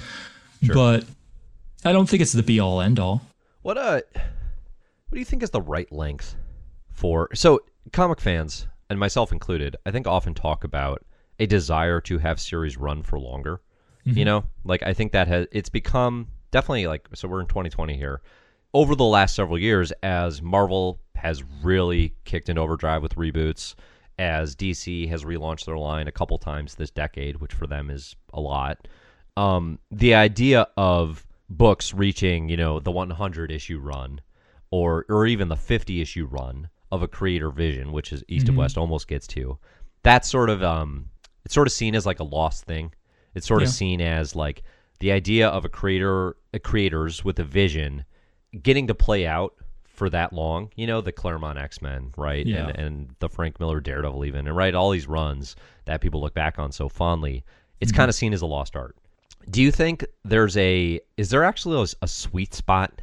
Sure. 0.62 0.76
But 0.76 1.06
I 1.86 1.94
don't 1.94 2.10
think 2.10 2.22
it's 2.22 2.34
the 2.34 2.44
be 2.44 2.60
all 2.60 2.82
end 2.82 3.00
all. 3.00 3.22
What 3.62 3.78
uh, 3.78 4.02
what 4.14 5.14
do 5.14 5.20
you 5.20 5.26
think 5.26 5.44
is 5.44 5.50
the 5.52 5.62
right 5.62 5.90
length 5.92 6.36
for? 6.92 7.30
So 7.34 7.62
comic 7.94 8.20
fans 8.20 8.68
and 8.90 9.00
myself 9.00 9.32
included, 9.32 9.78
I 9.86 9.92
think 9.92 10.08
often 10.08 10.34
talk 10.34 10.64
about 10.64 11.06
a 11.40 11.46
desire 11.46 12.02
to 12.02 12.18
have 12.18 12.40
series 12.40 12.78
run 12.78 13.04
for 13.04 13.18
longer. 13.18 13.62
You 14.18 14.26
know, 14.26 14.44
like 14.64 14.84
I 14.84 14.94
think 14.94 15.12
that 15.12 15.28
has 15.28 15.48
it's 15.52 15.70
become 15.70 16.28
definitely 16.52 16.88
like 16.88 17.08
so 17.14 17.28
we're 17.28 17.42
in 17.42 17.48
2020 17.48 17.96
here. 17.96 18.22
Over 18.74 18.96
the 18.96 19.06
last 19.06 19.36
several 19.36 19.58
years, 19.58 19.92
as 20.04 20.42
Marvel 20.42 21.00
has 21.16 21.44
really 21.64 22.14
kicked 22.24 22.50
in 22.50 22.58
overdrive 22.58 23.02
with 23.02 23.16
reboots, 23.16 23.76
as 24.20 24.56
DC 24.56 25.10
has 25.10 25.24
relaunched 25.24 25.66
their 25.66 25.78
line 25.78 26.08
a 26.08 26.12
couple 26.12 26.38
times 26.38 26.76
this 26.76 26.92
decade, 26.92 27.38
which 27.38 27.54
for 27.54 27.66
them 27.66 27.90
is 27.90 28.16
a 28.34 28.40
lot. 28.40 28.88
Um, 29.38 29.80
the 29.92 30.14
idea 30.14 30.68
of 30.78 31.26
books 31.50 31.94
reaching, 31.94 32.50
you 32.50 32.58
know, 32.58 32.80
the 32.80 32.92
100 32.92 33.52
issue 33.52 33.80
run, 33.80 34.22
or 34.72 35.06
or 35.10 35.26
even 35.26 35.48
the 35.48 35.56
50 35.56 36.02
issue 36.02 36.26
run 36.26 36.70
of 36.92 37.02
a 37.02 37.08
creator 37.08 37.50
vision, 37.50 37.92
which 37.92 38.12
is 38.12 38.24
East 38.28 38.50
of 38.50 38.56
West 38.56 38.78
almost 38.78 39.08
gets 39.08 39.28
to, 39.28 39.58
that's 40.04 40.30
sort 40.30 40.50
of 40.50 40.62
um, 40.64 41.10
it's 41.46 41.54
sort 41.54 41.68
of 41.68 41.74
seen 41.74 41.96
as 41.96 42.06
like 42.06 42.20
a 42.20 42.24
lost 42.24 42.66
thing. 42.66 42.92
It's 43.36 43.48
sort 43.48 43.62
Yeah. 43.62 43.68
of 43.68 43.74
seen 43.74 44.02
as 44.02 44.36
like 44.36 44.64
the 45.00 45.12
idea 45.12 45.48
of 45.48 45.66
a 45.66 45.70
creator, 45.70 46.36
a 46.54 46.60
creators 46.60 47.24
with 47.24 47.40
a 47.40 47.44
vision, 47.44 48.06
getting 48.62 48.88
to 48.88 48.96
play 48.96 49.26
out 49.26 49.54
for 49.84 50.10
that 50.10 50.34
long. 50.34 50.72
You 50.76 50.88
know, 50.88 51.02
the 51.02 51.12
Claremont 51.12 51.58
X 51.60 51.82
Men, 51.82 52.12
right? 52.18 52.46
Yeah. 52.46 52.68
And 52.68 52.78
and 52.78 53.16
the 53.20 53.30
Frank 53.30 53.60
Miller 53.60 53.80
Daredevil, 53.80 54.26
even, 54.26 54.48
and 54.48 54.56
right, 54.56 54.74
all 54.74 54.92
these 54.92 55.08
runs 55.08 55.56
that 55.86 56.02
people 56.02 56.22
look 56.22 56.34
back 56.34 56.60
on 56.60 56.72
so 56.72 56.90
fondly. 56.90 57.44
It's 57.80 57.92
mm-hmm. 57.92 57.98
kind 57.98 58.10
of 58.10 58.16
seen 58.16 58.34
as 58.34 58.42
a 58.42 58.46
lost 58.46 58.76
art. 58.76 58.96
Do 59.50 59.62
you 59.62 59.72
think 59.72 60.06
there's 60.24 60.58
a 60.58 61.00
is 61.18 61.30
there 61.30 61.44
actually 61.44 61.82
a, 61.82 61.88
a 62.04 62.08
sweet 62.08 62.54
spot 62.54 63.02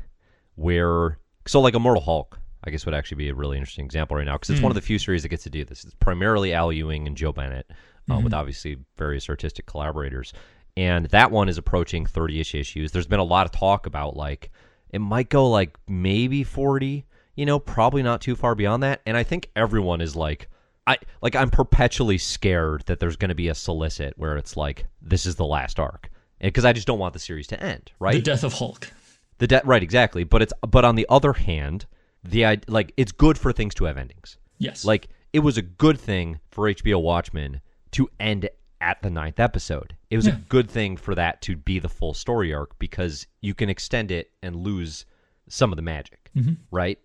where 0.57 1.19
so 1.47 1.61
like 1.61 1.75
Immortal 1.75 2.03
Hulk, 2.03 2.39
I 2.65 2.71
guess 2.71 2.85
would 2.85 2.95
actually 2.95 3.19
be 3.19 3.29
a 3.29 3.35
really 3.35 3.57
interesting 3.57 3.85
example 3.85 4.17
right 4.17 4.27
now 4.27 4.35
because 4.35 4.51
it's 4.51 4.61
one 4.61 4.71
hmm. 4.71 4.77
of 4.77 4.83
the 4.83 4.87
few 4.87 4.99
series 4.99 5.23
that 5.23 5.29
gets 5.29 5.45
to 5.45 5.51
do 5.51 5.65
this. 5.65 5.85
It's 5.85 5.95
primarily 5.95 6.53
Al 6.53 6.73
Ewing 6.73 7.07
and 7.07 7.17
Joe 7.17 7.33
Bennett, 7.33 7.71
uh, 8.11 8.21
with 8.21 8.35
obviously 8.35 8.77
various 8.97 9.29
artistic 9.29 9.67
collaborators, 9.67 10.33
and 10.77 11.07
that 11.07 11.31
one 11.31 11.49
is 11.49 11.59
approaching 11.59 12.07
thirty-ish 12.07 12.55
issues. 12.55 12.93
There's 12.93 13.07
been 13.07 13.21
a 13.21 13.25
lot 13.25 13.47
of 13.47 13.53
talk 13.53 13.87
about 13.87 14.17
like 14.17 14.51
it 14.91 15.01
might 15.01 15.29
go 15.29 15.49
like 15.49 15.77
maybe 15.89 16.45
forty, 16.45 17.07
you 17.35 17.47
know, 17.47 17.59
probably 17.59 18.03
not 18.03 18.21
too 18.21 18.37
far 18.37 18.55
beyond 18.55 18.83
that. 18.83 19.01
And 19.07 19.17
I 19.17 19.23
think 19.23 19.51
everyone 19.57 20.01
is 20.01 20.17
like. 20.17 20.49
I 20.89 20.99
like 21.21 21.35
I'm 21.35 21.51
perpetually 21.51 22.17
scared 22.17 22.85
that 22.87 23.01
there's 23.01 23.17
going 23.17 23.31
to 23.31 23.35
be 23.35 23.49
a 23.49 23.57
solicit 23.57 24.15
where 24.17 24.37
it's 24.37 24.57
like 24.57 24.87
this 25.03 25.27
is 25.27 25.35
the 25.35 25.45
last 25.45 25.81
arc 25.81 26.09
because 26.41 26.65
I 26.65 26.73
just 26.73 26.87
don't 26.87 27.01
want 27.01 27.13
the 27.13 27.19
series 27.19 27.49
to 27.49 27.61
end, 27.61 27.91
right? 27.99 28.15
The 28.15 28.23
death 28.23 28.45
of 28.45 28.53
Hulk. 28.53 28.93
The 29.39 29.47
de- 29.47 29.63
right, 29.65 29.83
exactly. 29.83 30.25
But 30.25 30.43
it's 30.43 30.53
but 30.63 30.85
on 30.85 30.95
the 30.95 31.07
other 31.09 31.33
hand, 31.33 31.87
the 32.25 32.61
like 32.69 32.93
it's 32.97 33.13
good 33.13 33.39
for 33.39 33.53
things 33.53 33.75
to 33.77 33.85
have 33.85 33.97
endings. 33.97 34.39
Yes. 34.59 34.85
Like 34.85 35.09
it 35.33 35.41
was 35.41 35.59
a 35.59 35.63
good 35.63 36.01
thing 36.01 36.41
for 36.51 36.65
HBO 36.65 37.03
Watchmen 37.03 37.61
to 37.97 38.09
end 38.21 38.49
at 38.81 39.03
the 39.03 39.11
ninth 39.11 39.41
episode. 39.41 39.97
It 40.11 40.17
was 40.17 40.27
Yeah. 40.27 40.35
a 40.35 40.37
good 40.49 40.71
thing 40.71 40.97
for 40.97 41.15
that 41.15 41.41
to 41.43 41.57
be 41.57 41.79
the 41.79 41.89
full 41.89 42.15
story 42.15 42.53
arc 42.55 42.79
because 42.79 43.27
you 43.41 43.55
can 43.55 43.69
extend 43.71 44.11
it 44.11 44.31
and 44.43 44.57
lose 44.57 45.05
some 45.49 45.73
of 45.73 45.77
the 45.77 45.83
magic, 45.83 46.31
Mm-hmm. 46.37 46.55
right? 46.71 46.99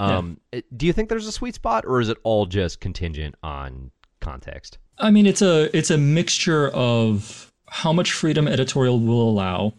Um, 0.00 0.38
it- 0.52 0.66
Do 0.76 0.86
you 0.86 0.92
think 0.92 1.08
there's 1.08 1.26
a 1.26 1.32
sweet 1.32 1.54
spot, 1.54 1.84
or 1.86 2.00
is 2.00 2.08
it 2.08 2.18
all 2.24 2.46
just 2.46 2.80
contingent 2.80 3.36
on 3.42 3.90
context? 4.20 4.78
I 4.98 5.10
mean, 5.10 5.26
it's 5.26 5.40
a 5.42 5.74
it's 5.76 5.90
a 5.90 5.98
mixture 5.98 6.68
of 6.70 7.50
how 7.68 7.92
much 7.92 8.12
freedom 8.12 8.46
editorial 8.46 9.00
will 9.00 9.28
allow, 9.28 9.74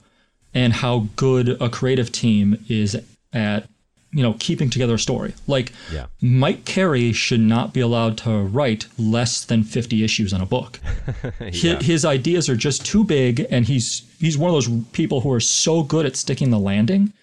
and 0.53 0.73
how 0.73 1.07
good 1.15 1.61
a 1.61 1.69
creative 1.69 2.11
team 2.11 2.57
is 2.69 2.97
at 3.33 3.69
you 4.15 4.23
know 4.23 4.35
keeping 4.39 4.69
together 4.71 4.95
a 4.95 4.99
story. 4.99 5.33
Like 5.45 5.71
Yeah. 5.93 6.07
Mike 6.21 6.65
Carey 6.65 7.11
should 7.13 7.41
not 7.41 7.73
be 7.73 7.81
allowed 7.81 8.17
to 8.19 8.31
write 8.31 8.87
less 8.97 9.43
than 9.45 9.63
fifty 9.63 10.03
issues 10.03 10.33
in 10.33 10.41
a 10.41 10.45
book. 10.47 10.79
Hi- 11.39 11.51
his, 11.91 12.03
ideas 12.05 12.49
are 12.49 12.55
just 12.55 12.83
too 12.85 13.03
big, 13.03 13.45
and 13.51 13.65
he's 13.67 14.03
he's 14.19 14.37
one 14.37 14.49
of 14.49 14.55
those 14.55 14.69
people 14.93 15.21
who 15.21 15.31
are 15.31 15.39
so 15.41 15.83
good 15.83 16.05
at 16.07 16.15
sticking 16.15 16.49
the 16.49 16.59
landing 16.59 17.13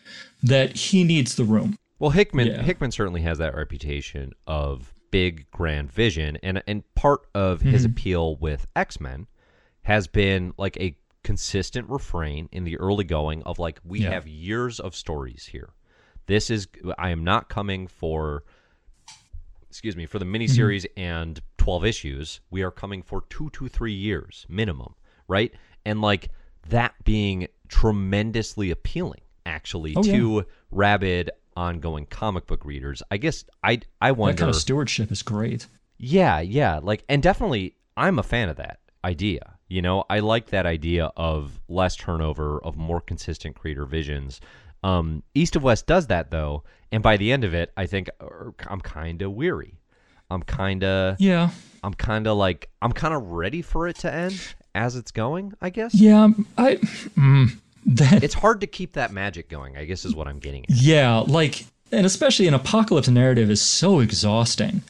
that 0.45 0.77
he 0.77 1.03
needs 1.03 1.35
the 1.37 1.45
room. 1.45 1.77
Well, 1.99 2.11
Hickman 2.11 2.47
Yeah. 2.49 2.63
Hickman 2.63 2.91
certainly 2.93 3.23
has 3.23 3.39
that 3.39 3.55
reputation 3.57 4.33
of 4.47 4.93
big 5.11 5.51
grand 5.51 5.91
vision, 5.93 6.37
and 6.43 6.63
and 6.67 6.83
part 6.95 7.21
of 7.35 7.61
his 7.63 7.83
Mm-hmm. 7.83 7.93
appeal 7.93 8.37
with 8.37 8.67
X 8.77 9.01
Men 9.01 9.27
has 9.83 10.07
been 10.07 10.53
like 10.59 10.77
a 10.79 10.97
consistent 11.25 11.89
refrain 11.89 12.49
in 12.53 12.65
the 12.65 12.77
early 12.79 13.05
going 13.05 13.43
of 13.45 13.59
like 13.59 13.81
we 13.85 14.01
Yeah. 14.01 14.11
have 14.11 14.27
years 14.27 14.79
of 14.81 14.95
stories 14.95 15.47
here. 15.53 15.71
This 16.27 16.51
is 16.51 16.69
I 16.99 17.11
am 17.11 17.25
not 17.25 17.49
coming 17.49 17.87
for 17.87 18.45
excuse 19.69 19.97
me 19.97 20.07
for 20.07 20.19
the 20.19 20.25
miniseries 20.25 20.85
mm-hmm. 20.87 21.01
and 21.01 21.41
12 21.59 21.85
issues 21.87 22.41
we 22.51 22.63
are 22.63 22.71
coming 22.71 23.03
for 23.03 23.23
two 23.31 23.49
to 23.51 23.69
three 23.69 23.95
years 23.95 24.45
minimum 24.49 24.95
right 25.29 25.55
and 25.87 26.03
like 26.03 26.29
that 26.69 26.93
being 27.05 27.49
tremendously 27.69 28.71
appealing 28.71 29.23
actually 29.47 29.95
Oh, 29.97 30.05
yeah. 30.05 30.13
to 30.13 30.47
rabid 30.71 31.31
ongoing 31.57 32.05
comic 32.07 32.47
book 32.47 32.65
readers 32.67 33.03
i 33.11 33.17
guess 33.17 33.45
i 33.65 33.81
i 34.01 34.13
wonder 34.13 34.35
That 34.35 34.41
kind 34.41 34.51
of 34.51 34.57
stewardship 34.57 35.11
is 35.11 35.23
great. 35.23 35.67
yeah, 35.99 36.41
yeah, 36.41 36.79
like 36.83 37.05
and 37.09 37.23
definitely 37.23 37.77
I'm 37.97 38.19
a 38.19 38.23
fan 38.23 38.49
of 38.49 38.57
that 38.57 38.81
idea. 39.05 39.59
You 39.69 39.83
know, 39.83 40.05
I 40.11 40.21
like 40.21 40.47
that 40.49 40.65
idea 40.67 41.11
of 41.17 41.61
less 41.69 41.95
turnover, 41.97 42.59
of 42.65 42.77
more 42.77 43.01
consistent 43.01 43.55
creator 43.57 43.85
visions. 43.85 44.41
Um, 44.83 45.23
East 45.35 45.57
of 45.57 45.63
West 45.63 45.87
does 45.87 46.09
that 46.09 46.31
though, 46.31 46.65
and 46.91 47.03
by 47.03 47.17
the 47.17 47.31
end 47.33 47.45
of 47.45 47.55
it, 47.55 47.73
I 47.77 47.87
think 47.87 48.11
er, 48.21 48.53
I'm 48.69 48.81
kind 48.81 49.23
of 49.23 49.33
weary. 49.33 49.79
I'm 50.31 50.43
kind 50.43 50.83
of 50.83 51.21
Yeah, 51.21 51.51
I'm 51.85 51.95
kind 51.95 52.27
of 52.27 52.37
like 52.37 52.69
I'm 52.81 52.93
kind 52.93 53.15
of 53.15 53.23
ready 53.31 53.63
for 53.63 53.87
it 53.89 53.97
to 54.01 54.13
end 54.13 54.41
as 54.75 54.97
it's 54.97 55.11
going, 55.11 55.53
I 55.61 55.71
guess. 55.71 55.95
yeah. 55.95 56.29
I 56.57 56.77
mm, 56.77 57.51
that 57.87 58.23
It's 58.25 58.35
hard 58.35 58.61
to 58.63 58.67
keep 58.67 58.95
that 58.95 59.13
magic 59.13 59.49
going, 59.49 59.77
I 59.77 59.85
guess 59.85 60.05
is 60.05 60.15
what 60.15 60.27
I'm 60.27 60.39
getting 60.39 60.65
at. 60.65 60.71
Yeah, 60.71 61.19
like 61.27 61.67
and 61.93 62.07
especially 62.07 62.49
an 62.49 62.55
apocalypse 62.55 63.09
narrative 63.09 63.51
is 63.51 63.61
so 63.61 64.01
exhausting. 64.01 64.83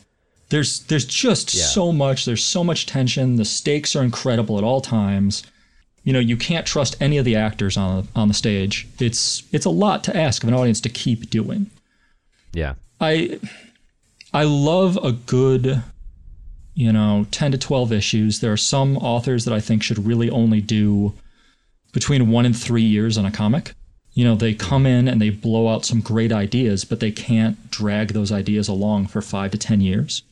There's 0.50 0.80
there's 0.84 1.04
just 1.06 1.52
Yeah. 1.54 1.64
so 1.64 1.92
much, 1.92 2.24
there's 2.24 2.44
so 2.44 2.62
much 2.62 2.86
tension, 2.86 3.36
the 3.36 3.44
stakes 3.44 3.96
are 3.96 4.02
incredible 4.02 4.56
at 4.58 4.64
all 4.64 4.80
times. 4.80 5.42
You 6.04 6.12
know, 6.12 6.18
you 6.18 6.36
can't 6.36 6.66
trust 6.66 6.96
any 7.00 7.18
of 7.18 7.24
the 7.24 7.36
actors 7.36 7.76
on 7.76 8.08
on 8.16 8.28
the 8.28 8.34
stage. 8.34 8.88
It's 8.98 9.44
it's 9.52 9.66
a 9.66 9.70
lot 9.70 10.02
to 10.04 10.16
ask 10.16 10.42
of 10.42 10.48
an 10.48 10.54
audience 10.54 10.80
to 10.82 10.88
keep 10.88 11.30
doing. 11.30 11.70
Yeah. 12.52 12.74
I 13.00 13.40
I 14.32 14.44
love 14.44 14.98
a 15.02 15.12
good 15.12 15.82
you 16.74 16.92
know, 16.92 17.26
10 17.30 17.52
to 17.52 17.58
12 17.58 17.92
issues. 17.92 18.40
There 18.40 18.52
are 18.52 18.56
some 18.56 18.96
authors 18.98 19.44
that 19.44 19.54
I 19.54 19.60
think 19.60 19.82
should 19.82 20.06
really 20.06 20.30
only 20.30 20.60
do 20.60 21.12
between 21.92 22.30
1 22.30 22.46
and 22.46 22.56
3 22.56 22.82
years 22.82 23.18
on 23.18 23.26
a 23.26 23.30
comic. 23.30 23.74
You 24.14 24.24
know, 24.24 24.34
they 24.34 24.54
come 24.54 24.86
in 24.86 25.08
and 25.08 25.20
they 25.20 25.30
blow 25.30 25.68
out 25.68 25.84
some 25.84 26.00
great 26.00 26.32
ideas, 26.32 26.84
but 26.84 27.00
they 27.00 27.10
can't 27.10 27.70
drag 27.70 28.12
those 28.12 28.32
ideas 28.32 28.68
along 28.68 29.08
for 29.08 29.22
5 29.22 29.50
to 29.50 29.58
10 29.58 29.80
years. 29.80 30.22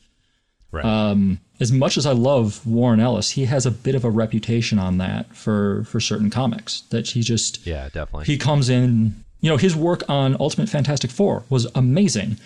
Right. 0.71 0.85
Um, 0.85 1.39
As 1.61 1.71
much 1.71 1.95
as 1.95 2.07
I 2.07 2.11
love 2.11 2.65
Warren 2.65 2.99
Ellis, 2.99 3.29
he 3.29 3.45
has 3.45 3.67
a 3.67 3.71
bit 3.71 3.93
of 3.93 4.03
a 4.03 4.09
reputation 4.09 4.79
on 4.79 4.97
that 4.97 5.33
for 5.33 5.83
for 5.83 5.99
certain 5.99 6.31
comics 6.31 6.81
that 6.89 7.09
he 7.09 7.21
just 7.21 7.65
yeah, 7.65 7.87
definitely. 7.93 8.25
he 8.25 8.35
comes 8.35 8.67
in 8.67 9.15
you 9.41 9.49
know 9.49 9.57
his 9.57 9.75
work 9.75 10.01
on 10.09 10.35
ultimate 10.39 10.69
fantastic 10.69 11.11
four 11.11 11.43
was 11.49 11.67
amazing 11.75 12.37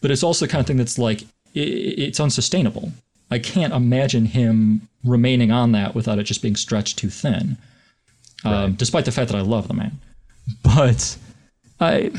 but 0.00 0.10
it's 0.10 0.22
also 0.22 0.44
the 0.44 0.50
kind 0.50 0.60
of 0.60 0.66
thing 0.66 0.76
that's 0.76 0.98
like 0.98 1.22
i 1.22 1.26
it's 1.54 2.18
unsustainable. 2.18 2.92
I 3.30 3.38
can't 3.38 3.72
imagine 3.72 4.26
him 4.26 4.88
remaining 5.02 5.50
on 5.50 5.72
that 5.72 5.94
without 5.94 6.18
it 6.18 6.24
just 6.24 6.42
being 6.42 6.56
stretched 6.56 6.98
too 6.98 7.10
thin 7.10 7.56
um, 8.44 8.74
despite 8.74 9.04
the 9.04 9.12
fact 9.12 9.30
that 9.30 9.38
i 9.38 9.40
love 9.40 9.68
the 9.68 9.74
man. 9.74 10.00
But 10.62 11.16
i 11.80 12.10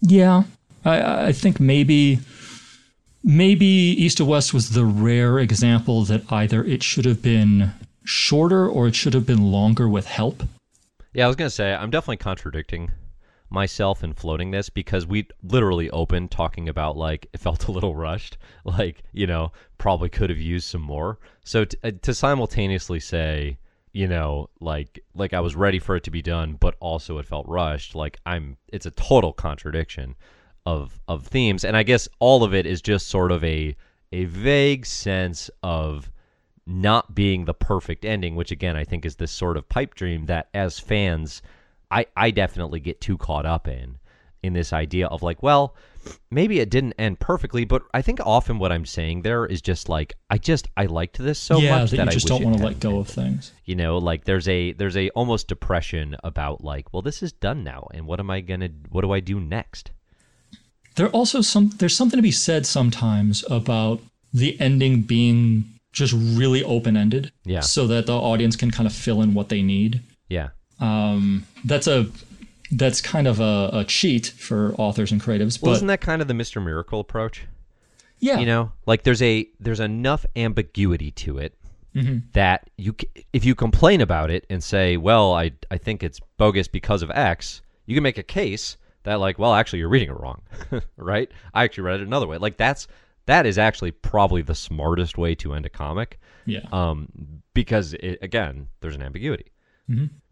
yeah 0.00 0.44
i 0.84 1.26
i 1.26 1.32
think 1.32 1.58
maybe 1.58 2.20
maybe 3.22 3.66
east 3.66 4.20
of 4.20 4.26
west 4.26 4.54
was 4.54 4.70
the 4.70 4.84
rare 4.84 5.38
example 5.38 6.04
that 6.04 6.22
either 6.32 6.64
it 6.64 6.82
should 6.82 7.04
have 7.04 7.22
been 7.22 7.72
shorter 8.04 8.66
or 8.68 8.88
it 8.88 8.94
should 8.94 9.14
have 9.14 9.26
been 9.26 9.50
longer 9.52 9.88
with 9.88 10.06
help 10.06 10.42
Yeah, 11.12 11.24
I 11.24 11.28
was 11.28 11.36
gonna 11.36 11.50
say 11.50 11.74
I'm 11.74 11.90
definitely 11.90 12.18
contradicting 12.18 12.90
myself 13.50 14.04
in 14.04 14.12
floating 14.12 14.52
this 14.52 14.70
because 14.70 15.06
we 15.06 15.26
literally 15.42 15.90
opened 15.90 16.30
talking 16.30 16.68
about 16.68 16.96
like 16.96 17.26
it 17.32 17.40
felt 17.40 17.64
a 17.68 17.72
little 17.72 17.94
rushed, 17.94 18.38
like 18.64 19.02
you 19.12 19.26
know 19.26 19.52
probably 19.78 20.08
could 20.08 20.30
have 20.30 20.38
used 20.38 20.68
some 20.68 20.82
more. 20.82 21.18
So 21.44 21.64
t- 21.64 21.76
uh, 21.82 21.90
to 22.02 22.14
simultaneously 22.14 23.00
say, 23.00 23.58
you 23.92 24.06
know, 24.06 24.48
like 24.60 25.00
like 25.14 25.34
I 25.34 25.40
was 25.40 25.56
ready 25.56 25.78
for 25.78 25.96
it 25.96 26.04
to 26.04 26.10
be 26.10 26.22
done, 26.22 26.56
but 26.58 26.76
also 26.80 27.18
it 27.18 27.26
felt 27.26 27.46
rushed. 27.48 27.94
Like 27.94 28.18
I'm, 28.24 28.56
it's 28.68 28.86
a 28.86 28.92
total 28.92 29.32
contradiction 29.32 30.14
of 30.66 31.00
of 31.08 31.26
themes, 31.26 31.64
and 31.64 31.76
I 31.76 31.82
guess 31.82 32.08
all 32.18 32.44
of 32.44 32.54
it 32.54 32.66
is 32.66 32.82
just 32.82 33.08
sort 33.08 33.32
of 33.32 33.42
a 33.44 33.74
a 34.12 34.24
vague 34.24 34.86
sense 34.86 35.50
of 35.62 36.10
not 36.66 37.14
being 37.14 37.44
the 37.44 37.54
perfect 37.54 38.04
ending, 38.04 38.36
which 38.36 38.50
again 38.50 38.76
I 38.76 38.84
think 38.84 39.04
is 39.04 39.16
this 39.16 39.32
sort 39.32 39.56
of 39.56 39.68
pipe 39.68 39.94
dream 39.94 40.26
that 40.26 40.48
as 40.54 40.78
fans 40.78 41.42
I 41.90 42.06
I 42.16 42.30
definitely 42.30 42.80
get 42.80 43.00
too 43.00 43.16
caught 43.18 43.46
up 43.46 43.66
in. 43.68 43.98
in 44.42 44.54
this 44.54 44.72
idea 44.72 45.06
of 45.08 45.22
like, 45.22 45.42
well, 45.42 45.74
maybe 46.30 46.60
it 46.60 46.70
didn't 46.70 46.94
end 46.98 47.20
perfectly, 47.20 47.66
but 47.66 47.82
I 47.92 48.00
think 48.00 48.20
often 48.24 48.58
what 48.58 48.72
I'm 48.72 48.86
saying 48.86 49.20
there 49.20 49.44
is 49.44 49.60
just 49.60 49.88
like 49.88 50.14
I 50.30 50.38
just 50.38 50.66
I 50.76 50.86
liked 50.86 51.18
this 51.18 51.38
so 51.38 51.58
yeah, 51.58 51.78
much 51.78 51.90
that 51.90 51.96
that, 51.98 52.04
you 52.06 52.10
I 52.10 52.12
just 52.14 52.26
don't 52.26 52.42
want 52.44 52.56
to 52.56 52.64
let 52.64 52.80
go 52.80 52.90
ended. 52.90 53.08
of 53.08 53.14
things. 53.14 53.52
You 53.64 53.74
know, 53.76 53.98
like 53.98 54.24
there's 54.24 54.48
a 54.48 54.72
there's 54.72 54.96
a 54.96 55.10
almost 55.10 55.46
depression 55.48 56.16
about 56.24 56.64
like, 56.64 56.92
well, 56.92 57.02
this 57.02 57.22
is 57.22 57.32
done 57.32 57.64
now, 57.64 57.86
and 57.92 58.06
what 58.06 58.18
am 58.18 58.30
I 58.30 58.40
gonna 58.40 58.70
what 58.88 59.02
do 59.02 59.12
I 59.12 59.20
do 59.20 59.40
next? 59.40 59.90
There 60.96 61.08
also 61.08 61.40
some 61.40 61.70
there's 61.78 61.96
something 61.96 62.18
to 62.18 62.22
be 62.22 62.30
said 62.32 62.66
sometimes 62.66 63.44
about 63.50 64.00
the 64.32 64.60
ending 64.60 65.02
being 65.02 65.64
just 65.92 66.12
really 66.16 66.62
open 66.64 66.96
ended. 66.96 67.32
Yeah. 67.44 67.60
So 67.60 67.86
that 67.88 68.06
the 68.06 68.14
audience 68.16 68.56
can 68.56 68.70
kind 68.70 68.86
of 68.86 68.92
fill 68.92 69.22
in 69.22 69.34
what 69.34 69.48
they 69.48 69.62
need. 69.62 70.00
Yeah, 70.28 70.50
Um, 70.78 71.46
that's 71.64 71.86
a 71.88 72.06
that's 72.70 73.00
kind 73.00 73.26
of 73.26 73.40
a, 73.40 73.70
a 73.72 73.84
cheat 73.84 74.26
for 74.28 74.74
authors 74.78 75.10
and 75.10 75.20
creatives. 75.20 75.60
well, 75.60 75.72
but 75.72 75.76
isn't 75.78 75.88
that 75.88 76.00
kind 76.00 76.22
of 76.22 76.28
the 76.28 76.34
Mr. 76.34 76.62
Miracle 76.62 77.00
approach? 77.00 77.46
yeah, 78.20 78.38
You 78.38 78.46
know, 78.46 78.70
like 78.86 79.02
there's 79.02 79.22
a 79.22 79.48
there's 79.58 79.80
enough 79.80 80.24
ambiguity 80.36 81.10
to 81.12 81.38
it 81.38 81.54
that 82.34 82.70
you 82.76 82.94
if 83.32 83.44
you 83.44 83.56
complain 83.56 84.00
about 84.00 84.30
it 84.30 84.46
and 84.48 84.62
say, 84.62 84.96
well, 84.96 85.32
I 85.34 85.50
I 85.72 85.78
think 85.78 86.04
it's 86.04 86.20
bogus 86.36 86.68
because 86.68 87.02
of 87.02 87.10
X, 87.10 87.62
you 87.86 87.96
can 87.96 88.04
make 88.04 88.18
a 88.18 88.22
case 88.22 88.76
that 89.04 89.14
like, 89.14 89.38
well, 89.38 89.54
actually 89.54 89.80
you're 89.80 89.88
reading 89.88 90.10
it 90.10 90.18
wrong, 90.20 90.42
right? 90.96 91.30
I 91.54 91.64
actually 91.64 91.84
read 91.84 92.00
it 92.00 92.06
another 92.06 92.26
way. 92.26 92.38
Like 92.38 92.56
that's 92.56 92.86
that 93.26 93.46
is 93.46 93.58
actually 93.58 93.92
probably 93.92 94.42
the 94.42 94.54
smartest 94.54 95.16
way 95.18 95.34
to 95.36 95.54
end 95.54 95.66
a 95.66 95.68
comic. 95.70 96.18
yeah. 96.46 96.66
um, 96.72 97.08
because 97.54 97.94
it, 97.94 98.18
again, 98.22 98.68
there's 98.80 98.94
an 98.94 99.02
ambiguity. 99.02 99.52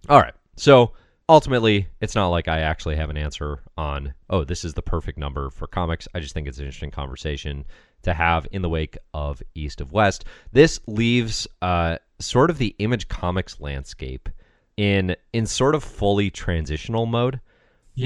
All 0.08 0.20
right, 0.20 0.34
so 0.56 0.92
ultimately, 1.28 1.88
it's 2.00 2.14
not 2.14 2.28
like 2.28 2.48
I 2.48 2.60
actually 2.60 2.96
have 2.96 3.10
an 3.10 3.16
answer 3.16 3.60
on. 3.76 4.14
Oh, 4.30 4.44
this 4.44 4.64
is 4.64 4.74
the 4.74 4.82
perfect 4.82 5.18
number 5.18 5.50
for 5.50 5.66
comics. 5.66 6.08
I 6.14 6.20
just 6.20 6.34
think 6.34 6.48
it's 6.48 6.58
an 6.58 6.64
interesting 6.64 6.90
conversation 6.90 7.64
to 8.02 8.14
have 8.14 8.46
in 8.52 8.62
the 8.62 8.68
wake 8.68 8.96
of 9.14 9.42
East 9.54 9.80
of 9.80 9.92
West. 9.92 10.24
This 10.52 10.80
leaves 10.86 11.46
uh, 11.62 11.98
sort 12.20 12.50
of 12.50 12.58
the 12.58 12.74
Image 12.78 13.08
Comics 13.08 13.60
landscape 13.60 14.28
in 14.76 15.16
in 15.32 15.46
sort 15.46 15.74
of 15.74 15.82
fully 15.84 16.30
transitional 16.30 17.06
mode. 17.06 17.40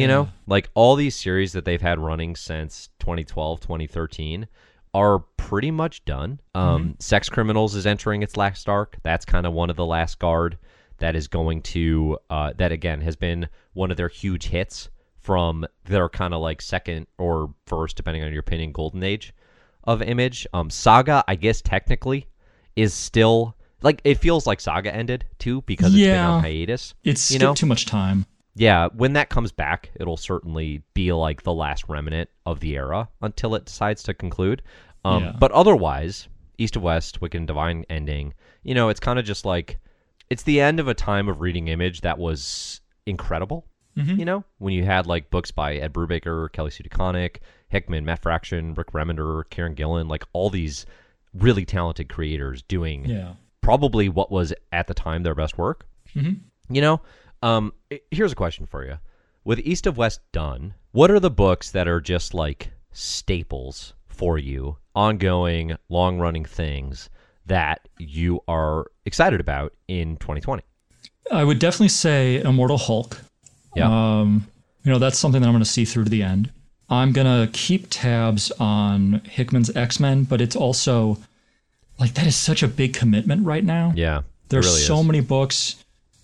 You 0.01 0.09
know, 0.09 0.29
like 0.47 0.71
all 0.75 0.97
these 0.97 1.15
series 1.15 1.53
that 1.53 1.65
they've 1.65 1.81
had 1.81 1.99
running 1.99 2.37
since 2.37 2.89
2012, 3.01 3.61
2013 3.61 4.47
are 4.95 5.21
pretty 5.37 5.71
much 5.71 6.05
done. 6.05 6.41
Um, 6.55 6.97
Sex 6.99 7.29
Criminals 7.29 7.75
is 7.75 7.87
entering 7.87 8.23
its 8.23 8.37
last 8.37 8.69
arc. 8.69 8.97
That's 9.03 9.25
kind 9.25 9.47
of 9.47 9.53
one 9.53 9.71
of 9.71 9.77
the 9.77 9.87
last 9.87 10.19
guard 10.19 10.59
that 10.99 11.17
is 11.17 11.29
going 11.29 11.63
to, 11.63 12.19
uh, 12.31 12.53
that 12.59 12.73
again 12.73 13.01
has 13.01 13.17
been 13.17 13.49
one 13.73 13.91
of 13.91 13.97
their 13.97 14.09
huge 14.09 14.49
hits 14.49 14.91
from 15.19 15.67
their 15.85 16.09
kind 16.09 16.35
of 16.35 16.41
like 16.41 16.61
second 16.61 17.07
or 17.19 17.55
first, 17.67 17.97
depending 17.97 18.23
on 18.23 18.33
your 18.33 18.41
opinion, 18.41 18.73
golden 18.73 19.03
age 19.03 19.33
of 19.85 20.03
Image. 20.03 20.47
Um, 20.53 20.69
Saga, 20.71 21.25
I 21.27 21.35
guess 21.35 21.63
technically, 21.63 22.27
is 22.77 22.93
still 22.93 23.57
like 23.83 24.01
it 24.05 24.19
feels 24.19 24.47
like 24.47 24.61
Saga 24.61 24.95
ended 24.95 25.25
too 25.39 25.63
because 25.63 25.95
it's 25.95 26.03
been 26.03 26.19
on 26.19 26.43
hiatus. 26.43 26.95
It's 27.05 27.31
you 27.31 27.39
know? 27.39 27.55
too 27.55 27.67
much 27.67 27.87
time. 27.87 28.27
Yeah, 28.55 28.89
when 28.95 29.15
that 29.15 29.31
comes 29.31 29.51
back, 29.53 29.91
it'll 29.95 30.17
certainly 30.19 30.83
be 30.95 31.13
like 31.13 31.43
the 31.43 31.55
last 31.55 31.85
remnant 31.89 32.29
of 32.45 32.61
the 32.61 32.77
era 32.77 33.09
until 33.23 33.55
it 33.55 33.65
decides 33.65 34.03
to 34.05 34.15
conclude. 34.15 34.63
Um, 35.05 35.25
Yeah. 35.25 35.33
But 35.39 35.53
otherwise, 35.53 36.29
East 36.59 36.77
of 36.77 36.83
West, 36.83 37.21
Wicked 37.21 37.39
and 37.39 37.47
Divine 37.47 37.85
ending, 37.89 38.35
you 38.63 38.75
know, 38.75 38.89
it's 38.91 39.01
kind 39.01 39.19
of 39.19 39.25
just 39.25 39.45
like 39.45 39.79
it's 40.31 40.43
the 40.45 40.61
end 40.61 40.81
of 40.81 40.89
a 40.89 40.95
time 40.95 41.29
of 41.29 41.41
reading 41.41 41.69
Image 41.69 42.03
that 42.03 42.19
was 42.19 42.81
incredible. 43.07 43.67
You 43.95 44.25
know, 44.25 44.43
when 44.57 44.73
you 44.73 44.85
had 44.87 45.07
like 45.07 45.29
books 45.29 45.51
by 45.51 45.75
Ed 45.75 45.93
Brubaker, 45.93 46.51
Kelly 46.53 46.71
Sue 46.71 46.83
DeConnick, 46.85 47.37
Hickman, 47.69 48.07
Matt 48.07 48.23
Fraction, 48.23 48.73
Rick 48.73 48.93
Remender, 48.93 49.45
Kieron 49.51 49.75
Gillen, 49.75 50.09
like 50.09 50.25
all 50.33 50.49
these 50.49 50.87
really 51.35 51.67
talented 51.67 52.09
creators 52.09 52.63
doing 52.63 53.05
Yeah. 53.05 53.35
probably 53.61 54.09
what 54.09 54.31
was 54.33 54.55
at 54.73 54.87
the 54.87 54.95
time 54.95 55.25
their 55.25 55.35
best 55.35 55.59
work. 55.59 55.87
Mhm. 56.15 56.41
You 56.71 56.81
know, 56.81 57.03
um, 57.43 57.73
here's 58.11 58.33
a 58.33 58.37
question 58.37 58.67
for 58.67 58.85
you: 58.85 58.99
With 59.45 59.59
East 59.61 59.87
of 59.87 59.97
West 59.97 60.21
done, 60.33 60.75
what 60.93 61.11
are 61.11 61.21
the 61.21 61.31
books 61.31 61.71
that 61.71 61.89
are 61.89 62.01
just 62.01 62.35
like 62.35 62.71
staples 62.93 63.95
for 64.09 64.39
you, 64.39 64.77
ongoing, 64.95 65.77
long-running 65.89 66.45
things 66.45 67.11
that 67.47 67.89
you 67.99 68.41
are 68.47 68.87
excited 69.05 69.41
about 69.41 69.73
in 69.89 70.17
2020? 70.19 70.63
I 71.31 71.45
would 71.45 71.59
definitely 71.59 71.89
say 71.89 72.41
Immortal 72.41 72.79
Hulk. 72.79 73.21
Yeah. 73.75 74.21
Um, 74.21 74.47
you 74.85 74.93
know, 74.93 74.99
that's 74.99 75.19
something 75.19 75.41
that 75.41 75.47
I'm 75.47 75.55
going 75.55 75.65
to 75.65 75.69
see 75.69 75.85
through 75.85 76.05
to 76.05 76.11
the 76.11 76.23
end. 76.23 76.51
I'm 76.91 77.13
going 77.13 77.27
to 77.27 77.51
keep 77.53 77.87
tabs 77.89 78.51
on 78.61 79.23
Hickman's 79.25 79.75
X 79.75 79.99
Men, 79.99 80.25
but 80.25 80.41
it's 80.41 80.57
also 80.57 81.19
like 81.99 82.15
that 82.15 82.27
is 82.27 82.37
such 82.37 82.63
a 82.63 82.69
big 82.69 82.93
commitment 82.93 83.47
right 83.47 83.65
now. 83.65 83.93
yeah, 83.97 84.23
There's 84.49 84.67
really 84.67 84.81
so 84.81 85.01
is. 85.01 85.07
many 85.07 85.21
books. 85.21 85.77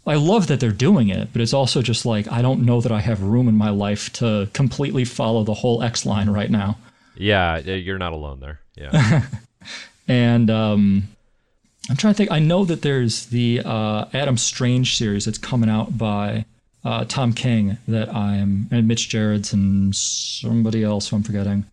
I 0.09 0.15
love 0.17 0.47
that 0.49 0.59
they're 0.61 0.71
doing 0.73 1.09
it, 1.11 1.29
but 1.33 1.41
it's 1.43 1.53
also 1.55 1.83
just 1.83 2.05
like 2.07 2.27
I 2.33 2.43
don't 2.43 2.65
know 2.65 2.81
that 2.81 2.91
I 2.91 3.01
have 3.01 3.23
room 3.23 3.47
in 3.49 3.55
my 3.57 3.71
life 3.71 4.13
to 4.15 4.49
completely 4.55 5.05
follow 5.05 5.45
the 5.45 5.55
whole 5.55 5.83
X 5.83 6.05
line 6.07 6.31
right 6.31 6.51
now. 6.51 6.79
Yeah, 7.17 7.59
you're 7.59 7.99
not 7.99 8.13
alone 8.13 8.41
there. 8.41 8.61
Yeah, 8.77 9.23
And 10.09 10.51
um, 10.51 11.09
I'm 11.91 11.97
trying 11.97 12.15
to 12.15 12.17
think. 12.19 12.31
I 12.31 12.39
know 12.39 12.65
that 12.65 12.83
there's 12.83 13.27
the 13.27 13.61
uh, 13.65 14.07
Adam 14.15 14.37
Strange 14.39 14.97
series 14.97 15.25
that's 15.27 15.39
coming 15.39 15.69
out 15.69 15.99
by 15.99 16.45
uh, 16.85 17.05
Tom 17.07 17.33
King 17.33 17.77
that 17.89 18.09
I'm 18.15 18.69
and 18.71 18.89
Mitch 18.89 19.09
Gerads 19.09 19.53
and 19.53 19.95
somebody 19.95 20.83
else 20.85 21.09
who 21.09 21.17
I'm 21.17 21.23
forgetting. 21.23 21.65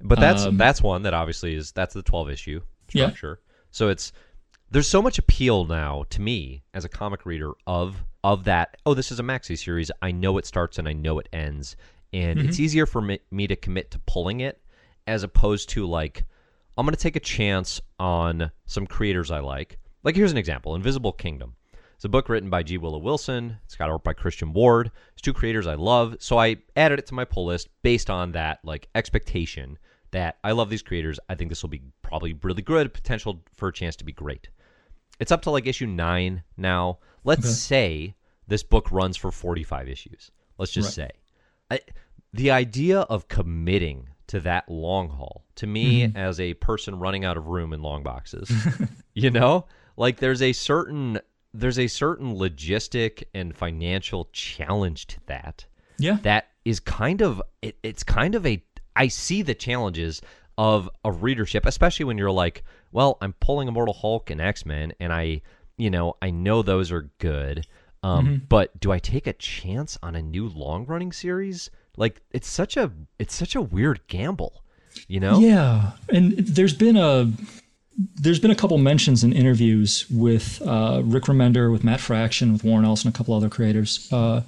but 0.00 0.20
that's 0.20 0.44
Um, 0.44 0.56
that's 0.56 0.82
one 0.82 1.02
that 1.04 1.14
obviously 1.14 1.54
is 1.54 1.72
that's 1.72 1.94
the 1.94 2.02
12 2.02 2.30
issue 2.30 2.60
Yeah. 2.92 3.06
structure. 3.06 3.40
So 3.70 3.88
it's 3.88 4.12
there's 4.72 4.88
so 4.88 5.02
much 5.02 5.18
appeal 5.18 5.66
now 5.66 6.04
to 6.08 6.20
me 6.20 6.62
as 6.72 6.84
a 6.84 6.88
comic 6.88 7.26
reader 7.26 7.52
of 7.66 8.04
of 8.24 8.44
that. 8.44 8.78
Oh, 8.86 8.94
this 8.94 9.12
is 9.12 9.20
a 9.20 9.22
maxi 9.22 9.58
series. 9.58 9.90
I 10.00 10.12
know 10.12 10.38
it 10.38 10.46
starts 10.46 10.78
and 10.78 10.88
I 10.88 10.94
know 10.94 11.18
it 11.18 11.28
ends, 11.32 11.76
and 12.12 12.38
it's 12.38 12.56
mm-hmm. 12.56 12.64
easier 12.64 12.86
for 12.86 13.02
me, 13.02 13.18
me 13.30 13.46
to 13.46 13.56
commit 13.56 13.90
to 13.90 13.98
pulling 14.00 14.40
it 14.40 14.60
as 15.06 15.22
opposed 15.22 15.68
to 15.70 15.86
like 15.86 16.24
I'm 16.78 16.86
going 16.86 16.94
to 16.94 17.00
take 17.00 17.16
a 17.16 17.20
chance 17.20 17.82
on 18.00 18.50
some 18.64 18.86
creators 18.86 19.30
I 19.30 19.40
like. 19.40 19.78
Like 20.04 20.16
here's 20.16 20.32
an 20.32 20.38
example: 20.38 20.74
Invisible 20.74 21.12
Kingdom. 21.12 21.54
It's 21.94 22.06
a 22.06 22.08
book 22.08 22.30
written 22.30 22.48
by 22.48 22.62
G. 22.62 22.78
Willow 22.78 22.98
Wilson. 22.98 23.58
It's 23.66 23.76
got 23.76 23.90
art 23.90 24.02
by 24.02 24.14
Christian 24.14 24.54
Ward. 24.54 24.90
It's 25.12 25.22
two 25.22 25.34
creators 25.34 25.66
I 25.66 25.74
love, 25.74 26.16
so 26.18 26.38
I 26.38 26.56
added 26.76 26.98
it 26.98 27.06
to 27.08 27.14
my 27.14 27.26
pull 27.26 27.44
list 27.44 27.68
based 27.82 28.08
on 28.08 28.32
that 28.32 28.60
like 28.64 28.88
expectation 28.94 29.78
that 30.12 30.38
I 30.42 30.52
love 30.52 30.70
these 30.70 30.82
creators. 30.82 31.20
I 31.28 31.34
think 31.34 31.50
this 31.50 31.62
will 31.62 31.68
be 31.68 31.82
probably 32.00 32.38
really 32.42 32.62
good, 32.62 32.94
potential 32.94 33.42
for 33.54 33.68
a 33.68 33.72
chance 33.72 33.96
to 33.96 34.04
be 34.04 34.12
great. 34.12 34.48
It's 35.22 35.30
up 35.30 35.42
to 35.42 35.50
like 35.50 35.68
issue 35.68 35.86
nine 35.86 36.42
now. 36.56 36.98
Let's 37.22 37.48
say 37.56 38.16
this 38.48 38.64
book 38.64 38.90
runs 38.90 39.16
for 39.16 39.30
45 39.30 39.88
issues. 39.88 40.32
Let's 40.58 40.72
just 40.72 40.94
say. 40.94 41.10
I, 41.70 41.78
the 42.32 42.50
idea 42.50 43.02
of 43.02 43.28
committing 43.28 44.08
to 44.26 44.40
that 44.40 44.68
long 44.68 45.08
haul, 45.10 45.44
to 45.54 45.68
me 45.68 46.08
mm-hmm. 46.08 46.16
as 46.16 46.40
a 46.40 46.54
person 46.54 46.98
running 46.98 47.24
out 47.24 47.36
of 47.36 47.46
room 47.46 47.72
in 47.72 47.82
long 47.82 48.02
boxes, 48.02 48.50
you 49.14 49.30
know, 49.30 49.66
like 49.96 50.18
there's 50.18 50.42
a 50.42 50.52
certain 50.52 51.20
there's 51.54 51.78
a 51.78 51.86
certain 51.86 52.34
logistic 52.34 53.22
and 53.32 53.56
financial 53.56 54.28
challenge 54.32 55.06
to 55.06 55.18
that 55.26 55.66
Yeah. 55.98 56.18
that 56.22 56.48
is 56.64 56.80
kind 56.80 57.20
of 57.20 57.40
it, 57.60 57.76
it's 57.84 58.02
kind 58.02 58.34
of 58.34 58.44
a 58.44 58.60
I 58.96 59.06
see 59.06 59.42
the 59.42 59.54
challenges 59.54 60.20
of 60.58 60.90
a 61.04 61.12
readership, 61.12 61.64
especially 61.64 62.06
when 62.06 62.18
you're 62.18 62.30
like, 62.30 62.64
well, 62.92 63.18
I'm 63.20 63.32
pulling 63.34 63.68
Immortal 63.68 63.94
Hulk 63.94 64.30
and 64.30 64.40
X 64.40 64.64
Men, 64.64 64.92
and 65.00 65.12
I, 65.12 65.42
you 65.76 65.90
know, 65.90 66.16
I 66.22 66.30
know 66.30 66.62
those 66.62 66.92
are 66.92 67.10
good, 67.18 67.66
um, 68.02 68.42
but 68.48 68.78
do 68.80 68.92
I 68.92 68.98
take 68.98 69.26
a 69.26 69.32
chance 69.32 69.98
on 70.02 70.14
a 70.14 70.22
new 70.22 70.48
long 70.48 70.86
running 70.86 71.12
series? 71.12 71.70
Like, 71.96 72.20
it's 72.30 72.48
such 72.48 72.76
a 72.76 72.90
it's 73.18 73.34
such 73.34 73.54
a 73.54 73.60
weird 73.60 74.00
gamble, 74.08 74.62
you 75.08 75.20
know? 75.20 75.38
Yeah, 75.38 75.92
and 76.08 76.32
there's 76.32 76.74
been 76.74 76.96
a 76.96 77.30
there's 77.96 78.38
been 78.38 78.50
a 78.50 78.56
couple 78.56 78.78
mentions 78.78 79.22
in 79.22 79.32
interviews 79.32 80.06
with 80.10 80.62
uh, 80.62 81.02
Rick 81.04 81.24
Remender, 81.24 81.70
with 81.70 81.84
Matt 81.84 82.00
Fraction, 82.00 82.52
with 82.52 82.64
Warren 82.64 82.84
Ellis, 82.84 83.04
and 83.04 83.14
a 83.14 83.16
couple 83.16 83.34
other 83.34 83.48
creators, 83.48 84.10
uh, 84.12 84.42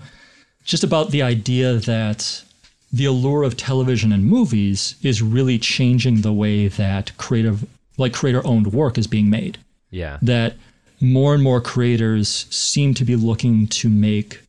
just 0.64 0.82
about 0.82 1.10
the 1.10 1.22
idea 1.22 1.74
that 1.74 2.42
the 2.92 3.04
allure 3.04 3.42
of 3.42 3.56
television 3.56 4.12
and 4.12 4.24
movies 4.24 4.94
is 5.02 5.20
really 5.20 5.58
changing 5.58 6.22
the 6.22 6.32
way 6.32 6.68
that 6.68 7.16
creative, 7.18 7.66
like 7.96 8.12
creator-owned 8.12 8.72
work, 8.72 8.98
is 8.98 9.06
being 9.06 9.30
made. 9.30 9.58
Yeah, 9.90 10.18
That 10.22 10.56
more 11.00 11.34
and 11.34 11.42
more 11.42 11.60
creators 11.60 12.46
seem 12.50 12.94
to 12.94 13.04
be 13.04 13.16
looking 13.16 13.66
to 13.68 13.88
make 13.88 14.40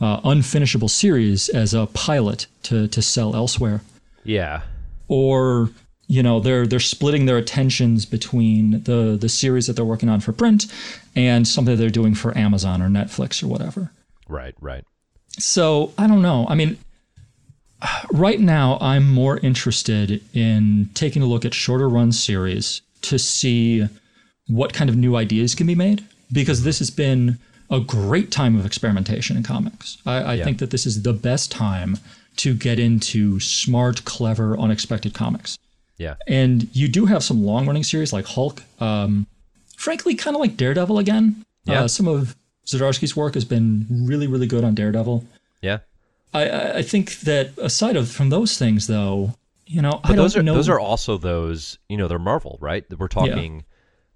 uh, 0.00 0.20
unfinishable 0.20 0.90
series 0.90 1.48
as 1.48 1.74
a 1.74 1.86
pilot 1.86 2.46
to 2.64 2.86
to 2.88 3.02
sell 3.02 3.34
elsewhere 3.34 3.80
yeah, 4.26 4.62
or 5.08 5.70
you 6.08 6.22
know 6.22 6.40
they're 6.40 6.66
they're 6.66 6.80
splitting 6.80 7.26
their 7.26 7.38
attentions 7.38 8.04
between 8.04 8.82
the 8.82 9.16
the 9.18 9.28
series 9.28 9.68
that 9.68 9.74
they're 9.74 9.84
working 9.84 10.08
on 10.08 10.20
for 10.20 10.32
print 10.32 10.66
and 11.14 11.46
something 11.46 11.76
they're 11.76 11.90
doing 11.90 12.14
for 12.14 12.36
Amazon 12.36 12.82
or 12.82 12.88
Netflix 12.88 13.42
or 13.42 13.46
whatever. 13.46 13.92
right, 14.28 14.54
right. 14.60 14.84
So 15.38 15.92
I 15.96 16.06
don't 16.06 16.22
know. 16.22 16.46
I 16.48 16.54
mean, 16.54 16.76
Right 18.10 18.40
now, 18.40 18.78
I'm 18.80 19.12
more 19.12 19.38
interested 19.38 20.22
in 20.34 20.88
taking 20.94 21.22
a 21.22 21.26
look 21.26 21.44
at 21.44 21.54
shorter 21.54 21.88
run 21.88 22.12
series 22.12 22.80
to 23.02 23.18
see 23.18 23.86
what 24.48 24.72
kind 24.72 24.88
of 24.88 24.96
new 24.96 25.16
ideas 25.16 25.54
can 25.54 25.66
be 25.66 25.74
made 25.74 26.04
because 26.32 26.62
this 26.64 26.78
has 26.78 26.90
been 26.90 27.38
a 27.70 27.80
great 27.80 28.30
time 28.30 28.56
of 28.58 28.64
experimentation 28.64 29.36
in 29.36 29.42
comics. 29.42 29.98
I, 30.06 30.14
I 30.16 30.34
Yeah. 30.34 30.44
think 30.44 30.58
that 30.58 30.70
this 30.70 30.86
is 30.86 31.02
the 31.02 31.12
best 31.12 31.50
time 31.50 31.98
to 32.36 32.54
get 32.54 32.78
into 32.78 33.40
smart, 33.40 34.04
clever, 34.04 34.56
unexpected 34.58 35.14
comics. 35.14 35.58
Yeah. 35.98 36.14
And 36.28 36.68
you 36.72 36.88
do 36.88 37.06
have 37.06 37.22
some 37.24 37.44
long 37.44 37.66
running 37.66 37.82
series 37.84 38.12
like 38.12 38.26
Hulk. 38.26 38.62
Um, 38.80 39.26
frankly, 39.76 40.14
kind 40.14 40.36
of 40.36 40.40
like 40.40 40.56
Daredevil 40.56 40.98
again. 40.98 41.44
Yeah. 41.64 41.82
Uh, 41.84 41.88
some 41.88 42.06
of 42.06 42.36
Zdarsky's 42.66 43.16
work 43.16 43.34
has 43.34 43.44
been 43.44 43.86
really, 43.90 44.26
really 44.26 44.46
good 44.46 44.62
on 44.64 44.74
Daredevil. 44.74 45.24
Yeah. 45.62 45.78
I- 46.34 46.48
I, 46.48 46.76
I 46.78 46.82
think 46.82 47.20
that 47.20 47.56
aside 47.58 47.96
of 47.96 48.10
from 48.10 48.30
those 48.30 48.58
things, 48.58 48.86
though, 48.86 49.34
you 49.66 49.82
know, 49.82 50.00
I 50.04 50.08
But 50.08 50.08
don't 50.08 50.16
those 50.16 50.36
are 50.36 50.42
know. 50.42 50.54
those 50.54 50.68
are 50.68 50.80
also 50.80 51.16
those 51.18 51.78
you 51.88 51.96
know 51.96 52.08
they're 52.08 52.18
Marvel, 52.18 52.58
right? 52.60 52.84
We're 52.98 53.08
talking 53.08 53.64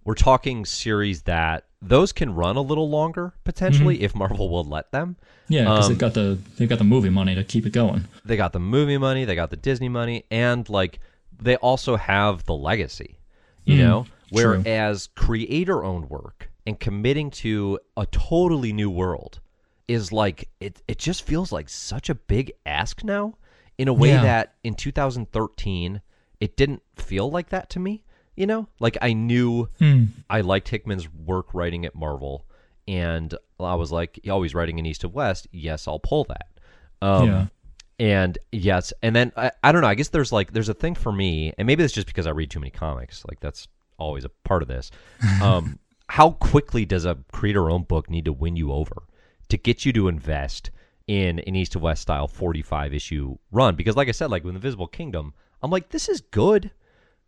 we're 0.04 0.14
talking 0.14 0.64
series 0.64 1.22
that 1.22 1.64
those 1.82 2.12
can 2.12 2.34
run 2.34 2.56
a 2.56 2.60
little 2.62 2.88
longer 2.88 3.34
potentially 3.44 3.96
Mm-hmm. 3.96 4.04
if 4.04 4.14
Marvel 4.14 4.48
will 4.50 4.64
let 4.64 4.92
them. 4.92 5.16
yeah, 5.48 5.62
because 5.64 5.86
um, 5.86 5.92
they've 5.92 5.98
got 5.98 6.14
the 6.14 6.38
they've 6.56 6.68
got 6.68 6.78
the 6.78 6.84
movie 6.84 7.10
money 7.10 7.34
to 7.34 7.42
keep 7.44 7.66
it 7.66 7.72
going. 7.72 8.04
They 8.24 8.36
got 8.36 8.52
the 8.52 8.60
movie 8.60 8.98
money, 8.98 9.24
they 9.24 9.34
got 9.34 9.50
the 9.50 9.56
Disney 9.56 9.88
money, 9.88 10.24
and 10.30 10.68
like 10.68 11.00
they 11.42 11.56
also 11.56 11.96
have 11.96 12.44
the 12.44 12.54
legacy. 12.54 13.16
You 13.64 13.76
know, 13.78 14.00
Mm, 14.02 14.06
true. 14.40 14.62
whereas 14.62 15.08
creator-owned 15.16 16.08
work 16.10 16.50
and 16.66 16.78
committing 16.80 17.30
to 17.30 17.78
a 17.96 18.06
totally 18.06 18.72
new 18.72 18.90
world 18.90 19.40
is 19.90 20.12
like 20.12 20.48
it. 20.60 20.80
It 20.88 20.98
just 20.98 21.26
feels 21.26 21.50
like 21.52 21.68
such 21.68 22.08
a 22.10 22.14
big 22.14 22.52
ask 22.64 23.02
now, 23.04 23.34
in 23.78 23.88
a 23.88 23.92
way 23.92 24.10
Yeah. 24.10 24.22
that 24.22 24.54
in 24.64 24.74
2013 24.74 26.00
it 26.40 26.56
didn't 26.56 26.82
feel 26.96 27.30
like 27.30 27.50
that 27.50 27.68
to 27.70 27.78
me. 27.80 28.02
You 28.36 28.46
know, 28.46 28.68
like 28.78 28.96
I 29.02 29.12
knew 29.12 29.68
Hmm. 29.78 30.04
I 30.30 30.40
liked 30.40 30.68
Hickman's 30.68 31.06
work 31.12 31.52
writing 31.52 31.84
at 31.84 31.94
Marvel, 31.94 32.46
and 32.88 33.34
I 33.58 33.74
was 33.74 33.92
like, 33.92 34.18
always 34.30 34.54
writing 34.54 34.78
in 34.78 34.86
East 34.86 35.04
of 35.04 35.12
West. 35.12 35.46
Yes, 35.52 35.86
I'll 35.86 35.98
pull 35.98 36.24
that. 36.24 36.46
Um, 37.02 37.26
yeah, 37.28 37.46
and 37.98 38.38
yes, 38.52 38.92
and 39.02 39.14
then 39.14 39.32
I, 39.36 39.50
I 39.62 39.72
don't 39.72 39.82
know. 39.82 39.88
I 39.88 39.94
guess 39.94 40.08
there's 40.08 40.32
like 40.32 40.52
there's 40.52 40.70
a 40.70 40.74
thing 40.74 40.94
for 40.94 41.12
me, 41.12 41.52
and 41.58 41.66
maybe 41.66 41.84
it's 41.84 41.92
just 41.92 42.06
because 42.06 42.26
I 42.26 42.30
read 42.30 42.50
too 42.50 42.60
many 42.60 42.70
comics. 42.70 43.22
Like 43.28 43.40
that's 43.40 43.68
always 43.98 44.24
a 44.24 44.30
part 44.44 44.62
of 44.62 44.68
this. 44.68 44.90
Um, 45.42 45.78
how 46.08 46.30
quickly 46.30 46.86
does 46.86 47.04
a 47.04 47.18
creator-owned 47.32 47.86
book 47.88 48.08
need 48.08 48.24
to 48.24 48.32
win 48.32 48.56
you 48.56 48.72
over 48.72 49.02
to 49.50 49.58
get 49.58 49.84
you 49.84 49.92
to 49.92 50.08
invest 50.08 50.70
in 51.06 51.40
an 51.40 51.54
East 51.56 51.72
to 51.72 51.78
West 51.78 52.02
style 52.02 52.26
45 52.28 52.94
issue 52.94 53.36
run? 53.50 53.74
Because 53.76 53.96
like 53.96 54.08
I 54.08 54.12
said, 54.12 54.30
like 54.30 54.44
with 54.44 54.54
Invisible 54.54 54.86
Kingdom, 54.86 55.34
I'm 55.62 55.70
like, 55.70 55.90
this 55.90 56.08
is 56.08 56.20
good. 56.20 56.70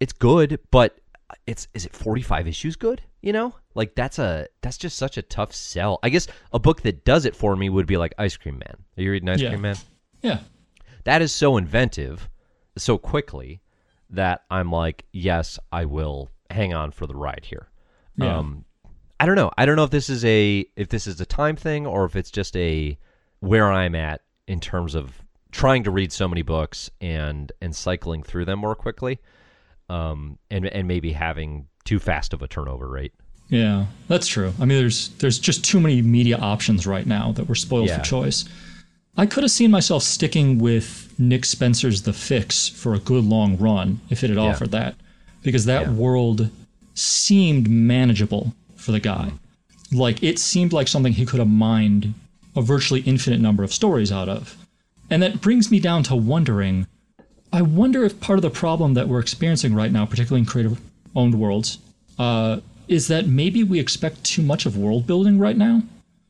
It's 0.00 0.12
good, 0.12 0.58
but 0.70 0.98
it's 1.46 1.68
is 1.74 1.86
it 1.86 1.94
45 1.94 2.46
issues 2.48 2.76
good? 2.76 3.02
You 3.20 3.32
know, 3.32 3.54
like 3.74 3.94
that's 3.94 4.18
a 4.18 4.48
that's 4.62 4.76
just 4.78 4.98
such 4.98 5.16
a 5.16 5.22
tough 5.22 5.52
sell. 5.52 5.98
I 6.02 6.08
guess 6.08 6.26
a 6.52 6.58
book 6.58 6.82
that 6.82 7.04
does 7.04 7.24
it 7.24 7.36
for 7.36 7.54
me 7.56 7.68
would 7.68 7.86
be 7.86 7.96
like 7.96 8.14
Ice 8.18 8.36
Cream 8.36 8.58
Man. 8.58 8.76
Are 8.98 9.02
you 9.02 9.12
reading 9.12 9.28
Ice 9.28 9.40
Yeah. 9.40 9.50
Cream 9.50 9.62
Man? 9.62 9.76
yeah, 10.22 10.40
that 11.04 11.22
is 11.22 11.32
so 11.32 11.56
inventive 11.56 12.28
so 12.76 12.98
quickly 12.98 13.60
that 14.10 14.42
I'm 14.50 14.70
like, 14.72 15.04
yes, 15.12 15.58
I 15.70 15.84
will 15.84 16.30
hang 16.50 16.74
on 16.74 16.90
for 16.90 17.06
the 17.06 17.14
ride 17.14 17.44
here. 17.44 17.68
Yeah. 18.16 18.36
Um, 18.38 18.64
I 19.22 19.26
don't 19.26 19.36
know. 19.36 19.52
I 19.56 19.66
don't 19.66 19.76
know 19.76 19.84
if 19.84 19.90
this 19.90 20.10
is 20.10 20.24
a 20.24 20.66
if 20.76 20.88
this 20.88 21.06
is 21.06 21.20
a 21.20 21.24
time 21.26 21.54
thing 21.54 21.86
or 21.86 22.04
if 22.04 22.16
it's 22.16 22.30
just 22.30 22.56
a 22.56 22.98
where 23.38 23.70
I'm 23.70 23.94
at 23.94 24.20
in 24.48 24.58
terms 24.58 24.96
of 24.96 25.22
trying 25.52 25.84
to 25.84 25.90
read 25.92 26.10
so 26.12 26.26
many 26.26 26.42
books 26.42 26.90
and 27.00 27.52
and 27.60 27.74
cycling 27.74 28.24
through 28.24 28.46
them 28.46 28.58
more 28.58 28.74
quickly, 28.74 29.20
um, 29.88 30.38
and 30.50 30.66
and 30.66 30.88
maybe 30.88 31.12
having 31.12 31.68
too 31.84 32.00
fast 32.00 32.32
of 32.32 32.42
a 32.42 32.48
turnover 32.48 32.88
rate. 32.88 33.12
yeah. 33.48 33.86
That's 34.08 34.26
true. 34.26 34.52
I 34.60 34.64
mean, 34.64 34.78
there's 34.78 35.10
there's 35.20 35.38
just 35.38 35.64
too 35.64 35.78
many 35.78 36.02
media 36.02 36.36
options 36.38 36.84
right 36.86 37.06
now 37.06 37.30
that 37.32 37.48
we're 37.48 37.54
spoiled 37.54 37.88
Yeah. 37.88 37.98
for 37.98 38.04
choice. 38.04 38.44
I 39.16 39.26
could 39.26 39.44
have 39.44 39.52
seen 39.52 39.70
myself 39.70 40.02
sticking 40.02 40.58
with 40.58 41.14
Nick 41.18 41.44
Spencer's 41.44 42.02
The 42.02 42.12
Fix 42.12 42.66
for 42.68 42.94
a 42.94 42.98
good 42.98 43.24
long 43.24 43.56
run 43.58 44.00
if 44.10 44.24
it 44.24 44.30
had 44.30 44.38
offered 44.38 44.72
that, 44.72 44.96
because 45.42 45.66
that 45.66 45.82
Yeah. 45.82 45.92
world 45.92 46.50
seemed 46.94 47.68
manageable 47.70 48.54
for 48.82 48.92
the 48.92 49.00
guy. 49.00 49.32
Like 49.92 50.22
it 50.22 50.38
seemed 50.38 50.72
like 50.72 50.88
something 50.88 51.12
he 51.12 51.26
could 51.26 51.38
have 51.38 51.48
mined 51.48 52.14
a 52.56 52.62
virtually 52.62 53.00
infinite 53.02 53.40
number 53.40 53.62
of 53.62 53.72
stories 53.72 54.12
out 54.12 54.28
of. 54.28 54.56
And 55.10 55.22
that 55.22 55.40
brings 55.40 55.70
me 55.70 55.80
down 55.80 56.02
to 56.04 56.16
wondering 56.16 56.86
I 57.52 57.60
wonder 57.60 58.02
if 58.04 58.18
part 58.18 58.38
of 58.38 58.42
the 58.42 58.50
problem 58.50 58.94
that 58.94 59.08
we're 59.08 59.20
experiencing 59.20 59.74
right 59.74 59.92
now, 59.92 60.06
particularly 60.06 60.40
in 60.40 60.46
creative 60.46 60.80
owned 61.14 61.38
worlds, 61.38 61.78
uh, 62.18 62.60
is 62.88 63.08
that 63.08 63.26
maybe 63.26 63.62
we 63.62 63.78
expect 63.78 64.24
too 64.24 64.42
much 64.42 64.64
of 64.64 64.76
world 64.76 65.06
building 65.06 65.38
right 65.38 65.56
now. 65.56 65.82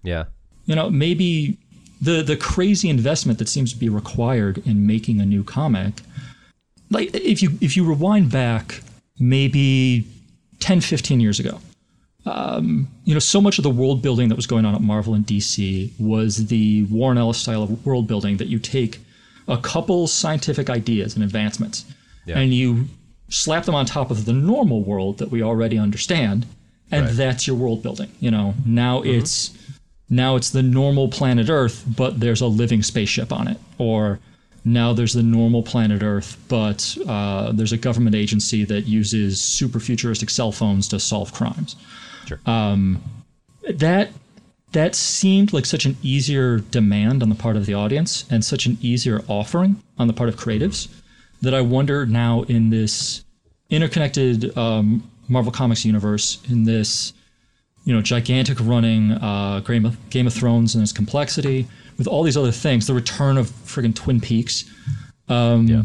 Yeah, 0.03 0.25
You 0.67 0.75
know, 0.75 0.91
maybe 0.91 1.59
the 2.01 2.23
the 2.23 2.37
crazy 2.37 2.89
investment 2.89 3.39
that 3.39 3.49
seems 3.49 3.73
to 3.73 3.79
be 3.79 3.89
required 3.89 4.59
in 4.67 4.87
making 4.87 5.21
a 5.21 5.27
new 5.27 5.45
comic. 5.45 6.03
Like 6.91 7.15
if 7.15 7.41
you 7.41 7.57
if 7.61 7.77
you 7.77 7.85
rewind 7.85 8.33
back 8.33 8.81
maybe 9.21 10.05
10, 10.59 10.81
15 10.81 11.21
years 11.21 11.39
ago, 11.39 11.61
um, 12.25 12.89
you 13.05 13.15
know, 13.15 13.19
so 13.21 13.41
much 13.41 13.59
of 13.59 13.65
the 13.65 13.71
world 13.71 14.01
building 14.03 14.29
that 14.29 14.37
was 14.37 14.47
going 14.47 14.65
on 14.65 14.75
at 14.75 14.81
Marvel 14.81 15.15
and 15.15 15.27
DC 15.27 15.91
was 15.99 16.47
the 16.47 16.85
Warren 16.85 17.19
Ellis 17.19 17.39
style 17.39 17.63
of 17.65 17.85
world 17.85 18.07
building 18.07 18.37
that 18.37 18.47
you 18.49 18.59
take 18.59 18.99
a 19.49 19.57
couple 19.59 20.07
scientific 20.07 20.71
ideas 20.71 21.15
and 21.15 21.25
advancements 21.25 21.85
Yeah. 22.27 22.39
and 22.39 22.55
you 22.55 22.87
slap 23.29 23.65
them 23.65 23.75
on 23.75 23.87
top 23.87 24.11
of 24.11 24.25
the 24.25 24.33
normal 24.33 24.83
world 24.83 25.19
that 25.19 25.31
we 25.31 25.43
already 25.43 25.79
understand 25.79 26.47
and 26.93 27.07
Right. 27.07 27.17
that's 27.17 27.47
your 27.47 27.57
world 27.57 27.83
building 27.83 28.11
you 28.21 28.31
know 28.31 28.55
now 28.67 29.03
it's 29.03 29.51
now 30.11 30.37
it's 30.37 30.51
the 30.51 30.63
normal 30.63 31.09
planet 31.09 31.49
earth 31.49 31.83
but 31.97 32.21
there's 32.21 32.41
a 32.43 32.47
living 32.47 32.83
spaceship 32.83 33.33
on 33.33 33.49
it 33.49 33.57
or 33.79 34.21
now 34.65 34.93
there's 34.93 35.15
the 35.15 35.23
normal 35.23 35.63
planet 35.63 36.03
earth 36.03 36.37
but 36.49 36.97
uh, 37.09 37.51
there's 37.53 37.73
a 37.73 37.77
government 37.79 38.15
agency 38.15 38.65
that 38.65 38.83
uses 38.87 39.41
super 39.41 39.81
futuristic 39.81 40.31
cell 40.31 40.53
phones 40.53 40.87
to 40.89 41.01
solve 41.01 41.33
crimes 41.33 41.75
sure. 42.27 42.41
that 43.75 44.11
that 44.73 44.95
seemed 44.95 45.53
like 45.53 45.67
such 45.67 45.85
an 45.85 45.97
easier 46.03 46.59
demand 46.59 47.23
on 47.23 47.29
the 47.29 47.35
part 47.35 47.57
of 47.57 47.67
the 47.67 47.75
audience 47.75 48.25
and 48.31 48.45
such 48.45 48.65
an 48.67 48.79
easier 48.81 49.21
offering 49.29 49.77
on 49.99 50.07
the 50.07 50.15
part 50.15 50.29
of 50.31 50.37
creatives 50.37 50.89
that 51.43 51.53
I 51.53 51.61
wonder 51.61 52.07
now 52.07 52.43
in 52.43 52.71
this 52.71 53.23
interconnected 53.69 54.57
um, 54.57 55.11
Marvel 55.29 55.53
Comics 55.53 55.85
universe, 55.85 56.41
in 56.49 56.65
this 56.65 57.13
you 57.85 57.95
know 57.95 58.01
gigantic 58.01 58.59
running 58.61 59.13
uh, 59.13 59.61
Game 59.61 59.85
of, 59.85 60.11
Game 60.11 60.27
of 60.27 60.33
Thrones 60.33 60.75
and 60.75 60.83
its 60.83 60.93
complexity, 60.93 61.67
with 61.99 62.07
all 62.07 62.23
these 62.23 62.37
other 62.37 62.53
things, 62.53 62.87
the 62.87 62.95
return 62.95 63.37
of 63.37 63.49
friggin' 63.49 63.95
Twin 63.95 64.21
Peaks. 64.21 64.65
Um, 65.29 65.67
Yeah. 65.67 65.83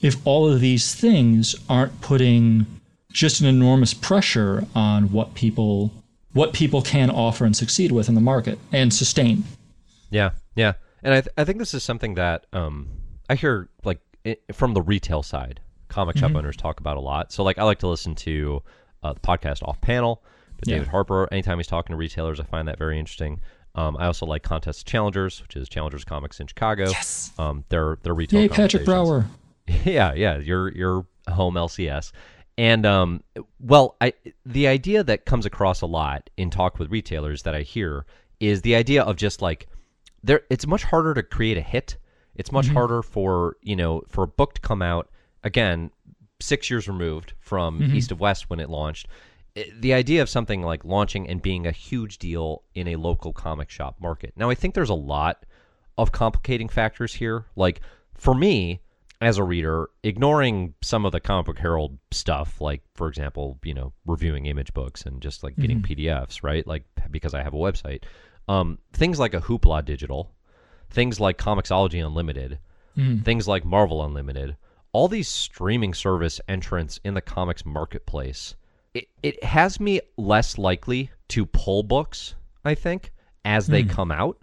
If 0.00 0.16
all 0.26 0.50
of 0.50 0.60
these 0.60 0.94
things 0.94 1.54
aren't 1.68 2.00
putting 2.00 2.64
just 3.12 3.40
an 3.40 3.46
enormous 3.46 3.92
pressure 3.94 4.64
on 4.74 5.10
what 5.12 5.34
people 5.34 5.92
what 6.32 6.52
people 6.52 6.80
can 6.80 7.10
offer 7.10 7.44
and 7.44 7.56
succeed 7.56 7.90
with 7.90 8.08
in 8.08 8.14
the 8.14 8.20
market 8.20 8.58
and 8.72 8.94
sustain. 8.94 9.42
Yeah, 10.10 10.30
yeah, 10.54 10.74
and 11.02 11.14
I 11.14 11.20
th- 11.20 11.32
I 11.36 11.44
think 11.44 11.58
this 11.58 11.74
is 11.74 11.82
something 11.82 12.14
that 12.14 12.46
um 12.52 12.88
I 13.28 13.34
hear 13.34 13.68
like 13.84 14.00
i 14.26 14.36
from 14.52 14.74
the 14.74 14.82
retail 14.82 15.22
side, 15.22 15.60
comic 15.88 16.16
Mm-hmm. 16.16 16.26
shop 16.26 16.36
owners 16.36 16.56
talk 16.56 16.78
about 16.80 16.96
a 16.96 17.00
lot. 17.00 17.32
So 17.32 17.42
like 17.42 17.58
I 17.58 17.64
like 17.64 17.78
to 17.80 17.88
listen 17.88 18.14
to 18.16 18.62
uh, 19.02 19.12
the 19.14 19.20
podcast 19.20 19.62
Off 19.62 19.80
Panel 19.80 20.22
with 20.58 20.68
Yeah. 20.68 20.76
David 20.76 20.88
Harper. 20.88 21.28
Anytime 21.32 21.58
he's 21.58 21.66
talking 21.66 21.94
to 21.94 21.96
retailers, 21.96 22.38
I 22.38 22.44
find 22.44 22.68
that 22.68 22.78
very 22.78 22.98
interesting. 22.98 23.40
Um, 23.74 23.96
I 23.98 24.06
also 24.06 24.26
like 24.26 24.42
Contest 24.42 24.86
Challengers, 24.86 25.40
which 25.42 25.56
is 25.56 25.68
Challengers 25.68 26.04
Comics 26.04 26.38
in 26.40 26.46
Chicago. 26.48 26.84
Yes. 26.90 27.32
Um, 27.38 27.64
they're 27.70 27.98
they're 28.02 28.14
retail. 28.14 28.40
Yay, 28.42 28.48
Patrick. 28.48 28.84
Brower. 28.84 29.26
yeah, 29.84 30.12
yeah, 30.14 30.38
your 30.38 30.70
your 30.72 31.06
home 31.28 31.54
LCS. 31.54 32.12
And 32.60 32.84
um, 32.84 33.22
well, 33.58 33.96
I 34.02 34.12
the 34.44 34.66
idea 34.68 35.02
that 35.02 35.24
comes 35.24 35.46
across 35.46 35.80
a 35.80 35.86
lot 35.86 36.28
in 36.36 36.50
talk 36.50 36.78
with 36.78 36.90
retailers 36.90 37.44
that 37.44 37.54
I 37.54 37.62
hear 37.62 38.04
is 38.38 38.60
the 38.60 38.74
idea 38.74 39.02
of 39.02 39.16
just 39.16 39.40
like 39.40 39.66
there. 40.22 40.42
It's 40.50 40.66
much 40.66 40.84
harder 40.84 41.14
to 41.14 41.22
create 41.22 41.56
a 41.56 41.62
hit. 41.62 41.96
It's 42.34 42.52
much 42.52 42.66
mm-hmm. 42.66 42.74
harder 42.74 43.02
for 43.02 43.56
you 43.62 43.76
know 43.76 44.02
for 44.08 44.24
a 44.24 44.28
book 44.28 44.52
to 44.56 44.60
come 44.60 44.82
out 44.82 45.08
again 45.42 45.90
six 46.38 46.68
years 46.68 46.86
removed 46.86 47.32
from 47.40 47.80
mm-hmm. 47.80 47.94
East 47.94 48.12
of 48.12 48.20
West 48.20 48.50
when 48.50 48.60
it 48.60 48.68
launched. 48.68 49.08
I- 49.56 49.72
The 49.80 49.94
idea 49.94 50.20
of 50.20 50.28
something 50.28 50.60
like 50.60 50.84
launching 50.84 51.30
and 51.30 51.40
being 51.40 51.66
a 51.66 51.72
huge 51.72 52.18
deal 52.18 52.64
in 52.74 52.88
a 52.88 52.96
local 52.96 53.32
comic 53.32 53.70
shop 53.70 53.96
market. 54.02 54.34
Now, 54.36 54.50
I 54.50 54.54
think 54.54 54.74
there's 54.74 54.90
a 54.90 54.94
lot 54.94 55.46
of 55.96 56.12
complicating 56.12 56.68
factors 56.68 57.14
here. 57.14 57.46
Like 57.56 57.80
for 58.12 58.34
me, 58.34 58.82
as 59.20 59.36
a 59.38 59.44
reader, 59.44 59.90
ignoring 60.02 60.74
some 60.82 61.04
of 61.04 61.12
the 61.12 61.20
comic 61.20 61.46
book 61.46 61.58
herald 61.58 61.98
stuff, 62.10 62.60
like 62.60 62.82
for 62.94 63.08
example, 63.08 63.58
you 63.62 63.74
know, 63.74 63.92
reviewing 64.06 64.46
image 64.46 64.72
books 64.72 65.02
and 65.02 65.20
just 65.20 65.42
like 65.42 65.56
getting 65.56 65.82
PDFs, 65.82 66.42
right? 66.42 66.66
Like 66.66 66.84
because 67.10 67.34
I 67.34 67.42
have 67.42 67.52
a 67.54 67.58
website. 67.58 68.04
Um, 68.48 68.78
things 68.92 69.18
like 69.18 69.34
a 69.34 69.40
Hoopla 69.40 69.84
Digital, 69.84 70.32
things 70.88 71.20
like 71.20 71.38
Comixology 71.38 72.04
Unlimited, 72.04 72.58
things 73.22 73.46
like 73.46 73.64
Marvel 73.64 74.04
Unlimited, 74.04 74.56
all 74.92 75.06
these 75.08 75.28
streaming 75.28 75.94
service 75.94 76.40
entrants 76.48 76.98
in 77.04 77.14
the 77.14 77.20
comics 77.20 77.64
marketplace, 77.64 78.56
it, 78.94 79.08
it 79.22 79.44
has 79.44 79.78
me 79.78 80.00
less 80.16 80.58
likely 80.58 81.10
to 81.28 81.46
pull 81.46 81.82
books, 81.82 82.34
I 82.64 82.74
think, 82.74 83.12
as 83.44 83.66
they 83.68 83.82
come 83.84 84.10
out. 84.10 84.38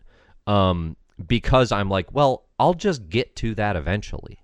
Um, 0.48 0.96
because 1.28 1.72
I'm 1.74 1.90
like, 1.90 2.14
well, 2.14 2.46
I'll 2.60 2.74
just 2.76 3.10
get 3.10 3.36
to 3.38 3.56
that 3.56 3.76
eventually. 3.76 4.40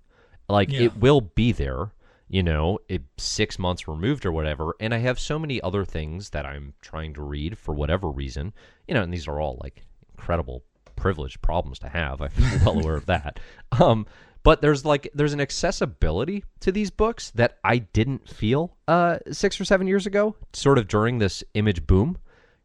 Like 0.48 0.70
Yeah. 0.70 0.82
it 0.82 0.96
will 0.96 1.20
be 1.20 1.52
there, 1.52 1.92
you 2.28 2.42
know, 2.42 2.78
it 2.88 3.02
six 3.16 3.58
months 3.58 3.86
removed 3.88 4.26
or 4.26 4.32
whatever. 4.32 4.74
And 4.80 4.92
I 4.94 4.98
have 4.98 5.18
so 5.18 5.38
many 5.38 5.60
other 5.60 5.84
things 5.84 6.30
that 6.30 6.44
I'm 6.46 6.74
trying 6.80 7.14
to 7.14 7.22
read 7.22 7.56
for 7.58 7.74
whatever 7.74 8.10
reason, 8.10 8.52
you 8.88 8.94
know, 8.94 9.02
and 9.02 9.12
these 9.12 9.26
are 9.28 9.40
all 9.40 9.58
like 9.62 9.82
incredible 10.16 10.64
privileged 10.96 11.40
problems 11.42 11.78
to 11.80 11.88
have. 11.88 12.20
I'm 12.20 12.30
well 12.64 12.78
aware 12.78 12.96
of 12.96 13.06
that. 13.06 13.40
Um, 13.80 14.06
but 14.44 14.60
there's 14.60 14.84
like 14.84 15.10
there's 15.14 15.32
an 15.32 15.40
accessibility 15.40 16.44
to 16.60 16.70
these 16.70 16.90
books 16.90 17.30
that 17.32 17.56
I 17.64 17.78
didn't 17.78 18.28
feel 18.28 18.76
uh, 18.86 19.18
six 19.32 19.58
or 19.60 19.64
seven 19.64 19.86
years 19.86 20.06
ago, 20.06 20.36
sort 20.52 20.76
of 20.78 20.86
during 20.86 21.18
this 21.18 21.42
image 21.54 21.86
boom. 21.86 22.18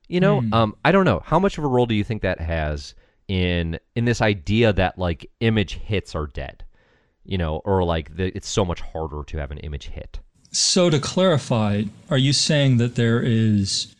You 0.09 0.19
know, 0.19 0.43
um, 0.51 0.75
I 0.83 0.91
don't 0.91 1.05
know 1.05 1.21
how 1.23 1.39
much 1.39 1.57
of 1.57 1.63
a 1.63 1.67
role 1.67 1.85
do 1.85 1.95
you 1.95 2.03
think 2.03 2.21
that 2.23 2.39
has 2.41 2.95
in 3.29 3.79
in 3.95 4.05
this 4.05 4.21
idea 4.21 4.73
that 4.73 4.97
like 4.99 5.29
image 5.39 5.75
hits 5.75 6.15
are 6.15 6.27
dead, 6.27 6.63
you 7.23 7.37
know, 7.37 7.57
or 7.65 7.83
like 7.83 8.15
the, 8.15 8.35
it's 8.35 8.49
so 8.49 8.65
much 8.65 8.81
harder 8.81 9.23
to 9.23 9.37
have 9.37 9.51
an 9.51 9.57
image 9.59 9.87
hit. 9.87 10.19
So 10.51 10.89
to 10.89 10.99
clarify, 10.99 11.83
are 12.09 12.17
you 12.17 12.33
saying 12.33 12.77
that 12.77 12.95
there 12.95 13.21
is, 13.21 13.95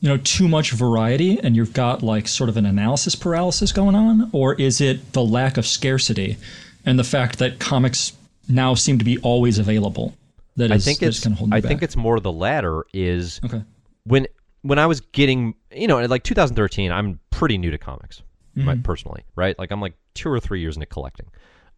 you 0.00 0.08
know, 0.08 0.16
too 0.16 0.48
much 0.48 0.72
variety 0.72 1.38
and 1.40 1.54
you've 1.54 1.72
got 1.72 2.02
like 2.02 2.26
sort 2.26 2.48
of 2.48 2.56
an 2.56 2.66
analysis 2.66 3.14
paralysis 3.14 3.72
going 3.72 3.94
on, 3.94 4.28
or 4.32 4.54
is 4.54 4.80
it 4.80 5.12
the 5.12 5.22
lack 5.22 5.56
of 5.56 5.66
scarcity 5.66 6.36
and 6.84 6.98
the 6.98 7.04
fact 7.04 7.38
that 7.38 7.58
comics 7.60 8.12
now 8.48 8.74
seem 8.74 8.98
to 8.98 9.04
be 9.04 9.18
always 9.18 9.58
available? 9.58 10.14
That 10.56 10.72
is, 10.72 10.88
I 10.88 10.90
think 10.90 11.02
it's 11.02 11.24
hold 11.24 11.54
I 11.54 11.60
back? 11.60 11.68
think 11.68 11.82
it's 11.84 11.94
more 11.96 12.18
the 12.18 12.32
latter 12.32 12.84
is 12.92 13.40
okay. 13.44 13.62
when 14.02 14.26
when 14.62 14.80
I 14.80 14.86
was 14.86 15.00
getting 15.00 15.54
you 15.72 15.86
know 15.86 16.04
like 16.06 16.24
2013 16.24 16.90
I'm 16.90 17.20
pretty 17.30 17.58
new 17.58 17.70
to 17.70 17.78
comics 17.78 18.22
right, 18.56 18.82
personally 18.82 19.22
right 19.36 19.56
like 19.56 19.70
I'm 19.70 19.80
like 19.80 19.94
two 20.14 20.28
or 20.28 20.40
three 20.40 20.60
years 20.60 20.74
into 20.74 20.86
collecting 20.86 21.26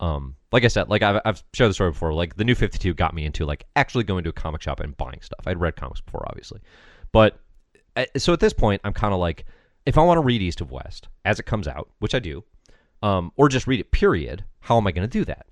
um 0.00 0.34
like 0.50 0.64
I 0.64 0.68
said 0.68 0.88
like 0.88 1.02
I've, 1.02 1.20
I've 1.24 1.44
shared 1.52 1.70
the 1.70 1.74
story 1.74 1.90
before 1.90 2.12
like 2.12 2.36
the 2.36 2.44
new 2.44 2.54
52 2.54 2.94
got 2.94 3.14
me 3.14 3.24
into 3.24 3.46
like 3.46 3.66
actually 3.76 4.04
going 4.04 4.24
to 4.24 4.30
a 4.30 4.32
comic 4.32 4.62
shop 4.62 4.80
and 4.80 4.96
buying 4.96 5.20
stuff. 5.20 5.46
I'd 5.46 5.60
read 5.60 5.76
comics 5.76 6.00
before 6.00 6.24
obviously. 6.28 6.60
But 7.12 7.38
uh, 7.96 8.06
so 8.16 8.32
at 8.32 8.40
this 8.40 8.52
point 8.52 8.80
I'm 8.84 8.92
kind 8.92 9.14
of 9.14 9.20
like 9.20 9.44
if 9.86 9.96
I 9.96 10.02
want 10.02 10.18
to 10.18 10.22
read 10.22 10.42
East 10.42 10.60
of 10.60 10.70
West 10.70 11.08
as 11.24 11.38
it 11.38 11.44
comes 11.44 11.68
out 11.68 11.88
which 11.98 12.14
I 12.14 12.18
do 12.18 12.44
um 13.02 13.32
or 13.36 13.48
just 13.48 13.66
read 13.66 13.80
it 13.80 13.90
period 13.92 14.44
how 14.60 14.76
am 14.76 14.86
I 14.86 14.92
going 14.92 15.08
to 15.08 15.18
do 15.18 15.24
that? 15.24 15.46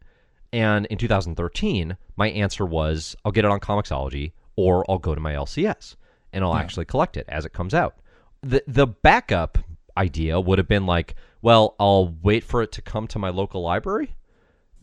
And 0.52 0.86
in 0.86 0.98
2013, 0.98 1.96
my 2.16 2.30
answer 2.30 2.64
was 2.64 3.16
I'll 3.24 3.32
get 3.32 3.44
it 3.44 3.50
on 3.50 3.60
Comixology 3.60 4.32
or 4.56 4.84
I'll 4.90 4.98
go 4.98 5.14
to 5.14 5.20
my 5.20 5.34
LCS 5.34 5.96
and 6.32 6.44
I'll 6.44 6.54
actually 6.54 6.84
collect 6.84 7.16
it 7.16 7.26
as 7.28 7.44
it 7.44 7.52
comes 7.52 7.74
out. 7.74 7.96
The 8.42 8.62
the 8.66 8.86
backup 8.86 9.58
idea 9.96 10.40
would 10.40 10.58
have 10.58 10.68
been 10.68 10.86
like, 10.86 11.16
well, 11.42 11.74
I'll 11.80 12.14
wait 12.22 12.44
for 12.44 12.62
it 12.62 12.72
to 12.72 12.82
come 12.82 13.06
to 13.08 13.18
my 13.18 13.30
local 13.30 13.62
library 13.62 14.14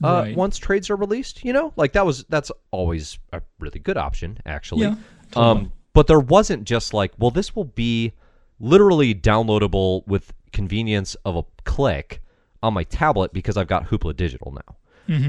uh, 0.04 0.08
Right. 0.24 0.36
once 0.38 0.58
trades 0.58 0.89
are 0.89 0.96
released. 0.96 1.43
You 1.43 1.54
know, 1.54 1.74
like 1.76 1.93
that 1.93 2.06
was 2.06 2.24
that's 2.30 2.52
always 2.72 3.18
a 3.34 3.41
really 3.60 3.80
good 3.80 3.98
option 3.98 4.38
actually. 4.46 4.84
Yeah, 4.88 4.96
Um, 5.36 5.72
but 5.93 6.08
there 6.08 6.20
wasn't 6.20 6.64
just 6.66 6.93
like, 6.93 7.14
well, 7.18 7.32
this 7.32 7.56
will 7.56 7.64
be 7.66 8.14
literally 8.60 9.14
downloadable 9.16 10.06
with 10.08 10.34
convenience 10.54 11.16
of 11.26 11.36
a 11.36 11.43
click 11.64 12.22
on 12.64 12.74
my 12.74 12.84
tablet 12.84 13.34
because 13.34 13.58
I've 13.58 13.68
got 13.68 13.86
Hoopla 13.88 14.16
Digital 14.16 14.54
now 14.54 14.76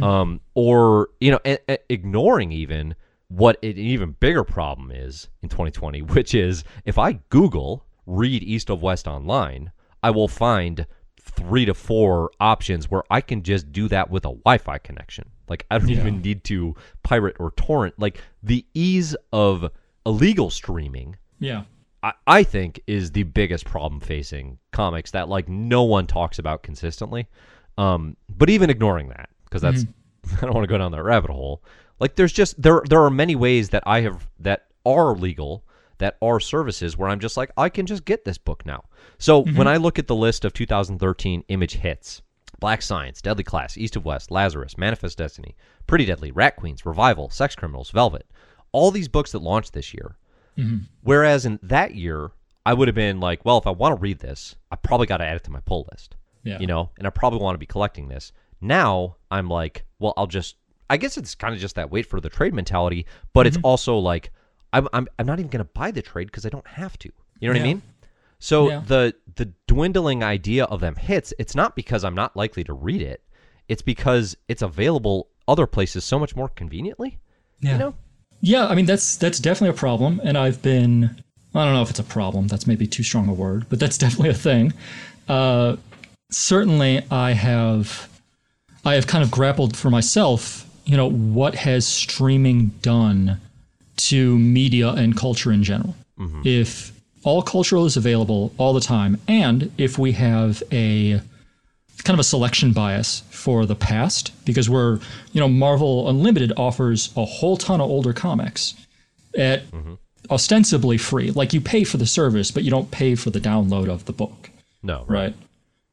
um, 0.02 0.40
or 0.54 1.10
you 1.20 1.30
know, 1.32 1.40
a- 1.44 1.58
a- 1.70 1.78
ignoring 1.92 2.50
even 2.52 2.94
what 3.28 3.58
an 3.62 3.76
even 3.76 4.12
bigger 4.20 4.42
problem 4.44 4.90
is 4.90 5.28
in 5.42 5.48
2020, 5.48 6.00
which 6.14 6.34
is 6.34 6.64
if 6.84 6.98
I 6.98 7.18
Google 7.28 7.84
read 8.06 8.42
East 8.42 8.70
of 8.70 8.80
West 8.82 9.06
online, 9.08 9.72
I 10.02 10.10
will 10.10 10.28
find 10.28 10.86
three 11.26 11.64
to 11.64 11.74
four 11.74 12.30
options 12.40 12.90
where 12.90 13.02
I 13.10 13.20
can 13.20 13.42
just 13.42 13.72
do 13.72 13.88
that 13.88 14.10
with 14.10 14.24
a 14.24 14.30
Wi-Fi 14.30 14.78
connection. 14.78 15.28
Like 15.48 15.66
I 15.70 15.78
don't 15.78 15.90
even 15.90 16.22
need 16.22 16.44
to 16.44 16.74
pirate 17.02 17.36
or 17.38 17.50
torrent. 17.52 17.94
Like 17.98 18.20
the 18.42 18.64
ease 18.74 19.14
of 19.32 19.70
illegal 20.04 20.50
streaming 20.50 21.16
Yeah. 21.38 21.64
I, 22.02 22.12
I 22.26 22.42
think 22.42 22.80
is 22.86 23.10
the 23.12 23.24
biggest 23.24 23.64
problem 23.64 24.00
facing 24.00 24.58
comics 24.72 25.10
that 25.10 25.28
like 25.28 25.48
no 25.48 25.82
one 25.82 26.06
talks 26.06 26.38
about 26.38 26.62
consistently. 26.62 27.26
Um, 27.78 28.16
but 28.28 28.48
even 28.48 28.70
ignoring 28.70 29.08
that, 29.10 29.28
because 29.44 29.62
that's 29.62 29.84
I 30.38 30.40
don't 30.42 30.54
want 30.54 30.64
to 30.64 30.68
go 30.68 30.78
down 30.78 30.92
that 30.92 31.02
rabbit 31.02 31.30
hole. 31.30 31.62
Like 31.98 32.14
there's 32.16 32.32
just 32.32 32.60
there 32.60 32.82
there 32.88 33.02
are 33.02 33.10
many 33.10 33.34
ways 33.34 33.70
that 33.70 33.82
I 33.86 34.02
have 34.02 34.28
that 34.40 34.66
are 34.84 35.14
legal 35.14 35.65
that 35.98 36.16
are 36.22 36.38
services 36.40 36.96
where 36.96 37.08
I'm 37.08 37.20
just 37.20 37.36
like 37.36 37.50
I 37.56 37.68
can 37.68 37.86
just 37.86 38.04
get 38.04 38.24
this 38.24 38.38
book 38.38 38.64
now. 38.66 38.84
So 39.18 39.42
when 39.42 39.66
I 39.68 39.76
look 39.76 39.98
at 39.98 40.06
the 40.06 40.14
list 40.14 40.44
of 40.44 40.52
2013 40.52 41.44
image 41.48 41.74
hits, 41.74 42.22
Black 42.58 42.82
Science, 42.82 43.20
Deadly 43.22 43.44
Class, 43.44 43.76
East 43.76 43.96
of 43.96 44.04
West, 44.04 44.30
Lazarus, 44.30 44.78
Manifest 44.78 45.18
Destiny, 45.18 45.56
Pretty 45.86 46.04
Deadly, 46.04 46.30
Rat 46.32 46.56
Queens, 46.56 46.84
Revival, 46.86 47.30
Sex 47.30 47.54
Criminals, 47.54 47.90
Velvet, 47.90 48.26
all 48.72 48.90
these 48.90 49.08
books 49.08 49.32
that 49.32 49.42
launched 49.42 49.72
this 49.72 49.92
year. 49.94 50.16
Whereas 51.02 51.44
in 51.46 51.58
that 51.62 51.94
year, 51.94 52.30
I 52.64 52.72
would 52.74 52.88
have 52.88 52.94
been 52.94 53.20
like, 53.20 53.44
well, 53.44 53.58
if 53.58 53.66
I 53.66 53.70
want 53.70 53.94
to 53.94 54.00
read 54.00 54.18
this, 54.18 54.56
I 54.70 54.76
probably 54.76 55.06
got 55.06 55.18
to 55.18 55.24
add 55.24 55.36
it 55.36 55.44
to 55.44 55.50
my 55.50 55.60
pull 55.60 55.86
list. 55.92 56.16
Yeah. 56.44 56.58
You 56.58 56.66
know, 56.66 56.90
and 56.98 57.06
I 57.06 57.10
probably 57.10 57.40
want 57.40 57.54
to 57.54 57.58
be 57.58 57.66
collecting 57.66 58.08
this. 58.08 58.32
Now 58.60 59.16
I'm 59.30 59.48
like, 59.48 59.84
well, 59.98 60.14
I'll 60.16 60.26
just. 60.26 60.56
I 60.88 60.96
guess 60.96 61.16
it's 61.16 61.34
kind 61.34 61.52
of 61.52 61.60
just 61.60 61.74
that 61.74 61.90
wait 61.90 62.06
for 62.06 62.20
the 62.20 62.28
trade 62.28 62.54
mentality, 62.54 63.06
but 63.32 63.40
Mm-hmm. 63.46 63.48
it's 63.56 63.64
also 63.64 63.98
like, 63.98 64.30
I'm 64.76 64.88
I'm 64.92 65.08
I'm 65.18 65.26
not 65.26 65.38
even 65.38 65.50
going 65.50 65.64
to 65.64 65.70
buy 65.72 65.90
the 65.90 66.02
trade 66.02 66.26
because 66.26 66.46
I 66.46 66.48
don't 66.48 66.66
have 66.66 66.98
to. 67.00 67.10
You 67.40 67.48
know 67.48 67.54
what 67.54 67.60
I 67.62 67.64
mean? 67.64 67.82
So 68.38 68.68
Yeah. 68.70 68.82
the 68.86 69.14
the 69.36 69.52
dwindling 69.66 70.22
idea 70.22 70.64
of 70.64 70.80
them 70.80 70.96
hits, 70.96 71.32
it's 71.38 71.54
not 71.54 71.74
because 71.74 72.04
I'm 72.04 72.14
not 72.14 72.36
likely 72.36 72.64
to 72.64 72.72
read 72.72 73.02
it. 73.02 73.22
It's 73.68 73.82
because 73.82 74.36
it's 74.48 74.62
available 74.62 75.28
other 75.48 75.66
places 75.66 76.04
so 76.04 76.18
much 76.18 76.36
more 76.36 76.48
conveniently. 76.48 77.18
Yeah. 77.60 77.72
You 77.72 77.78
know? 77.78 77.94
Yeah, 78.40 78.66
I 78.66 78.74
mean 78.74 78.86
that's 78.86 79.16
that's 79.16 79.38
definitely 79.38 79.70
a 79.76 79.78
problem, 79.78 80.20
and 80.22 80.36
I've 80.36 80.60
been 80.62 81.22
I 81.54 81.64
don't 81.64 81.72
know 81.74 81.82
if 81.82 81.90
it's 81.90 81.98
a 81.98 82.04
problem. 82.04 82.48
That's 82.48 82.66
maybe 82.66 82.86
too 82.86 83.02
strong 83.02 83.28
a 83.28 83.32
word, 83.32 83.66
but 83.70 83.80
that's 83.80 83.96
definitely 84.04 84.30
a 84.30 84.34
thing. 84.34 84.72
Uh, 85.28 85.76
certainly, 86.30 87.02
I 87.10 87.32
have 87.32 88.08
I 88.84 88.94
have 88.94 89.06
kind 89.06 89.24
of 89.24 89.30
grappled 89.30 89.76
for 89.76 89.90
myself. 89.90 90.64
You 90.84 90.96
know, 90.96 91.10
what 91.10 91.54
has 91.56 91.86
streaming 91.86 92.66
done 92.82 93.40
to 93.96 94.38
media 94.38 94.90
and 94.90 95.16
culture 95.16 95.52
in 95.52 95.62
general? 95.62 95.94
If 96.44 96.92
all 97.24 97.42
culture 97.42 97.76
is 97.78 97.96
available 97.96 98.52
all 98.56 98.72
the 98.72 98.80
time, 98.80 99.18
and 99.28 99.72
if 99.78 99.98
we 99.98 100.12
have 100.12 100.62
a 100.72 101.20
kind 102.04 102.14
of 102.14 102.20
a 102.20 102.24
selection 102.24 102.72
bias 102.72 103.22
for 103.30 103.66
the 103.66 103.74
past 103.74 104.32
because 104.44 104.70
we're 104.70 105.00
you 105.32 105.40
know 105.40 105.48
Marvel 105.48 106.08
Unlimited 106.08 106.52
offers 106.56 107.12
a 107.16 107.24
whole 107.24 107.56
ton 107.56 107.80
of 107.80 107.90
older 107.90 108.12
comics 108.12 108.74
at 109.36 109.68
mm-hmm. 109.70 109.94
ostensibly 110.30 110.98
free. 110.98 111.30
Like 111.32 111.52
you 111.52 111.60
pay 111.60 111.84
for 111.84 111.96
the 111.96 112.06
service, 112.06 112.50
but 112.50 112.62
you 112.62 112.70
don't 112.70 112.90
pay 112.90 113.14
for 113.14 113.30
the 113.30 113.40
download 113.40 113.88
of 113.88 114.04
the 114.04 114.12
book, 114.12 114.50
No, 114.82 115.04
right? 115.06 115.34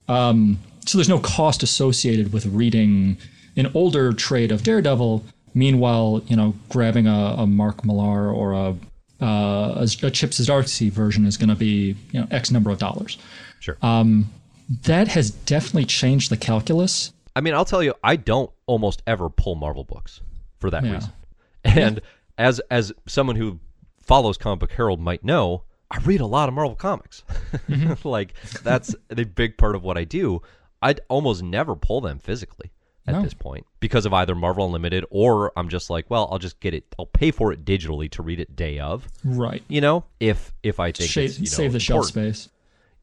Um, 0.08 0.60
so 0.86 0.97
there's 0.97 1.10
no 1.10 1.20
cost 1.20 1.64
associated 1.64 2.34
with 2.34 2.45
reading 2.45 3.18
an 3.56 3.72
older 3.74 4.14
trade 4.14 4.51
of 4.51 4.64
Daredevil. 4.64 5.24
Meanwhile, 5.54 6.24
you 6.28 6.36
know, 6.36 6.56
grabbing 6.70 7.08
a, 7.08 7.36
a 7.38 7.47
Mark 7.47 7.86
Millar 7.86 8.32
or 8.32 8.54
a 8.54 8.76
uh, 9.22 9.76
a, 9.78 9.84
a 9.84 10.12
Chip 10.12 10.32
Zdarsky 10.32 10.91
version 10.91 11.26
is 11.26 11.38
going 11.38 11.49
to 11.49 11.56
be 11.56 11.95
you 12.12 12.20
know 12.20 12.28
X 12.32 12.51
number 12.51 12.72
of 12.72 12.78
dollars. 12.80 13.18
Sure. 13.60 13.78
That 14.84 15.10
has 15.10 15.30
definitely 15.30 15.86
changed 15.86 16.32
the 16.32 16.38
calculus 16.38 17.12
I 17.36 17.41
mean, 17.41 17.54
I'll 17.54 17.66
tell 17.66 17.84
you, 17.84 17.93
I 18.04 18.16
don't 18.16 18.51
almost 18.68 19.01
ever 19.08 19.30
pull 19.30 19.56
Marvel 19.56 19.84
books 19.84 20.22
for 20.60 20.70
that 20.70 20.84
Yeah. 20.84 20.93
reason. 20.93 21.12
And 21.66 22.01
as 22.38 22.60
as 22.70 22.91
someone 23.08 23.36
who 23.36 23.60
follows 24.01 24.38
Comic 24.38 24.60
Book 24.60 24.72
Herald 24.74 24.99
might 24.99 25.24
know, 25.24 25.64
I 25.89 25.97
read 25.99 26.22
a 26.22 26.26
lot 26.26 26.49
of 26.49 26.56
Marvel 26.56 26.76
comics. 26.76 27.24
Mm-hmm. 27.70 28.08
like 28.08 28.34
that's 28.64 28.93
the 29.08 29.24
big 29.24 29.58
part 29.58 29.76
of 29.76 29.84
what 29.84 29.97
I 29.97 30.04
do. 30.04 30.41
I'd 30.82 30.99
almost 31.08 31.41
never 31.41 31.76
pull 31.76 32.01
them 32.01 32.20
physically 32.20 32.72
at 33.06 33.16
No. 33.16 33.22
this 33.22 33.34
point 33.34 33.66
because 33.80 34.06
of 34.06 34.14
either 34.14 34.34
Marvel 34.36 34.66
Unlimited 34.66 35.04
or 35.10 35.51
I'm 35.58 35.68
just 35.70 35.89
like, 35.89 36.10
well, 36.10 36.28
I'll 36.32 36.39
just 36.39 36.60
get 36.60 36.74
it. 36.74 36.86
I'll 36.97 37.06
pay 37.06 37.32
for 37.32 37.51
it 37.51 37.66
digitally 37.66 38.10
to 38.12 38.22
read 38.24 38.39
it 38.39 38.56
day 38.56 38.80
of. 38.80 39.08
Right. 39.24 39.62
You 39.68 39.82
know, 39.82 40.06
if 40.20 40.54
if 40.64 40.80
I 40.80 40.91
think 40.91 41.14
you 41.16 41.22
know, 41.39 41.45
save 41.45 41.74
the 41.74 41.80
shelf 41.80 42.06
space. 42.08 42.49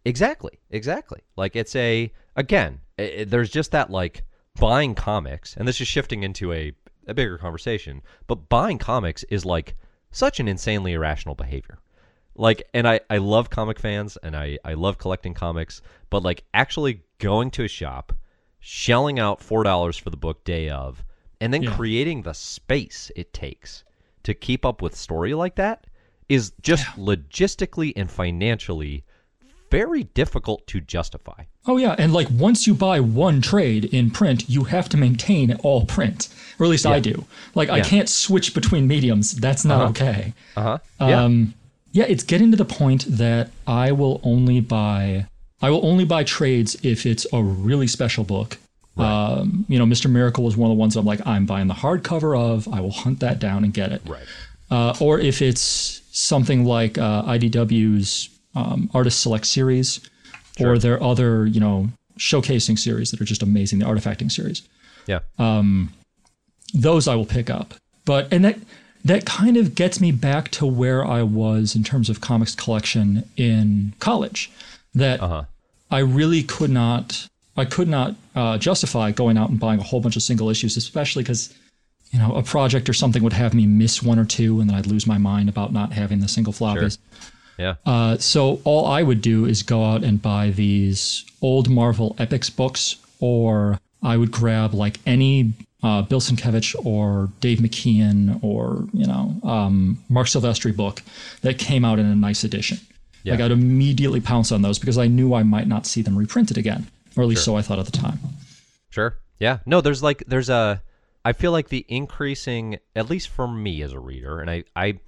Exactly, 0.04 0.58
exactly. 0.70 1.20
Like 1.36 1.56
it's 1.56 1.76
a 1.76 2.10
again, 2.36 2.80
i 2.98 3.02
i- 3.20 3.24
there's 3.24 3.50
just 3.50 3.72
that 3.72 3.90
like 3.90 4.24
buying 4.58 4.94
comics, 4.94 5.56
and 5.56 5.68
this 5.68 5.80
is 5.80 5.88
shifting 5.88 6.22
into 6.22 6.52
a 6.52 6.72
a 7.06 7.14
bigger 7.14 7.36
conversation. 7.38 8.02
But 8.26 8.48
buying 8.48 8.78
comics 8.78 9.24
is 9.24 9.44
like 9.44 9.74
such 10.10 10.40
an 10.40 10.48
insanely 10.48 10.92
irrational 10.94 11.34
behavior. 11.34 11.78
Like, 12.34 12.62
and 12.72 12.88
I 12.88 13.00
I 13.10 13.18
love 13.18 13.50
comic 13.50 13.78
fans, 13.78 14.16
and 14.22 14.34
I 14.34 14.58
I 14.64 14.72
love 14.74 14.96
collecting 14.96 15.34
comics, 15.34 15.82
but 16.08 16.22
like 16.22 16.44
actually 16.54 17.02
going 17.18 17.50
to 17.52 17.64
a 17.64 17.68
shop, 17.68 18.14
shelling 18.60 19.18
out 19.18 19.40
four 19.40 19.64
dollars 19.64 19.96
for 19.96 20.10
the 20.10 20.16
book 20.16 20.44
day 20.44 20.68
of, 20.68 21.02
and 21.40 21.52
then 21.52 21.62
Yeah. 21.62 21.74
creating 21.74 22.22
the 22.22 22.34
space 22.34 23.10
it 23.16 23.32
takes 23.32 23.84
to 24.22 24.34
keep 24.34 24.64
up 24.64 24.82
with 24.82 24.94
story 24.94 25.34
like 25.34 25.54
that 25.56 25.86
is 26.28 26.52
just 26.62 26.84
logistically 26.96 27.92
and 27.96 28.10
financially 28.10 29.04
very 29.70 30.02
difficult 30.04 30.66
to 30.66 30.80
justify. 30.80 31.44
Oh 31.66 31.76
yeah, 31.76 31.94
and 31.98 32.12
like 32.12 32.28
once 32.30 32.66
you 32.66 32.74
buy 32.74 32.98
one 33.00 33.40
trade 33.40 33.84
in 33.86 34.10
print, 34.10 34.48
you 34.48 34.64
have 34.64 34.88
to 34.90 34.96
maintain 34.96 35.54
all 35.62 35.86
print, 35.86 36.28
or 36.58 36.66
at 36.66 36.70
least 36.70 36.86
I 36.86 36.98
do. 37.00 37.24
Like 37.54 37.68
I 37.70 37.80
can't 37.80 38.08
switch 38.08 38.52
between 38.54 38.86
mediums. 38.88 39.32
That's 39.32 39.64
not 39.64 39.90
okay. 39.90 40.34
Uh 40.56 40.62
huh. 40.62 40.78
Yeah. 41.00 41.24
Um, 41.24 41.54
yeah, 41.92 42.04
it's 42.08 42.22
getting 42.24 42.50
to 42.52 42.56
the 42.56 42.64
point 42.64 43.04
that 43.08 43.50
I 43.66 43.92
will 43.92 44.20
only 44.22 44.60
buy 44.60 45.26
I 45.62 45.70
will 45.70 45.84
only 45.84 46.04
buy 46.04 46.24
trades 46.24 46.76
if 46.82 47.06
it's 47.06 47.26
a 47.32 47.42
really 47.42 47.86
special 47.86 48.24
book. 48.24 48.58
Um, 48.96 49.64
you 49.68 49.78
know, 49.78 49.86
Mr. 49.86 50.10
Miracle 50.10 50.46
is 50.46 50.56
one 50.58 50.70
of 50.70 50.76
the 50.76 50.80
ones 50.80 50.94
I'm 50.94 51.06
like 51.06 51.26
I'm 51.26 51.46
buying 51.46 51.68
the 51.68 51.74
hardcover 51.74 52.38
of. 52.38 52.68
I 52.68 52.80
will 52.80 52.90
hunt 52.90 53.20
that 53.20 53.38
down 53.38 53.64
and 53.64 53.72
get 53.72 53.92
it. 53.92 54.02
right. 54.06 54.26
Uh, 54.70 54.94
or 55.00 55.18
if 55.18 55.42
it's 55.42 56.02
something 56.12 56.64
like 56.64 56.98
uh, 56.98 57.22
IDW's 57.24 58.28
um, 58.54 58.90
Artist 58.94 59.20
Select 59.20 59.46
series, 59.46 60.00
or 60.60 60.78
their 60.78 61.02
other 61.02 61.46
you 61.46 61.60
know 61.60 61.88
showcasing 62.18 62.78
series 62.78 63.10
that 63.10 63.20
are 63.20 63.24
just 63.24 63.42
amazing, 63.42 63.78
the 63.78 63.86
Artifacting 63.86 64.30
series 64.30 64.62
Yeah. 65.06 65.20
Um, 65.38 65.92
those 66.74 67.08
I 67.08 67.14
will 67.14 67.26
pick 67.26 67.50
up. 67.50 67.74
But 68.04 68.32
and 68.32 68.44
that 68.44 68.58
that 69.04 69.24
kind 69.24 69.56
of 69.56 69.74
gets 69.74 70.00
me 70.00 70.12
back 70.12 70.50
to 70.50 70.66
where 70.66 71.04
I 71.04 71.22
was 71.22 71.74
in 71.74 71.82
terms 71.82 72.10
of 72.10 72.20
comics 72.20 72.54
collection 72.54 73.28
in 73.36 73.94
college. 73.98 74.50
That 74.94 75.20
Uh-huh. 75.20 75.44
I 75.90 75.98
really 75.98 76.42
could 76.42 76.70
not 76.70 77.28
I 77.56 77.64
could 77.64 77.88
not 77.88 78.14
uh, 78.34 78.58
justify 78.58 79.10
going 79.10 79.36
out 79.36 79.50
and 79.50 79.58
buying 79.60 79.80
a 79.80 79.82
whole 79.82 80.00
bunch 80.00 80.16
of 80.16 80.22
single 80.22 80.48
issues, 80.48 80.76
especially 80.76 81.22
because 81.22 81.52
you 82.10 82.18
know 82.18 82.34
a 82.34 82.42
project 82.42 82.88
or 82.88 82.92
something 82.92 83.22
would 83.22 83.32
have 83.32 83.54
me 83.54 83.66
miss 83.66 84.02
one 84.02 84.18
or 84.18 84.24
two, 84.24 84.60
and 84.60 84.70
then 84.70 84.76
I'd 84.76 84.86
lose 84.86 85.06
my 85.06 85.18
mind 85.18 85.48
about 85.48 85.72
not 85.72 85.92
having 85.92 86.20
the 86.20 86.28
single 86.28 86.52
floppies. 86.52 86.98
Yeah. 87.58 87.74
Uh, 87.84 88.16
so 88.16 88.60
all 88.64 88.86
I 88.86 89.02
would 89.02 89.20
do 89.20 89.44
is 89.44 89.62
go 89.62 89.84
out 89.84 90.02
and 90.02 90.22
buy 90.22 90.50
these 90.50 91.24
old 91.42 91.68
Marvel 91.68 92.16
Epics 92.18 92.48
books, 92.48 92.96
or 93.18 93.78
I 94.02 94.16
would 94.16 94.30
grab 94.30 94.72
like 94.72 94.98
any 95.04 95.52
uh, 95.82 96.02
Bill 96.02 96.20
Sienkiewicz 96.20 96.74
or 96.86 97.28
Dave 97.40 97.58
McKean 97.58 98.42
or 98.42 98.86
you 98.92 99.06
know 99.06 99.36
um, 99.42 100.02
Marc 100.08 100.28
Silvestri 100.28 100.74
book 100.74 101.02
that 101.42 101.58
came 101.58 101.84
out 101.84 101.98
in 101.98 102.06
a 102.06 102.14
nice 102.14 102.44
edition. 102.44 102.78
Like 103.24 103.38
Yeah. 103.38 103.44
I'd 103.46 103.50
immediately 103.50 104.20
pounce 104.20 104.52
on 104.52 104.62
those 104.62 104.78
because 104.78 104.98
I 104.98 105.06
knew 105.06 105.34
I 105.34 105.42
might 105.42 105.68
not 105.68 105.86
see 105.86 106.02
them 106.02 106.16
reprinted 106.16 106.58
again, 106.58 106.86
or 107.16 107.22
at 107.22 107.28
least 107.28 107.44
so 107.44 107.56
I 107.56 107.62
thought 107.62 107.78
at 107.78 107.86
the 107.86 107.92
time. 107.92 108.18
Sure. 108.90 109.18
Yeah. 109.38 109.58
No, 109.66 109.80
there's 109.80 110.02
like 110.02 110.24
there's 110.26 110.48
a 110.48 110.82
I 111.24 111.32
feel 111.32 111.52
like 111.52 111.68
the 111.68 111.84
increasing 111.88 112.78
at 112.96 113.10
least 113.10 113.28
for 113.28 113.46
me 113.46 113.82
as 113.82 113.92
a 113.92 114.00
reader 114.00 114.40
and 114.40 114.50
I 114.50 114.64
I 114.74 115.00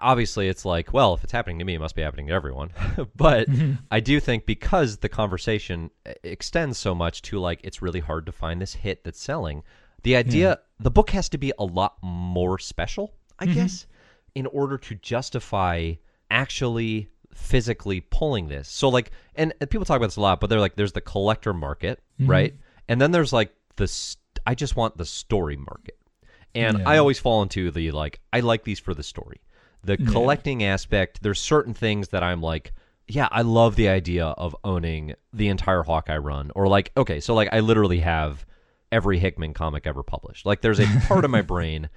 obviously 0.00 0.48
it's 0.48 0.64
like, 0.64 0.92
well, 0.92 1.14
if 1.14 1.24
it's 1.24 1.32
happening 1.32 1.58
to 1.58 1.64
me, 1.64 1.74
it 1.74 1.78
must 1.78 1.94
be 1.94 2.02
happening 2.02 2.26
to 2.28 2.32
everyone. 2.32 2.70
but 3.16 3.48
mm-hmm. 3.48 3.74
I 3.90 4.00
do 4.00 4.20
think 4.20 4.46
because 4.46 4.98
the 4.98 5.08
conversation 5.08 5.90
extends 6.22 6.78
so 6.78 6.94
much 6.94 7.22
to 7.22 7.38
like 7.38 7.60
it's 7.64 7.82
really 7.82 8.00
hard 8.00 8.26
to 8.26 8.32
find 8.32 8.60
this 8.60 8.74
hit 8.74 9.04
that's 9.04 9.20
selling, 9.20 9.62
the 10.02 10.16
idea 10.16 10.60
the 10.80 10.90
book 10.90 11.10
has 11.10 11.28
to 11.30 11.38
be 11.38 11.52
a 11.58 11.64
lot 11.64 11.96
more 12.02 12.58
special, 12.58 13.14
I 13.38 13.46
mm-hmm. 13.46 13.54
guess, 13.54 13.86
in 14.34 14.46
order 14.46 14.78
to 14.78 14.94
justify 14.96 15.94
actually 16.30 17.08
physically 17.34 18.00
pulling 18.00 18.48
this. 18.48 18.68
So 18.68 18.88
like 18.88 19.10
and, 19.34 19.52
people 19.70 19.84
talk 19.84 19.96
about 19.96 20.06
this 20.08 20.16
a 20.16 20.20
lot, 20.20 20.40
but 20.40 20.50
they're 20.50 20.60
like 20.60 20.76
there's 20.76 20.92
the 20.92 21.00
collector 21.00 21.52
market, 21.54 22.00
right? 22.20 22.54
And 22.88 23.00
then 23.00 23.10
there's 23.10 23.32
like 23.32 23.54
the 23.76 23.88
st- 23.88 24.18
I 24.46 24.54
just 24.54 24.76
want 24.76 24.96
the 24.96 25.04
story 25.04 25.56
market. 25.56 25.98
And 26.54 26.78
Yeah. 26.78 26.88
I 26.88 26.98
always 26.98 27.18
fall 27.18 27.42
into 27.42 27.70
the 27.70 27.90
like 27.92 28.20
I 28.32 28.40
like 28.40 28.64
these 28.64 28.80
for 28.80 28.94
the 28.94 29.02
story. 29.02 29.40
The 29.84 29.96
collecting 29.96 30.64
aspect, 30.64 31.22
there's 31.22 31.40
certain 31.40 31.72
things 31.72 32.08
that 32.08 32.22
I'm 32.22 32.42
like, 32.42 32.72
yeah, 33.06 33.28
I 33.30 33.42
love 33.42 33.76
the 33.76 33.88
idea 33.88 34.26
of 34.26 34.56
owning 34.64 35.14
the 35.32 35.48
entire 35.48 35.82
Hawkeye 35.82 36.18
run 36.18 36.50
or 36.54 36.66
like 36.66 36.92
okay, 36.96 37.20
so 37.20 37.34
like 37.34 37.48
I 37.52 37.60
literally 37.60 38.00
have 38.00 38.44
every 38.90 39.18
Hickman 39.18 39.54
comic 39.54 39.86
ever 39.86 40.02
published. 40.02 40.46
Like 40.46 40.60
there's 40.60 40.80
a 40.80 40.86
part 41.06 41.24
of 41.24 41.30
my 41.30 41.42
brain 41.54 41.88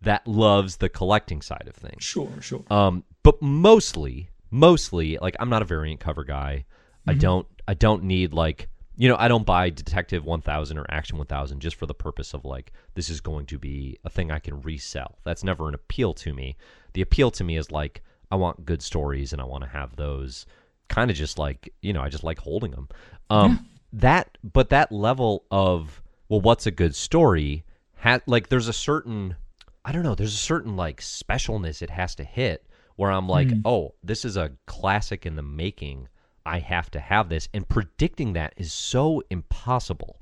that 0.00 0.26
loves 0.26 0.76
the 0.76 0.88
collecting 0.88 1.42
side 1.42 1.64
of 1.66 1.74
things. 1.74 2.02
Sure, 2.02 2.30
sure. 2.40 2.64
Um, 2.70 3.04
but 3.22 3.40
mostly, 3.42 4.30
mostly, 4.50 5.18
like 5.20 5.36
I'm 5.40 5.50
not 5.50 5.62
a 5.62 5.66
variant 5.66 6.00
cover 6.00 6.24
guy. 6.24 6.64
I 7.06 7.14
don't, 7.14 7.46
I 7.66 7.72
don't 7.72 8.04
need 8.04 8.34
like, 8.34 8.68
you 8.96 9.08
know, 9.08 9.16
I 9.18 9.28
don't 9.28 9.46
buy 9.46 9.70
Detective 9.70 10.26
1000 10.26 10.76
or 10.76 10.84
Action 10.90 11.16
1000 11.16 11.60
just 11.60 11.76
for 11.76 11.86
the 11.86 11.94
purpose 11.94 12.34
of 12.34 12.44
like 12.44 12.72
this 12.94 13.08
is 13.08 13.20
going 13.20 13.46
to 13.46 13.58
be 13.58 13.98
a 14.04 14.10
thing 14.10 14.30
I 14.30 14.38
can 14.38 14.60
resell. 14.60 15.18
That's 15.24 15.42
never 15.42 15.68
an 15.68 15.74
appeal 15.74 16.12
to 16.14 16.34
me. 16.34 16.56
The 16.92 17.00
appeal 17.00 17.30
to 17.30 17.44
me 17.44 17.56
is 17.56 17.70
like 17.70 18.02
I 18.30 18.36
want 18.36 18.66
good 18.66 18.82
stories 18.82 19.32
and 19.32 19.40
I 19.40 19.46
want 19.46 19.64
to 19.64 19.70
have 19.70 19.96
those 19.96 20.44
kind 20.88 21.10
of 21.10 21.16
just 21.16 21.38
like 21.38 21.72
you 21.80 21.92
know 21.92 22.02
I 22.02 22.08
just 22.08 22.24
like 22.24 22.38
holding 22.38 22.72
them. 22.72 22.88
Um, 23.30 23.68
that, 23.92 24.36
but 24.42 24.70
that 24.70 24.92
level 24.92 25.44
of 25.50 26.02
well, 26.28 26.40
what's 26.40 26.66
a 26.66 26.70
good 26.70 26.94
story? 26.94 27.64
Ha- 28.00 28.20
like 28.26 28.48
there's 28.48 28.68
a 28.68 28.72
certain 28.72 29.36
I 29.84 29.92
don't 29.92 30.02
know. 30.02 30.14
There's 30.14 30.34
a 30.34 30.36
certain 30.36 30.76
like 30.76 31.00
specialness 31.00 31.80
it 31.80 31.90
has 31.90 32.14
to 32.16 32.24
hit 32.24 32.66
where 32.98 33.12
I'm 33.12 33.28
like, 33.28 33.46
mm. 33.46 33.62
oh, 33.64 33.94
this 34.02 34.24
is 34.24 34.36
a 34.36 34.50
classic 34.66 35.24
in 35.24 35.36
the 35.36 35.42
making. 35.42 36.08
I 36.44 36.58
have 36.58 36.90
to 36.90 36.98
have 36.98 37.28
this, 37.28 37.48
and 37.54 37.68
predicting 37.68 38.32
that 38.32 38.54
is 38.56 38.72
so 38.72 39.22
impossible. 39.30 40.20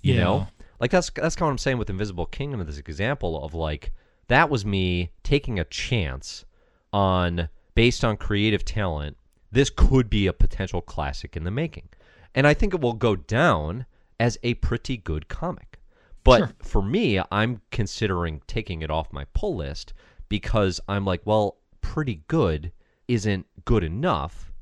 You 0.00 0.14
Yeah. 0.14 0.20
know, 0.24 0.46
like 0.80 0.90
that's 0.90 1.10
that's 1.10 1.36
kind 1.36 1.42
of 1.42 1.48
what 1.48 1.52
I'm 1.52 1.58
saying 1.58 1.76
with 1.76 1.90
Invisible 1.90 2.24
Kingdom. 2.24 2.60
as 2.62 2.66
This 2.66 2.78
example 2.78 3.44
of 3.44 3.52
like 3.52 3.92
that 4.28 4.48
was 4.48 4.64
me 4.64 5.10
taking 5.22 5.58
a 5.58 5.64
chance 5.64 6.46
on 6.94 7.50
based 7.74 8.02
on 8.04 8.16
creative 8.16 8.64
talent. 8.64 9.18
This 9.52 9.68
could 9.68 10.08
be 10.08 10.26
a 10.26 10.32
potential 10.32 10.80
classic 10.80 11.36
in 11.36 11.44
the 11.44 11.50
making, 11.50 11.90
and 12.34 12.46
I 12.46 12.54
think 12.54 12.72
it 12.72 12.80
will 12.80 12.94
go 12.94 13.16
down 13.16 13.84
as 14.18 14.38
a 14.42 14.54
pretty 14.54 14.96
good 14.96 15.28
comic. 15.28 15.78
But 16.22 16.38
Sure. 16.38 16.52
for 16.62 16.80
me, 16.82 17.20
I'm 17.30 17.60
considering 17.70 18.40
taking 18.46 18.80
it 18.80 18.90
off 18.90 19.12
my 19.12 19.26
pull 19.34 19.56
list 19.56 19.92
because 20.30 20.80
I'm 20.88 21.04
like, 21.04 21.20
well, 21.26 21.58
pretty 21.84 22.22
good 22.28 22.72
isn't 23.08 23.46
good 23.64 23.84
enough 23.84 24.52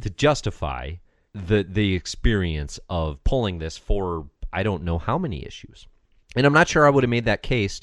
to 0.00 0.10
justify 0.10 0.92
the 1.34 1.62
the 1.62 1.94
experience 1.94 2.78
of 2.88 3.22
pulling 3.24 3.58
this 3.58 3.76
for 3.76 4.26
I 4.52 4.62
don't 4.62 4.82
know 4.82 4.98
how 4.98 5.18
many 5.18 5.44
issues. 5.44 5.86
And 6.36 6.46
I'm 6.46 6.52
not 6.52 6.68
sure 6.68 6.86
I 6.86 6.90
would 6.90 7.04
have 7.04 7.10
made 7.10 7.24
that 7.24 7.42
case 7.42 7.80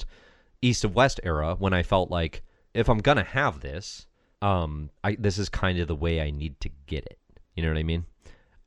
east 0.62 0.84
of 0.84 0.94
west 0.94 1.20
era 1.22 1.56
when 1.58 1.72
I 1.72 1.82
felt 1.82 2.10
like 2.10 2.42
if 2.74 2.88
I'm 2.88 2.98
gonna 2.98 3.24
have 3.24 3.60
this, 3.60 4.06
um, 4.42 4.90
I 5.04 5.16
this 5.16 5.38
is 5.38 5.48
kind 5.48 5.78
of 5.78 5.88
the 5.88 5.94
way 5.94 6.20
I 6.20 6.30
need 6.30 6.58
to 6.60 6.70
get 6.86 7.04
it. 7.06 7.18
You 7.54 7.62
know 7.62 7.70
what 7.70 7.78
I 7.78 7.82
mean? 7.82 8.04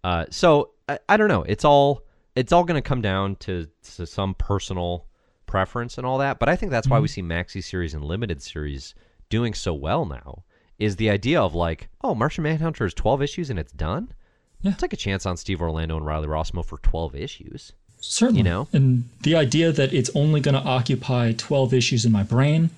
Uh, 0.03 0.25
so 0.29 0.71
I, 0.87 0.99
I 1.07 1.17
don't 1.17 1.27
know. 1.29 1.43
It's 1.43 1.65
all 1.65 2.03
it's 2.35 2.51
all 2.51 2.63
going 2.63 2.81
to 2.81 2.87
come 2.87 3.01
down 3.01 3.35
to, 3.37 3.67
to 3.95 4.05
some 4.05 4.33
personal 4.33 5.07
preference 5.45 5.97
and 5.97 6.07
all 6.07 6.19
that. 6.19 6.39
But 6.39 6.47
I 6.47 6.55
think 6.55 6.71
that's 6.71 6.87
why 6.87 6.99
we 6.99 7.07
see 7.07 7.21
maxi 7.21 7.61
series 7.63 7.93
and 7.93 8.05
limited 8.05 8.41
series 8.41 8.95
doing 9.29 9.53
so 9.53 9.73
well 9.73 10.05
now. 10.05 10.43
Is 10.77 10.95
the 10.95 11.09
idea 11.09 11.41
of 11.41 11.53
like, 11.53 11.89
oh, 12.01 12.15
Martian 12.15 12.43
Manhunter 12.43 12.85
is 12.85 12.93
twelve 12.93 13.21
issues 13.21 13.49
and 13.49 13.59
it's 13.59 13.71
done. 13.73 14.13
Yeah. 14.61 14.73
take 14.73 14.91
a 14.93 14.97
chance 14.97 15.25
on 15.25 15.37
Steve 15.37 15.61
Orlando 15.61 15.95
and 15.97 16.05
Riley 16.05 16.27
Rossmo 16.27 16.65
for 16.65 16.77
twelve 16.79 17.15
issues. 17.15 17.73
Certainly. 18.01 18.39
You 18.39 18.43
know? 18.45 18.67
And 18.71 19.09
the 19.23 19.35
idea 19.35 19.71
that 19.73 19.93
it's 19.93 20.09
only 20.15 20.39
going 20.39 20.55
to 20.55 20.61
occupy 20.61 21.33
12 21.33 21.73
issues 21.73 22.05
in 22.05 22.13
my 22.13 22.23
brain. 22.23 22.69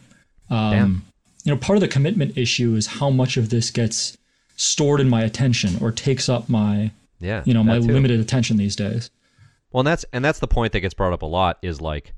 Um, 0.49 0.71
Damn. 0.71 1.01
You 1.43 1.51
know, 1.53 1.57
part 1.59 1.77
of 1.77 1.81
the 1.81 1.87
commitment 1.87 2.35
issue 2.37 2.73
is 2.73 2.87
how 2.87 3.11
much 3.11 3.37
of 3.37 3.51
this 3.51 3.69
gets 3.69 4.17
stored 4.55 4.99
in 4.99 5.09
my 5.09 5.21
attention 5.21 5.77
or 5.79 5.91
takes 5.91 6.27
up 6.27 6.49
my, 6.49 6.89
Yeah, 7.19 7.43
you 7.45 7.53
know, 7.53 7.63
my 7.63 7.79
too. 7.79 7.85
limited 7.85 8.19
attention 8.19 8.57
these 8.57 8.75
days. 8.75 9.09
Well, 9.71 9.81
and 9.81 9.87
that's 9.87 10.05
and 10.11 10.25
that's 10.25 10.39
the 10.39 10.47
point 10.47 10.73
that 10.73 10.81
gets 10.81 10.93
brought 10.93 11.13
up 11.13 11.21
a 11.21 11.27
lot 11.27 11.57
is 11.61 11.79
like 11.81 12.13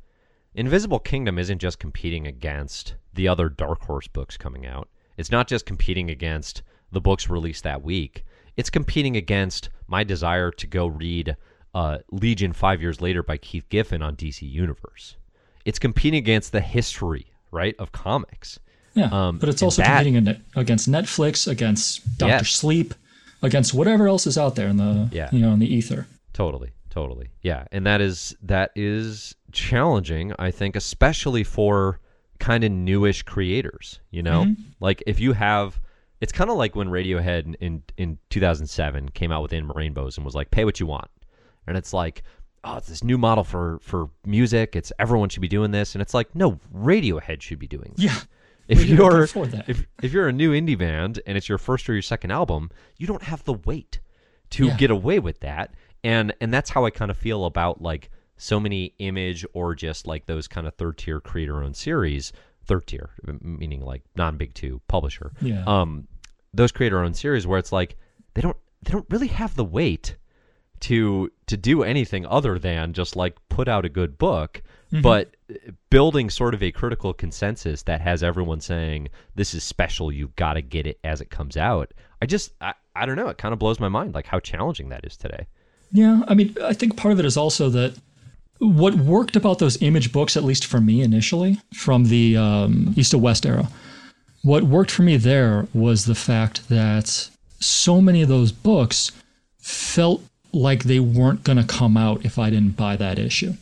Invisible 0.55 0.99
Kingdom 0.99 1.39
isn't 1.39 1.59
just 1.59 1.79
competing 1.79 2.27
against 2.27 2.95
the 3.13 3.27
other 3.27 3.49
Dark 3.49 3.81
Horse 3.85 4.07
books 4.07 4.37
coming 4.37 4.65
out. 4.65 4.87
It's 5.17 5.31
not 5.31 5.47
just 5.47 5.65
competing 5.65 6.09
against 6.09 6.61
the 6.91 7.01
books 7.01 7.29
released 7.29 7.63
that 7.63 7.81
week. 7.83 8.23
It's 8.55 8.69
competing 8.69 9.15
against 9.17 9.69
my 9.87 10.03
desire 10.03 10.51
to 10.51 10.67
go 10.67 10.85
read 10.87 11.35
uh, 11.73 11.99
Legion 12.11 12.53
five 12.53 12.81
years 12.81 13.01
later 13.01 13.23
by 13.23 13.37
Keith 13.37 13.67
Giffen 13.69 14.03
on 14.03 14.15
DC 14.15 14.41
Universe. 14.47 15.17
It's 15.65 15.79
competing 15.79 16.19
against 16.19 16.51
the 16.51 16.61
history, 16.61 17.31
right, 17.51 17.75
of 17.79 17.91
comics. 17.91 18.59
Yeah. 18.93 19.09
Um, 19.11 19.39
but 19.39 19.49
it's 19.49 19.63
also 19.63 19.81
that- 19.81 20.03
competing 20.03 20.35
against 20.55 20.87
Netflix, 20.89 21.47
against 21.47 22.17
Doctor 22.19 22.35
Yes. 22.35 22.49
Sleep, 22.51 22.93
against 23.41 23.73
whatever 23.73 24.07
else 24.07 24.27
is 24.27 24.37
out 24.37 24.55
there 24.55 24.67
in 24.67 24.77
the, 24.77 25.09
Yeah. 25.11 25.29
you 25.31 25.39
know, 25.39 25.51
in 25.51 25.57
the 25.59 25.73
ether. 25.73 26.05
Totally, 26.31 26.71
totally. 26.93 27.29
Yeah, 27.41 27.65
and 27.71 27.85
that 27.87 28.01
is 28.01 28.35
that 28.43 28.71
is 28.75 29.35
challenging, 29.51 30.33
I 30.37 30.51
think, 30.51 30.75
especially 30.75 31.43
for 31.43 31.99
kind 32.39 32.63
of 32.63 32.71
newish 32.71 33.23
creators, 33.23 33.99
you 34.11 34.21
know? 34.21 34.53
Like 34.79 35.01
if 35.07 35.19
you 35.19 35.33
have 35.33 35.79
it's 36.21 36.31
kind 36.31 36.49
of 36.49 36.55
like 36.57 36.75
when 36.75 36.87
Radiohead 36.89 37.45
in, 37.45 37.53
in 37.55 37.83
in 37.97 38.17
2007 38.29 39.09
came 39.09 39.31
out 39.31 39.41
with 39.41 39.53
In 39.53 39.67
Rainbows 39.69 40.17
and 40.17 40.25
was 40.25 40.35
like 40.35 40.51
pay 40.51 40.65
what 40.65 40.79
you 40.79 40.85
want. 40.85 41.09
And 41.67 41.77
it's 41.77 41.93
like 41.93 42.21
oh, 42.65 42.77
it's 42.77 42.87
this 42.87 43.03
new 43.03 43.17
model 43.17 43.43
for 43.43 43.79
for 43.81 44.09
music. 44.25 44.75
It's 44.75 44.91
everyone 44.99 45.29
should 45.29 45.41
be 45.41 45.47
doing 45.47 45.71
this, 45.71 45.95
and 45.95 46.01
it's 46.01 46.13
like, 46.13 46.33
no, 46.35 46.59
Radiohead 46.73 47.41
should 47.41 47.59
be 47.59 47.67
doing 47.67 47.93
this. 47.95 48.05
Yeah. 48.05 48.19
If 48.69 48.85
you're 48.85 49.23
if 49.67 49.85
if 50.01 50.13
you're 50.13 50.29
a 50.29 50.31
new 50.31 50.51
indie 50.53 50.77
band 50.77 51.19
and 51.27 51.37
it's 51.37 51.49
your 51.49 51.57
first 51.57 51.89
or 51.89 51.93
your 51.93 52.01
second 52.01 52.31
album, 52.31 52.69
you 52.97 53.05
don't 53.05 53.23
have 53.23 53.43
the 53.43 53.55
weight 53.55 53.99
to 54.51 54.67
Yeah. 54.67 54.77
get 54.77 54.89
away 54.89 55.19
with 55.19 55.41
that. 55.41 55.73
And 56.03 56.33
and 56.41 56.53
that's 56.53 56.69
how 56.69 56.85
I 56.85 56.89
kind 56.89 57.11
of 57.11 57.17
feel 57.17 57.45
about 57.45 57.81
like 57.81 58.09
so 58.37 58.59
many 58.59 58.93
image 58.99 59.45
or 59.53 59.75
just 59.75 60.07
like 60.07 60.25
those 60.25 60.47
kind 60.47 60.67
of 60.67 60.73
third 60.75 60.97
tier 60.97 61.19
creator 61.19 61.63
owned 61.63 61.77
series, 61.77 62.33
third 62.65 62.87
tier 62.87 63.11
meaning 63.41 63.81
like 63.81 64.03
non 64.15 64.37
big 64.37 64.53
two 64.53 64.81
publisher. 64.87 65.31
Yeah. 65.41 65.63
Um, 65.65 66.07
those 66.53 66.71
creator 66.71 66.99
owned 66.99 67.17
series 67.17 67.47
where 67.47 67.59
it's 67.59 67.71
like 67.71 67.97
they 68.33 68.41
don't 68.41 68.57
they 68.83 68.91
don't 68.91 69.07
really 69.09 69.27
have 69.27 69.55
the 69.55 69.65
weight 69.65 70.17
to 70.81 71.31
to 71.47 71.55
do 71.55 71.83
anything 71.83 72.25
other 72.25 72.59
than 72.59 72.93
just 72.93 73.15
like 73.15 73.37
put 73.49 73.67
out 73.67 73.85
a 73.85 73.89
good 73.89 74.17
book 74.17 74.61
but 75.01 75.35
uh, 75.49 75.71
building 75.89 76.29
sort 76.29 76.53
of 76.53 76.61
a 76.61 76.71
critical 76.71 77.13
consensus 77.13 77.83
that 77.83 78.01
has 78.01 78.21
everyone 78.21 78.59
saying 78.59 79.07
this 79.35 79.53
is 79.53 79.63
special 79.63 80.11
you've 80.11 80.35
got 80.35 80.53
to 80.53 80.61
get 80.61 80.85
it 80.85 80.99
as 81.05 81.21
it 81.21 81.29
comes 81.29 81.55
out 81.55 81.93
i 82.21 82.25
just 82.25 82.51
i, 82.59 82.73
I 82.95 83.05
don't 83.05 83.15
know 83.15 83.29
it 83.29 83.37
kind 83.37 83.53
of 83.53 83.59
blows 83.59 83.79
my 83.79 83.87
mind 83.87 84.13
like 84.13 84.27
how 84.27 84.39
challenging 84.39 84.89
that 84.89 85.05
is 85.05 85.15
today 85.15 85.47
Yeah, 85.93 86.23
I 86.27 86.33
mean, 86.33 86.55
I 86.63 86.73
think 86.73 86.97
part 86.97 87.11
of 87.13 87.19
it 87.19 87.25
is 87.25 87.37
also 87.37 87.69
that 87.69 87.95
what 88.59 88.95
worked 88.95 89.35
about 89.35 89.59
those 89.59 89.81
image 89.81 90.11
books, 90.11 90.35
at 90.35 90.43
least 90.43 90.65
for 90.65 90.81
me 90.81 91.01
initially, 91.01 91.59
from 91.73 92.05
the 92.05 92.35
um, 92.37 92.93
East 92.97 93.11
to 93.11 93.17
West 93.17 93.45
era, 93.45 93.67
what 94.41 94.63
worked 94.63 94.91
for 94.91 95.03
me 95.03 95.17
there 95.17 95.67
was 95.73 96.05
the 96.05 96.15
fact 96.15 96.67
that 96.69 97.29
so 97.59 98.01
many 98.01 98.21
of 98.21 98.29
those 98.29 98.51
books 98.51 99.11
felt 99.59 100.21
like 100.51 100.83
they 100.83 100.99
weren't 100.99 101.43
going 101.43 101.57
to 101.57 101.63
come 101.63 101.95
out 101.97 102.25
if 102.25 102.37
I 102.37 102.49
didn't 102.49 102.75
buy 102.75 102.95
that 102.97 103.17
issue. 103.19 103.53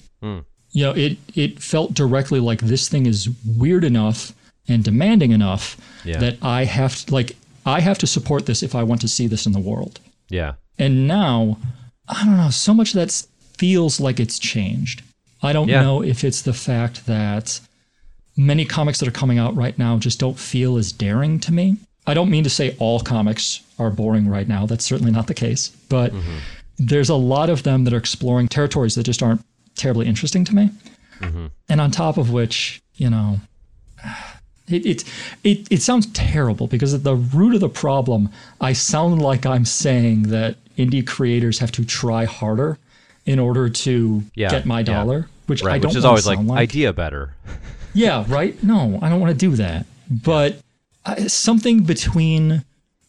You 0.73 0.86
know, 0.86 0.91
it 0.95 1.17
it 1.36 1.61
felt 1.61 1.93
directly 1.93 2.39
like 2.39 2.61
this 2.61 2.88
thing 2.88 3.05
is 3.05 3.29
weird 3.57 3.84
enough 3.84 4.34
and 4.69 4.84
demanding 4.84 5.32
enough 5.32 5.75
Yeah. 6.05 6.19
that 6.19 6.38
I 6.41 6.63
have 6.65 6.95
to, 7.05 7.13
like 7.13 7.36
I 7.65 7.82
have 7.82 7.97
to 7.99 8.07
support 8.07 8.45
this 8.45 8.63
if 8.63 8.73
I 8.75 8.84
want 8.84 9.01
to 9.01 9.07
see 9.07 9.27
this 9.27 9.45
in 9.45 9.51
the 9.51 9.59
world. 9.59 9.99
yeah 10.29 10.53
And 10.79 11.07
now, 11.07 11.57
I 12.08 12.26
don't 12.26 12.38
know, 12.38 12.49
so 12.49 12.74
much 12.74 12.89
of 12.89 12.95
that 12.95 13.26
feels 13.58 13.99
like 13.99 14.20
it's 14.20 14.39
changed. 14.39 15.04
I 15.41 15.54
don't 15.54 15.70
Yeah. 15.70 15.82
know 15.82 16.04
if 16.04 16.24
it's 16.24 16.41
the 16.41 16.54
fact 16.54 17.06
that 17.06 17.60
many 18.38 18.66
comics 18.66 18.99
that 18.99 19.08
are 19.08 19.12
coming 19.12 19.38
out 19.38 19.56
right 19.56 19.78
now 19.78 19.97
just 19.97 20.20
don't 20.20 20.39
feel 20.39 20.78
as 20.78 20.91
daring 20.91 21.39
to 21.41 21.54
me. 21.54 21.78
I 22.08 22.14
don't 22.14 22.30
mean 22.30 22.43
to 22.43 22.49
say 22.49 22.76
all 22.80 22.99
comics 22.99 23.62
are 23.78 23.91
boring 23.91 24.28
right 24.28 24.47
now. 24.47 24.66
That's 24.66 24.86
certainly 24.86 25.12
not 25.12 25.28
the 25.28 25.34
case. 25.34 25.72
But 25.89 26.12
mm-hmm. 26.12 26.38
there's 26.78 27.10
a 27.10 27.16
lot 27.16 27.49
of 27.49 27.64
them 27.64 27.84
that 27.84 27.93
are 27.93 27.97
exploring 27.97 28.47
territories 28.47 28.95
that 28.95 29.04
just 29.04 29.22
aren't 29.22 29.43
terribly 29.76 30.08
interesting 30.08 30.43
to 30.45 30.56
me. 30.56 30.70
Mm-hmm. 31.20 31.47
And 31.70 31.82
on 31.82 31.91
top 31.91 32.18
of 32.18 32.32
which, 32.32 32.82
you 32.95 33.10
know, 33.10 33.39
it, 34.68 34.86
it 34.86 35.04
it 35.43 35.68
it 35.72 35.82
sounds 35.82 36.08
terrible 36.08 36.68
because 36.68 36.93
at 36.93 37.04
the 37.04 37.16
root 37.16 37.54
of 37.54 37.62
the 37.62 37.70
problem, 37.70 38.30
I 38.60 38.74
sound 38.74 39.22
like 39.22 39.45
I'm 39.45 39.66
saying 39.66 40.24
that 40.24 40.56
indie 40.86 41.05
creators 41.05 41.59
have 41.59 41.71
to 41.73 41.86
try 41.86 42.25
harder 42.25 42.77
in 43.25 43.38
order 43.39 43.69
to 43.69 44.23
Yeah, 44.36 44.49
get 44.49 44.65
my 44.65 44.79
yeah. 44.79 44.86
dollar, 44.86 45.27
which 45.47 45.61
right 45.63 45.75
I 45.75 45.79
don't 45.79 45.89
which 45.89 45.97
is 45.97 46.05
always 46.05 46.25
like, 46.27 46.39
like. 46.39 46.59
idea 46.59 46.91
better 46.93 47.34
Yeah, 47.93 48.23
right? 48.29 48.61
No, 48.63 48.99
I 49.01 49.09
don't 49.09 49.19
want 49.19 49.32
to 49.34 49.38
do 49.38 49.55
that. 49.57 49.86
But 50.09 50.59
I, 51.05 51.27
something 51.27 51.84
between 51.84 52.63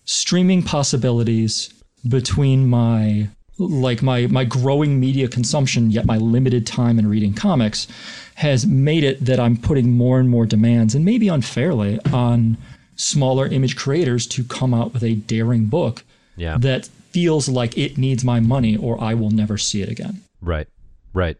streaming 0.04 0.62
possibilities, 0.64 1.72
between 2.08 2.66
my 2.68 3.28
like 3.58 4.02
my 4.02 4.26
my 4.26 4.44
growing 4.44 4.98
media 4.98 5.28
consumption 5.28 5.90
yet 5.90 6.04
my 6.04 6.16
limited 6.16 6.66
time 6.66 6.98
in 6.98 7.06
reading 7.06 7.32
comics 7.32 7.86
has 8.34 8.66
made 8.66 9.04
it 9.04 9.24
that 9.24 9.38
I'm 9.38 9.56
putting 9.56 9.92
more 9.96 10.18
and 10.18 10.28
more 10.28 10.46
demands 10.46 10.94
and 10.96 11.04
maybe 11.04 11.28
unfairly 11.28 12.00
on 12.12 12.56
smaller 12.96 13.46
image 13.46 13.76
creators 13.76 14.26
to 14.28 14.42
come 14.42 14.74
out 14.74 14.92
with 14.94 15.04
a 15.04 15.14
daring 15.14 15.66
book 15.66 16.02
yeah 16.36 16.56
that 16.58 16.88
feels 17.12 17.48
like 17.48 17.76
it 17.76 17.98
needs 17.98 18.24
my 18.24 18.40
money 18.40 18.76
or 18.76 19.00
I 19.02 19.14
will 19.14 19.30
never 19.30 19.58
see 19.58 19.82
it 19.82 19.88
again. 19.88 20.22
Right. 20.40 20.68
Right. 21.12 21.36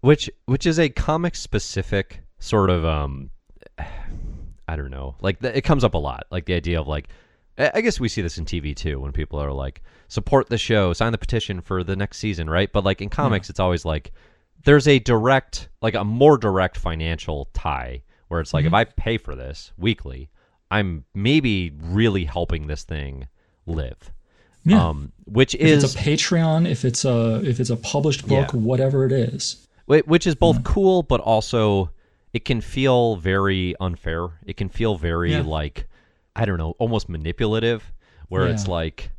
Which 0.00 0.30
which 0.46 0.66
is 0.66 0.78
a 0.78 0.88
comic 0.88 1.34
specific 1.36 2.20
sort 2.38 2.70
of 2.70 2.84
um 2.84 3.30
I 4.68 4.76
don't 4.76 4.90
know. 4.90 5.16
Like 5.20 5.40
th- 5.40 5.54
it 5.54 5.62
comes 5.62 5.84
up 5.84 5.94
a 5.94 5.98
lot. 5.98 6.24
Like 6.30 6.46
the 6.46 6.54
idea 6.54 6.80
of 6.80 6.88
like 6.88 7.08
I 7.58 7.70
I 7.74 7.80
guess 7.80 8.00
we 8.00 8.08
see 8.08 8.22
this 8.22 8.38
in 8.38 8.44
TV 8.44 8.74
too 8.74 9.00
when 9.00 9.12
people 9.12 9.38
are 9.38 9.52
like 9.52 9.82
support 10.08 10.48
the 10.48 10.58
show, 10.58 10.92
sign 10.92 11.12
the 11.12 11.18
petition 11.18 11.60
for 11.60 11.84
the 11.84 11.96
next 11.96 12.18
season, 12.18 12.50
right? 12.50 12.72
But 12.72 12.84
like 12.84 13.00
in 13.00 13.08
comics 13.08 13.48
it's 13.50 13.60
always 13.60 13.84
like 13.84 14.12
there's 14.64 14.88
a 14.88 14.98
direct 14.98 15.68
like 15.80 15.94
a 15.94 16.04
more 16.04 16.36
direct 16.38 16.76
financial 16.76 17.48
tie 17.52 18.02
where 18.28 18.40
it's 18.40 18.54
like 18.54 18.64
if 18.64 18.72
I 18.72 18.84
pay 18.84 19.18
for 19.18 19.34
this 19.34 19.72
weekly, 19.76 20.30
I'm 20.70 21.04
maybe 21.14 21.70
really 21.78 22.24
helping 22.24 22.66
this 22.66 22.82
thing 22.82 23.28
live. 23.66 24.10
Yeah. 24.64 24.88
Um 24.88 25.12
which 25.24 25.54
if 25.54 25.60
is 25.62 25.84
it's 25.84 25.94
a 25.94 25.98
Patreon, 25.98 26.68
if 26.70 26.84
it's 26.84 27.04
a 27.04 27.42
if 27.44 27.58
it's 27.60 27.70
a 27.70 27.76
published 27.76 28.26
book, 28.28 28.50
Yeah. 28.52 28.58
whatever 28.60 29.04
it 29.04 29.12
is. 29.12 29.66
Which 29.86 30.26
is 30.26 30.34
both 30.34 30.62
cool 30.64 31.02
but 31.02 31.20
also 31.20 31.90
it 32.32 32.44
can 32.46 32.60
feel 32.62 33.16
very 33.16 33.74
unfair 33.80 34.28
it 34.46 34.56
can 34.56 34.68
feel 34.70 34.96
very 34.96 35.32
Yeah. 35.32 35.42
like 35.42 35.86
i 36.34 36.46
don't 36.46 36.56
know 36.56 36.70
almost 36.78 37.10
manipulative 37.10 37.92
where 38.28 38.46
it's 38.46 38.66
like 38.66 39.10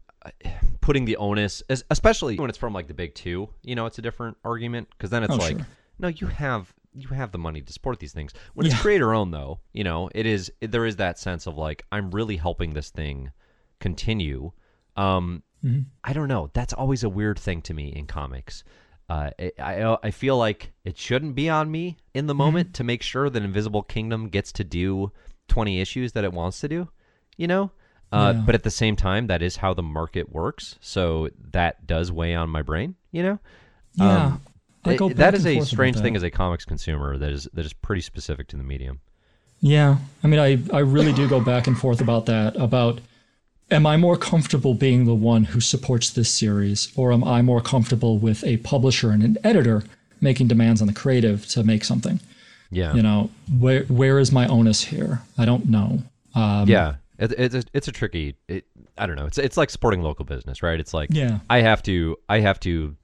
putting 0.82 1.06
the 1.06 1.16
onus 1.18 1.62
especially 1.92 2.38
when 2.38 2.50
it's 2.50 2.58
from 2.58 2.74
like 2.74 2.88
the 2.88 2.94
big 2.96 3.14
two 3.14 3.50
you 3.62 3.76
know 3.76 3.86
it's 3.86 4.00
a 4.00 4.02
different 4.02 4.36
argument 4.44 4.88
because 4.92 5.12
then 5.12 5.22
it's 5.24 5.34
Oh, 5.34 5.38
like 5.38 5.58
sure. 5.58 5.68
no 6.00 6.08
you 6.08 6.26
have 6.26 6.74
you 6.96 7.10
have 7.10 7.32
the 7.32 7.38
money 7.38 7.62
to 7.62 7.72
support 7.72 8.00
these 8.00 8.14
things 8.14 8.32
when 8.56 8.66
it's 8.66 8.80
creator 8.82 9.14
owned 9.14 9.32
though 9.32 9.60
you 9.74 9.84
know 9.84 10.10
it 10.16 10.26
is 10.26 10.52
there 10.62 10.86
is 10.88 10.96
that 10.96 11.20
sense 11.20 11.46
of 11.46 11.56
like 11.56 11.86
i'm 11.92 12.10
really 12.10 12.38
helping 12.38 12.74
this 12.74 12.90
thing 12.90 13.32
continue 13.80 14.52
um 14.96 15.44
Mm-hmm. 15.64 15.84
I 16.04 16.12
don't 16.12 16.28
know. 16.28 16.50
That's 16.52 16.74
always 16.74 17.06
a 17.06 17.10
weird 17.10 17.40
thing 17.40 17.62
to 17.62 17.74
me 17.74 17.88
in 17.88 18.06
comics. 18.06 18.66
Uh, 19.10 19.30
I, 19.40 19.52
I 19.60 19.98
I 20.04 20.12
feel 20.12 20.38
like 20.38 20.74
it 20.84 20.98
shouldn't 20.98 21.36
be 21.36 21.50
on 21.50 21.72
me 21.72 21.98
in 22.14 22.24
Mm-hmm. 22.24 22.28
the 22.28 22.36
moment 22.36 22.74
to 22.76 22.84
make 22.84 23.02
sure 23.02 23.30
that 23.30 23.42
Invisible 23.42 23.82
Kingdom 23.84 24.28
gets 24.28 24.52
to 24.54 24.66
do 24.66 25.14
twenty 25.48 25.80
issues 25.80 26.12
that 26.14 26.26
it 26.26 26.34
wants 26.34 26.60
to 26.62 26.68
do. 26.68 26.90
You 27.38 27.48
know, 27.48 27.72
uh, 28.12 28.34
Yeah. 28.36 28.42
but 28.46 28.56
at 28.56 28.64
the 28.64 28.70
same 28.72 28.98
time, 28.98 29.28
that 29.28 29.42
is 29.42 29.56
how 29.56 29.74
the 29.74 29.82
market 29.84 30.30
works. 30.34 30.78
So 30.82 31.30
that 31.52 31.88
does 31.88 32.12
weigh 32.12 32.36
on 32.36 32.50
my 32.50 32.62
brain. 32.62 32.96
You 33.14 33.24
know, 33.24 33.40
Yeah. 33.94 34.26
Um, 34.26 34.42
it- 34.86 35.16
that 35.16 35.34
is 35.34 35.46
a 35.48 35.62
strange 35.62 35.98
thing 36.00 36.18
as 36.18 36.24
a 36.24 36.30
comics 36.30 36.66
consumer. 36.66 37.18
That 37.18 37.32
is 37.32 37.48
that 37.54 37.66
is 37.66 37.72
pretty 37.72 38.02
specific 38.02 38.50
to 38.50 38.58
the 38.58 38.64
medium. 38.64 39.00
Yeah. 39.62 39.96
I 40.26 40.28
mean, 40.28 40.42
I, 40.42 40.60
I 40.76 40.80
really 40.80 41.14
do 41.14 41.26
go 41.30 41.40
back 41.40 41.68
and 41.68 41.78
forth 41.78 42.02
about 42.02 42.26
that. 42.26 42.58
About 42.58 43.00
am 43.72 43.86
I 43.86 43.98
more 43.98 44.18
comfortable 44.18 44.74
being 44.74 45.06
the 45.06 45.16
one 45.16 45.46
who 45.46 45.60
supports 45.60 46.10
this 46.10 46.30
series, 46.30 46.92
or 46.96 47.12
am 47.12 47.24
I 47.24 47.42
more 47.42 47.62
comfortable 47.62 48.18
with 48.18 48.44
a 48.44 48.58
publisher 48.58 49.12
and 49.12 49.24
an 49.24 49.38
editor 49.44 49.84
making 50.22 50.48
demands 50.48 50.82
on 50.82 50.88
the 50.88 50.94
creative 50.94 51.46
to 51.48 51.64
make 51.64 51.84
something? 51.84 52.20
Yeah, 52.72 52.96
You 52.96 53.04
know, 53.04 53.30
where 53.60 53.84
where 53.84 54.18
is 54.18 54.32
my 54.32 54.48
onus 54.48 54.84
here? 54.84 55.22
I 55.38 55.46
don't 55.46 55.70
know. 55.70 56.00
Um, 56.34 56.68
yeah. 56.68 56.96
It, 57.20 57.32
it's 57.38 57.54
a, 57.54 57.64
it's 57.74 57.88
a 57.88 57.92
tricky. 57.92 58.36
It, 58.48 58.66
I 58.98 59.06
don't 59.06 59.16
know. 59.16 59.28
It's 59.28 59.38
it's 59.38 59.58
like 59.58 59.70
supporting 59.70 60.02
local 60.02 60.26
business, 60.26 60.64
right? 60.64 60.80
It's 60.80 60.94
like 60.94 61.10
Yeah. 61.12 61.40
I 61.52 61.62
have 61.62 61.84
to 61.84 62.18
I 62.28 62.40
have 62.40 62.60
to 62.62 62.96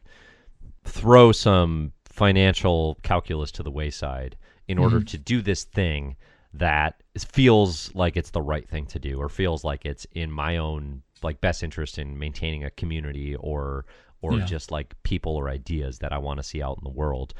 throw 0.85 1.31
some 1.31 1.91
financial 2.05 2.97
calculus 3.03 3.51
to 3.51 3.63
the 3.63 3.69
wayside 3.71 4.35
in 4.67 4.77
order 4.77 5.01
to 5.01 5.17
do 5.17 5.41
this 5.41 5.63
thing 5.63 6.15
that 6.53 7.01
feels 7.17 7.93
like 7.93 8.17
it's 8.17 8.31
the 8.31 8.41
right 8.41 8.67
thing 8.67 8.85
to 8.87 8.99
do 8.99 9.19
or 9.19 9.29
feels 9.29 9.63
like 9.63 9.85
it's 9.85 10.07
in 10.13 10.31
my 10.31 10.57
own 10.57 11.01
like 11.21 11.41
best 11.41 11.63
interest 11.63 11.97
in 11.97 12.17
maintaining 12.17 12.63
a 12.63 12.69
community 12.71 13.35
or 13.35 13.85
or 14.21 14.33
Yeah. 14.33 14.45
just 14.45 14.71
like 14.71 14.95
people 15.03 15.35
or 15.35 15.49
ideas 15.49 15.99
that 15.99 16.11
I 16.11 16.17
want 16.17 16.39
to 16.39 16.43
see 16.43 16.61
out 16.61 16.77
in 16.77 16.83
the 16.83 16.89
world. 16.89 17.33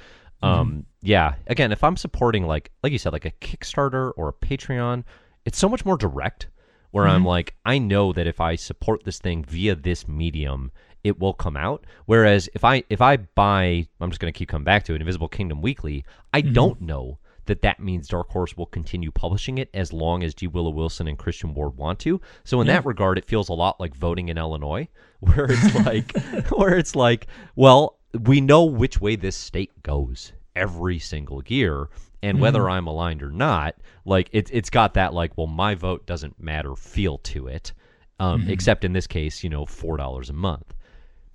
Mm-hmm. 0.43 0.59
Um 0.59 0.85
yeah, 1.01 1.35
again, 1.47 1.71
if 1.71 1.83
I'm 1.83 1.97
supporting 1.97 2.45
like 2.45 2.71
like 2.83 2.91
you 2.91 2.99
said 2.99 3.13
like 3.13 3.25
a 3.25 3.31
Kickstarter 3.31 4.11
or 4.15 4.29
a 4.29 4.33
Patreon, 4.33 5.03
it's 5.45 5.57
so 5.57 5.69
much 5.69 5.85
more 5.85 5.97
direct 5.97 6.47
where 6.91 7.07
I'm 7.07 7.21
mm-hmm. 7.21 7.27
like 7.27 7.55
I 7.65 7.79
know 7.79 8.13
that 8.13 8.27
if 8.27 8.39
I 8.39 8.55
support 8.55 9.03
this 9.03 9.19
thing 9.19 9.43
via 9.43 9.75
this 9.75 10.07
medium, 10.07 10.71
it 11.03 11.19
will 11.19 11.33
come 11.33 11.57
out. 11.57 11.85
Whereas 12.05 12.49
if 12.53 12.63
I 12.63 12.83
if 12.89 13.01
I 13.01 13.17
buy, 13.17 13.87
I'm 13.99 14.09
just 14.11 14.19
going 14.19 14.31
to 14.31 14.37
keep 14.37 14.49
coming 14.49 14.65
back 14.65 14.83
to 14.85 14.93
it, 14.93 15.01
Invisible 15.01 15.29
Kingdom 15.29 15.61
Weekly, 15.61 16.05
I 16.33 16.41
mm-hmm. 16.41 16.53
don't 16.53 16.81
know 16.81 17.19
that 17.49 17.61
that 17.61 17.79
means 17.79 18.07
Dark 18.07 18.29
Horse 18.29 18.55
will 18.55 18.65
continue 18.65 19.11
publishing 19.11 19.57
it 19.57 19.69
as 19.73 19.93
long 19.93 20.23
as 20.23 20.33
G. 20.33 20.47
Willow 20.47 20.71
Wilson 20.71 21.07
and 21.07 21.17
Christian 21.17 21.53
Ward 21.53 21.77
want 21.77 21.99
to. 21.99 22.21
So 22.43 22.61
in 22.61 22.67
that 22.67 22.85
regard, 22.85 23.17
it 23.17 23.25
feels 23.25 23.49
a 23.49 23.53
lot 23.53 23.79
like 23.79 23.93
voting 23.95 24.29
in 24.29 24.37
Illinois, 24.37 24.87
where 25.19 25.47
it's 25.49 25.75
like 25.75 26.17
where 26.51 26.77
it's 26.77 26.95
like, 26.95 27.27
well, 27.55 27.99
we 28.21 28.41
know 28.41 28.63
which 28.63 29.01
way 29.01 29.15
this 29.15 29.35
state 29.35 29.83
goes 29.83 30.31
every 30.55 30.99
single 30.99 31.43
year. 31.45 31.89
And 32.21 32.41
whether 32.41 32.69
I'm 32.69 32.85
aligned 32.85 33.23
or 33.23 33.31
not, 33.31 33.75
like 34.03 34.29
it's 34.33 34.51
it's 34.51 34.69
got 34.69 34.95
that 34.95 35.13
like, 35.13 35.37
well, 35.37 35.47
my 35.47 35.75
vote 35.75 36.05
doesn't 36.05 36.37
matter 36.37 36.75
feel 36.75 37.17
to 37.19 37.47
it. 37.47 37.71
Um, 38.19 38.49
Except 38.49 38.83
in 38.83 38.91
this 38.91 39.07
case, 39.07 39.41
you 39.41 39.49
know, 39.49 39.65
four 39.65 39.95
dollars 39.95 40.29
a 40.29 40.33
month 40.33 40.73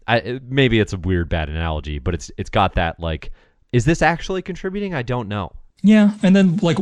I, 0.07 0.41
maybe 0.47 0.81
it's 0.81 0.93
a 0.93 0.99
weird 0.99 1.29
bad 1.29 1.49
analogy, 1.49 1.99
but 1.99 2.15
it's 2.15 2.31
it's 2.37 2.51
got 2.51 2.75
that 2.75 3.01
like, 3.01 3.31
is 3.73 3.85
this 3.85 4.03
actually 4.03 4.43
contributing? 4.43 4.95
I 4.95 5.03
don't 5.03 5.29
know. 5.29 5.53
Yeah, 5.85 6.15
and 6.23 6.35
then 6.35 6.57
like, 6.63 6.79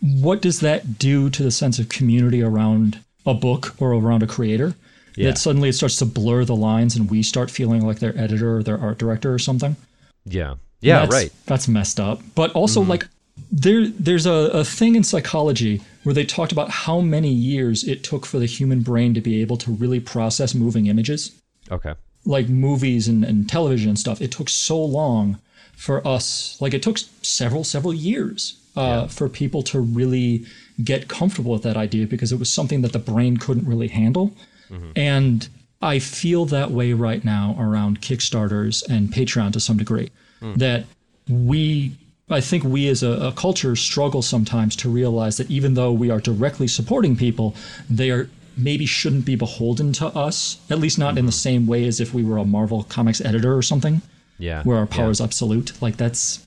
what 0.00 0.40
does 0.42 0.60
that 0.60 0.98
do 0.98 1.28
to 1.30 1.42
the 1.42 1.50
sense 1.50 1.78
of 1.78 1.88
community 1.90 2.42
around 2.42 2.98
a 3.26 3.34
book 3.34 3.74
or 3.78 3.92
around 3.92 4.22
a 4.22 4.26
creator? 4.26 4.74
Yeah. 5.14 5.28
That 5.28 5.38
suddenly 5.38 5.68
it 5.68 5.74
starts 5.74 5.98
to 5.98 6.06
blur 6.06 6.44
the 6.46 6.56
lines, 6.56 6.96
and 6.96 7.10
we 7.10 7.22
start 7.22 7.50
feeling 7.50 7.86
like 7.86 7.98
their 7.98 8.16
editor 8.18 8.56
or 8.56 8.62
their 8.62 8.80
art 8.80 8.96
director 8.98 9.32
or 9.32 9.38
something. 9.38 9.76
Yeah, 10.24 10.54
yeah, 10.80 11.00
That's- 11.00 11.12
right. 11.12 11.28
Mm-hmm. 11.30 11.44
That's 11.46 11.68
messed 11.68 12.00
up. 12.00 12.22
But 12.34 12.50
also, 12.52 12.80
like, 12.80 13.06
there 13.50 13.86
there's 13.86 14.24
a, 14.24 14.32
a 14.54 14.64
thing 14.64 14.94
in 14.94 15.04
psychology 15.04 15.82
where 16.04 16.14
they 16.14 16.24
talked 16.24 16.52
about 16.52 16.70
how 16.70 17.00
many 17.02 17.30
years 17.30 17.84
it 17.84 18.02
took 18.02 18.24
for 18.24 18.38
the 18.38 18.46
human 18.46 18.80
brain 18.80 19.12
to 19.14 19.20
be 19.20 19.42
able 19.42 19.58
to 19.58 19.70
really 19.70 20.00
process 20.00 20.54
moving 20.54 20.86
images, 20.86 21.32
Okay. 21.70 21.92
like 22.24 22.48
movies 22.48 23.06
and, 23.08 23.22
and 23.24 23.48
television 23.48 23.90
and 23.90 23.98
stuff. 23.98 24.20
It 24.22 24.32
took 24.32 24.48
so 24.48 24.82
long 24.82 25.38
for 25.82 26.06
us, 26.06 26.56
like, 26.60 26.74
it 26.74 26.80
took 26.80 26.96
several, 27.22 27.64
several 27.64 27.92
years 27.92 28.56
uh, 28.76 29.08
for 29.08 29.28
people 29.28 29.64
to 29.64 29.80
really 29.80 30.46
get 30.84 31.08
comfortable 31.08 31.50
with 31.50 31.64
that 31.64 31.76
idea 31.76 32.06
because 32.06 32.30
it 32.30 32.38
was 32.38 32.48
something 32.48 32.82
that 32.82 32.92
the 32.92 33.00
brain 33.00 33.36
couldn't 33.36 33.66
really 33.66 33.88
handle. 33.88 34.30
Mm-hmm. 34.70 34.92
And 34.94 35.48
I 35.82 35.98
feel 35.98 36.44
that 36.44 36.70
way 36.70 36.92
right 36.92 37.24
now 37.24 37.56
around 37.58 38.00
Kickstarters 38.00 38.88
and 38.88 39.08
Patreon 39.08 39.52
to 39.54 39.60
some 39.60 39.76
degree. 39.76 40.10
Mm. 40.40 40.54
That 40.58 40.84
we, 41.28 41.96
I 42.30 42.40
think 42.40 42.62
we 42.62 42.86
as 42.86 43.02
a, 43.02 43.10
a 43.10 43.32
culture 43.32 43.74
struggle 43.74 44.22
sometimes 44.22 44.76
to 44.76 44.88
realize 44.88 45.36
that 45.38 45.50
even 45.50 45.74
though 45.74 45.90
we 45.90 46.10
are 46.10 46.20
directly 46.20 46.68
supporting 46.68 47.16
people, 47.16 47.56
they 47.90 48.12
are 48.12 48.30
maybe 48.56 48.86
shouldn't 48.86 49.24
be 49.24 49.34
beholden 49.34 49.92
to 49.94 50.06
us, 50.06 50.58
at 50.70 50.78
least 50.78 50.96
not 50.96 51.18
in 51.18 51.26
the 51.26 51.32
mm-hmm. 51.32 51.48
same 51.48 51.66
way 51.66 51.88
as 51.88 51.98
if 51.98 52.14
we 52.14 52.22
were 52.22 52.38
a 52.38 52.44
Marvel 52.44 52.84
Comics 52.84 53.20
editor 53.20 53.56
or 53.56 53.62
something, 53.62 54.00
Yeah. 54.42 54.62
where 54.64 54.78
our 54.78 54.88
yeah. 54.90 54.96
power 54.96 55.10
is 55.10 55.20
absolute. 55.20 55.80
Like 55.80 55.96
that's, 55.96 56.46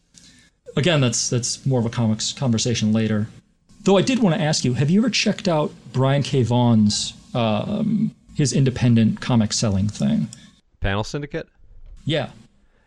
again, 0.75 0.99
that's 0.99 1.29
that's 1.29 1.65
more 1.65 1.79
of 1.79 1.85
a 1.85 1.89
comics 1.89 2.33
conversation 2.33 2.91
later. 2.91 3.27
Though 3.83 3.97
I 3.97 4.01
did 4.01 4.19
want 4.19 4.35
to 4.35 4.41
ask 4.41 4.65
you, 4.65 4.73
have 4.73 4.89
you 4.89 4.99
ever 4.99 5.09
checked 5.09 5.47
out 5.47 5.71
Brian 5.93 6.21
K. 6.21 6.43
Vaughan's 6.43 7.13
um, 7.33 8.13
his 8.35 8.51
independent 8.51 9.21
comic 9.21 9.53
selling 9.53 9.87
thing? 9.87 10.27
Panel 10.81 11.03
Syndicate. 11.03 11.47
Yeah, 12.03 12.29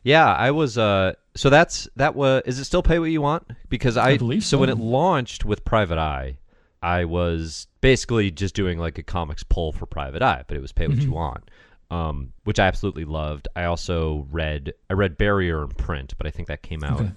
Yeah, 0.03 0.33
I 0.33 0.51
was. 0.51 0.79
Uh, 0.79 1.15
so 1.35 1.51
that's 1.51 1.89
that 1.97 2.15
was. 2.15 2.43
Is 2.47 2.59
it 2.59 2.65
still 2.65 2.83
pay 2.83 2.99
what 2.99 3.11
you 3.11 3.23
want? 3.23 3.51
Because 3.69 3.97
I, 3.97 4.17
believe 4.17 4.45
so. 4.45 4.59
when 4.59 4.69
it 4.69 4.79
launched 4.79 5.45
with 5.45 5.65
Private 5.65 5.99
Eye, 5.99 6.39
I 6.83 7.05
was 7.05 7.67
basically 7.81 8.31
just 8.31 8.55
doing 8.55 8.79
like 8.79 8.99
a 8.99 9.03
comics 9.03 9.43
pull 9.43 9.73
for 9.73 9.87
Private 9.87 10.23
Eye, 10.23 10.45
but 10.47 10.57
it 10.57 10.61
was 10.61 10.73
pay 10.73 10.87
what 10.87 10.99
you 10.99 11.11
want, 11.13 11.51
um, 11.91 12.33
which 12.45 12.59
I 12.59 12.67
absolutely 12.67 13.05
loved. 13.05 13.49
I 13.57 13.65
also 13.65 14.27
read. 14.31 14.73
I 14.91 14.95
read 14.95 15.17
Barrier 15.17 15.63
in 15.63 15.69
print, 15.71 16.15
but 16.19 16.27
I 16.27 16.31
think 16.31 16.49
that 16.49 16.63
came 16.63 16.85
out 16.85 17.01
Okay. 17.01 17.13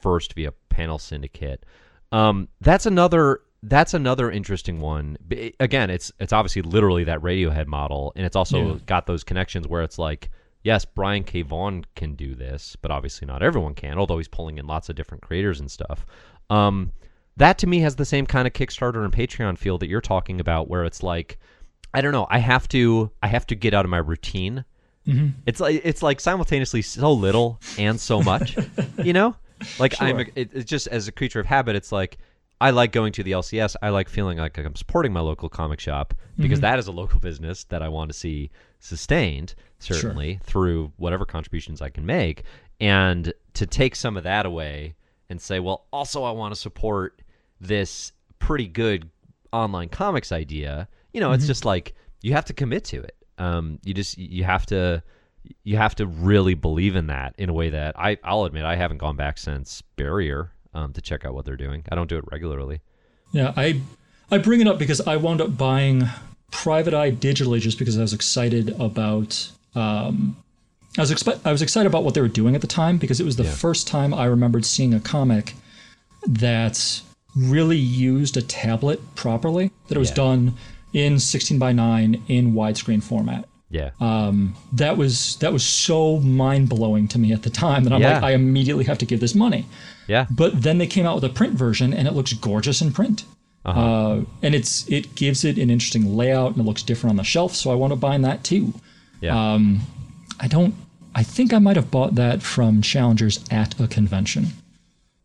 first 0.00 0.34
via 0.34 0.52
Panel 0.68 0.98
Syndicate. 0.98 1.64
Um, 2.12 2.48
that's 2.60 2.86
another. 2.86 3.40
That's 3.66 3.94
another 3.94 4.30
interesting 4.30 4.78
one. 4.80 5.16
Again, 5.58 5.88
it's 5.88 6.12
it's 6.20 6.32
obviously 6.34 6.60
literally 6.62 7.04
that 7.04 7.20
Radiohead 7.20 7.66
model, 7.66 8.12
and 8.14 8.26
it's 8.26 8.36
also 8.36 8.74
Yeah. 8.74 8.78
got 8.86 9.06
those 9.06 9.24
connections 9.24 9.66
where 9.66 9.82
it's 9.82 9.98
like, 9.98 10.30
yes, 10.62 10.84
Brian 10.84 11.24
K. 11.24 11.40
Vaughan 11.42 11.84
can 11.96 12.14
do 12.14 12.34
this, 12.34 12.76
but 12.76 12.90
obviously 12.90 13.26
not 13.26 13.42
everyone 13.42 13.74
can. 13.74 13.98
Although 13.98 14.18
he's 14.18 14.28
pulling 14.28 14.58
in 14.58 14.66
lots 14.66 14.90
of 14.90 14.96
different 14.96 15.22
creators 15.22 15.60
and 15.60 15.70
stuff. 15.70 16.04
Um, 16.50 16.92
that 17.38 17.56
to 17.58 17.66
me 17.66 17.80
has 17.80 17.96
the 17.96 18.04
same 18.04 18.26
kind 18.26 18.46
of 18.46 18.52
Kickstarter 18.52 19.02
and 19.02 19.12
Patreon 19.12 19.56
feel 19.58 19.78
that 19.78 19.88
you're 19.88 20.00
talking 20.02 20.40
about, 20.40 20.68
where 20.68 20.84
it's 20.84 21.02
like, 21.02 21.38
I 21.94 22.00
don't 22.00 22.12
know, 22.12 22.26
I 22.28 22.38
have 22.38 22.68
to 22.68 23.10
I 23.22 23.28
have 23.28 23.46
to 23.48 23.54
get 23.54 23.74
out 23.74 23.84
of 23.84 23.90
my 23.90 23.98
routine. 23.98 24.64
Mm-hmm. 25.06 25.28
It's 25.46 25.60
like 25.60 25.80
it's 25.84 26.02
like 26.02 26.20
simultaneously 26.20 26.82
so 26.82 27.12
little 27.12 27.60
and 27.78 28.00
so 28.00 28.22
much, 28.22 28.56
you 29.02 29.12
know. 29.12 29.36
Like 29.78 29.94
I'm, 30.02 30.18
Sure. 30.18 30.26
it, 30.34 30.50
it's 30.52 30.68
just 30.68 30.88
as 30.88 31.08
a 31.08 31.12
creature 31.12 31.40
of 31.40 31.46
habit. 31.46 31.74
It's 31.74 31.92
like 31.92 32.18
I 32.60 32.70
like 32.70 32.92
going 32.92 33.12
to 33.12 33.22
the 33.22 33.32
LCS. 33.32 33.76
I 33.82 33.90
like 33.90 34.08
feeling 34.08 34.38
like 34.38 34.58
I'm 34.58 34.74
supporting 34.74 35.12
my 35.12 35.20
local 35.20 35.48
comic 35.48 35.80
shop 35.80 36.12
because 36.36 36.58
mm-hmm. 36.58 36.62
that 36.62 36.78
is 36.78 36.86
a 36.86 36.92
local 36.92 37.20
business 37.20 37.64
that 37.64 37.80
I 37.80 37.88
want 37.88 38.10
to 38.10 38.18
see 38.18 38.50
sustained, 38.80 39.54
certainly 39.78 40.40
through 40.42 40.92
whatever 40.96 41.24
contributions 41.24 41.80
I 41.80 41.88
can 41.88 42.04
make. 42.04 42.42
And 42.80 43.32
to 43.54 43.66
take 43.66 43.96
some 43.96 44.16
of 44.16 44.24
that 44.24 44.44
away 44.44 44.94
and 45.30 45.40
say, 45.40 45.60
well, 45.60 45.86
also 45.92 46.24
I 46.24 46.32
want 46.32 46.54
to 46.54 46.60
support 46.60 47.22
this 47.60 48.12
pretty 48.38 48.66
good 48.66 49.10
online 49.54 49.88
comics 49.88 50.32
idea. 50.32 50.88
You 51.12 51.20
know, 51.20 51.32
it's 51.32 51.46
just 51.46 51.64
like 51.64 51.94
you 52.22 52.32
have 52.32 52.44
to 52.46 52.52
commit 52.52 52.84
to 52.86 53.00
it. 53.02 53.16
Um, 53.38 53.78
you 53.84 53.94
just 53.94 54.18
you 54.18 54.44
have 54.44 54.66
to 54.66 55.02
you 55.62 55.76
have 55.76 55.94
to 55.96 56.06
really 56.06 56.54
believe 56.54 56.96
in 56.96 57.06
that 57.08 57.34
in 57.38 57.48
a 57.48 57.52
way 57.52 57.70
that 57.70 57.98
I 57.98 58.18
I'll 58.24 58.44
admit 58.44 58.64
I 58.64 58.76
haven't 58.76 58.98
gone 58.98 59.16
back 59.16 59.38
since 59.38 59.82
Barrier 59.96 60.52
um, 60.72 60.92
to 60.92 61.00
check 61.00 61.24
out 61.24 61.34
what 61.34 61.44
they're 61.44 61.56
doing. 61.56 61.84
I 61.90 61.94
don't 61.94 62.08
do 62.08 62.18
it 62.18 62.24
regularly. 62.30 62.80
yeah. 63.32 63.52
I 63.56 63.80
I 64.30 64.38
bring 64.38 64.60
it 64.60 64.66
up 64.66 64.78
because 64.78 65.00
I 65.02 65.16
wound 65.16 65.40
up 65.40 65.56
buying 65.56 66.04
Private 66.50 66.94
Eye 66.94 67.10
digitally 67.12 67.60
just 67.60 67.78
because 67.78 67.98
I 67.98 68.02
was 68.02 68.12
excited 68.12 68.70
about. 68.80 69.50
Um, 69.74 70.36
I 70.96 71.02
was 71.02 71.10
expe- 71.10 71.40
I 71.44 71.52
was 71.52 71.60
excited 71.62 71.86
about 71.88 72.04
what 72.04 72.14
they 72.14 72.20
were 72.20 72.28
doing 72.28 72.54
at 72.54 72.60
the 72.60 72.66
time 72.66 72.98
because 72.98 73.20
it 73.20 73.24
was 73.24 73.36
the 73.36 73.44
first 73.44 73.86
time 73.86 74.14
I 74.14 74.26
remembered 74.26 74.64
seeing 74.64 74.94
a 74.94 75.00
comic 75.00 75.54
that 76.26 77.02
really 77.36 77.76
used 77.78 78.36
a 78.36 78.42
tablet 78.42 79.00
properly. 79.14 79.70
That 79.88 79.96
it 79.96 80.00
was 80.00 80.10
Yeah. 80.10 80.14
done 80.16 80.54
in 80.92 81.18
16 81.18 81.58
by 81.58 81.72
9 81.72 82.22
in 82.28 82.52
widescreen 82.54 83.02
format. 83.02 83.46
Yeah. 83.70 83.90
Um, 84.00 84.54
That 84.72 84.96
was 84.96 85.36
that 85.36 85.52
was 85.52 85.64
so 85.64 86.20
mind 86.20 86.68
blowing 86.68 87.08
to 87.08 87.18
me 87.18 87.32
at 87.32 87.42
the 87.42 87.50
time 87.50 87.82
that 87.84 87.92
I'm 87.92 88.00
Yeah. 88.00 88.14
like 88.14 88.22
I 88.22 88.32
immediately 88.34 88.84
have 88.84 88.98
to 88.98 89.06
give 89.06 89.20
this 89.20 89.34
money. 89.34 89.66
yeah. 90.06 90.26
But 90.30 90.62
then 90.62 90.78
they 90.78 90.86
came 90.86 91.06
out 91.06 91.14
with 91.16 91.24
a 91.24 91.28
print 91.34 91.54
version, 91.54 91.92
and 91.92 92.06
it 92.06 92.14
looks 92.14 92.32
gorgeous 92.34 92.80
in 92.80 92.92
print. 92.92 93.24
Uh-huh. 93.66 93.80
uh 93.80 94.20
and 94.42 94.54
it's 94.54 94.86
it 94.88 95.14
gives 95.14 95.42
it 95.44 95.56
an 95.58 95.70
interesting 95.70 96.14
layout, 96.16 96.52
and 96.52 96.60
it 96.60 96.64
looks 96.68 96.82
different 96.82 97.12
on 97.12 97.16
the 97.16 97.24
shelf. 97.24 97.56
So 97.56 97.70
I 97.72 97.74
want 97.74 97.92
to 97.92 97.96
buying 97.96 98.22
that 98.22 98.44
too. 98.44 98.74
Yeah. 99.20 99.34
Um, 99.54 99.80
I 100.38 100.46
don't. 100.48 100.74
I 101.14 101.22
think 101.22 101.52
I 101.54 101.58
might 101.58 101.76
have 101.76 101.90
bought 101.90 102.14
that 102.16 102.42
from 102.42 102.82
Challengers 102.82 103.40
at 103.50 103.78
a 103.80 103.86
convention. 103.88 104.52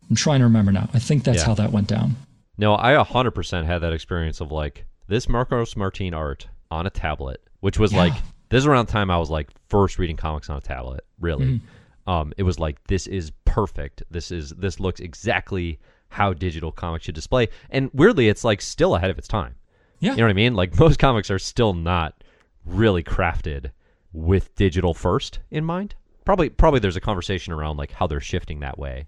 I'm 0.10 0.16
trying 0.16 0.40
to 0.40 0.46
remember 0.46 0.72
now. 0.72 0.90
I 0.94 1.00
think 1.00 1.24
that's 1.24 1.40
Yeah. 1.40 1.46
how 1.46 1.54
that 1.56 1.72
went 1.72 1.88
down. 1.88 2.16
No, 2.58 2.76
I 2.76 2.94
100% 2.96 3.66
had 3.66 3.80
that 3.80 3.94
experience 3.94 4.42
of 4.42 4.52
like 4.52 4.86
this 5.08 5.30
Marcos 5.30 5.76
Martin 5.76 6.14
art 6.14 6.48
on 6.72 6.86
a 6.86 6.90
tablet, 6.90 7.42
which 7.62 7.80
was 7.80 7.92
Yeah. 7.94 8.00
like 8.00 8.14
this 8.50 8.60
is 8.64 8.66
around 8.68 8.88
the 8.88 8.92
time 8.92 9.12
I 9.12 9.18
was 9.18 9.30
like 9.30 9.50
first 9.70 10.00
reading 10.00 10.18
comics 10.18 10.50
on 10.50 10.58
a 10.58 10.62
tablet. 10.62 11.02
Really, 11.20 11.46
Mm-hmm. 11.46 12.10
um, 12.10 12.34
it 12.38 12.44
was 12.44 12.60
like 12.60 12.84
this 12.88 13.06
is 13.08 13.32
perfect. 13.46 14.04
This 14.10 14.32
is 14.32 14.50
this 14.52 14.80
looks 14.80 15.00
exactly 15.00 15.80
how 16.10 16.34
digital 16.34 16.72
comics 16.72 17.06
should 17.06 17.14
display. 17.16 17.48
And 17.70 17.92
weirdly, 17.94 18.30
it's 18.30 18.44
like 18.44 18.62
still 18.62 18.96
ahead 18.96 19.12
of 19.12 19.18
its 19.20 19.28
time. 19.28 19.56
Yeah. 20.00 20.12
You 20.12 20.18
know 20.18 20.24
what 20.24 20.30
I 20.32 20.34
mean? 20.34 20.56
Like 20.56 20.78
most 20.80 20.98
comics 21.00 21.30
are 21.30 21.40
still 21.40 21.74
not 21.74 22.24
really 22.66 23.04
crafted 23.04 23.72
with 24.12 24.54
digital 24.56 24.94
first 24.96 25.40
in 25.52 25.64
mind. 25.64 25.94
Probably, 26.26 26.50
probably 26.50 26.80
there's 26.80 26.96
a 26.96 27.02
conversation 27.02 27.54
around 27.54 27.78
like 27.78 27.92
how 27.92 28.06
they're 28.08 28.20
shifting 28.20 28.60
that 28.62 28.78
way. 28.80 29.08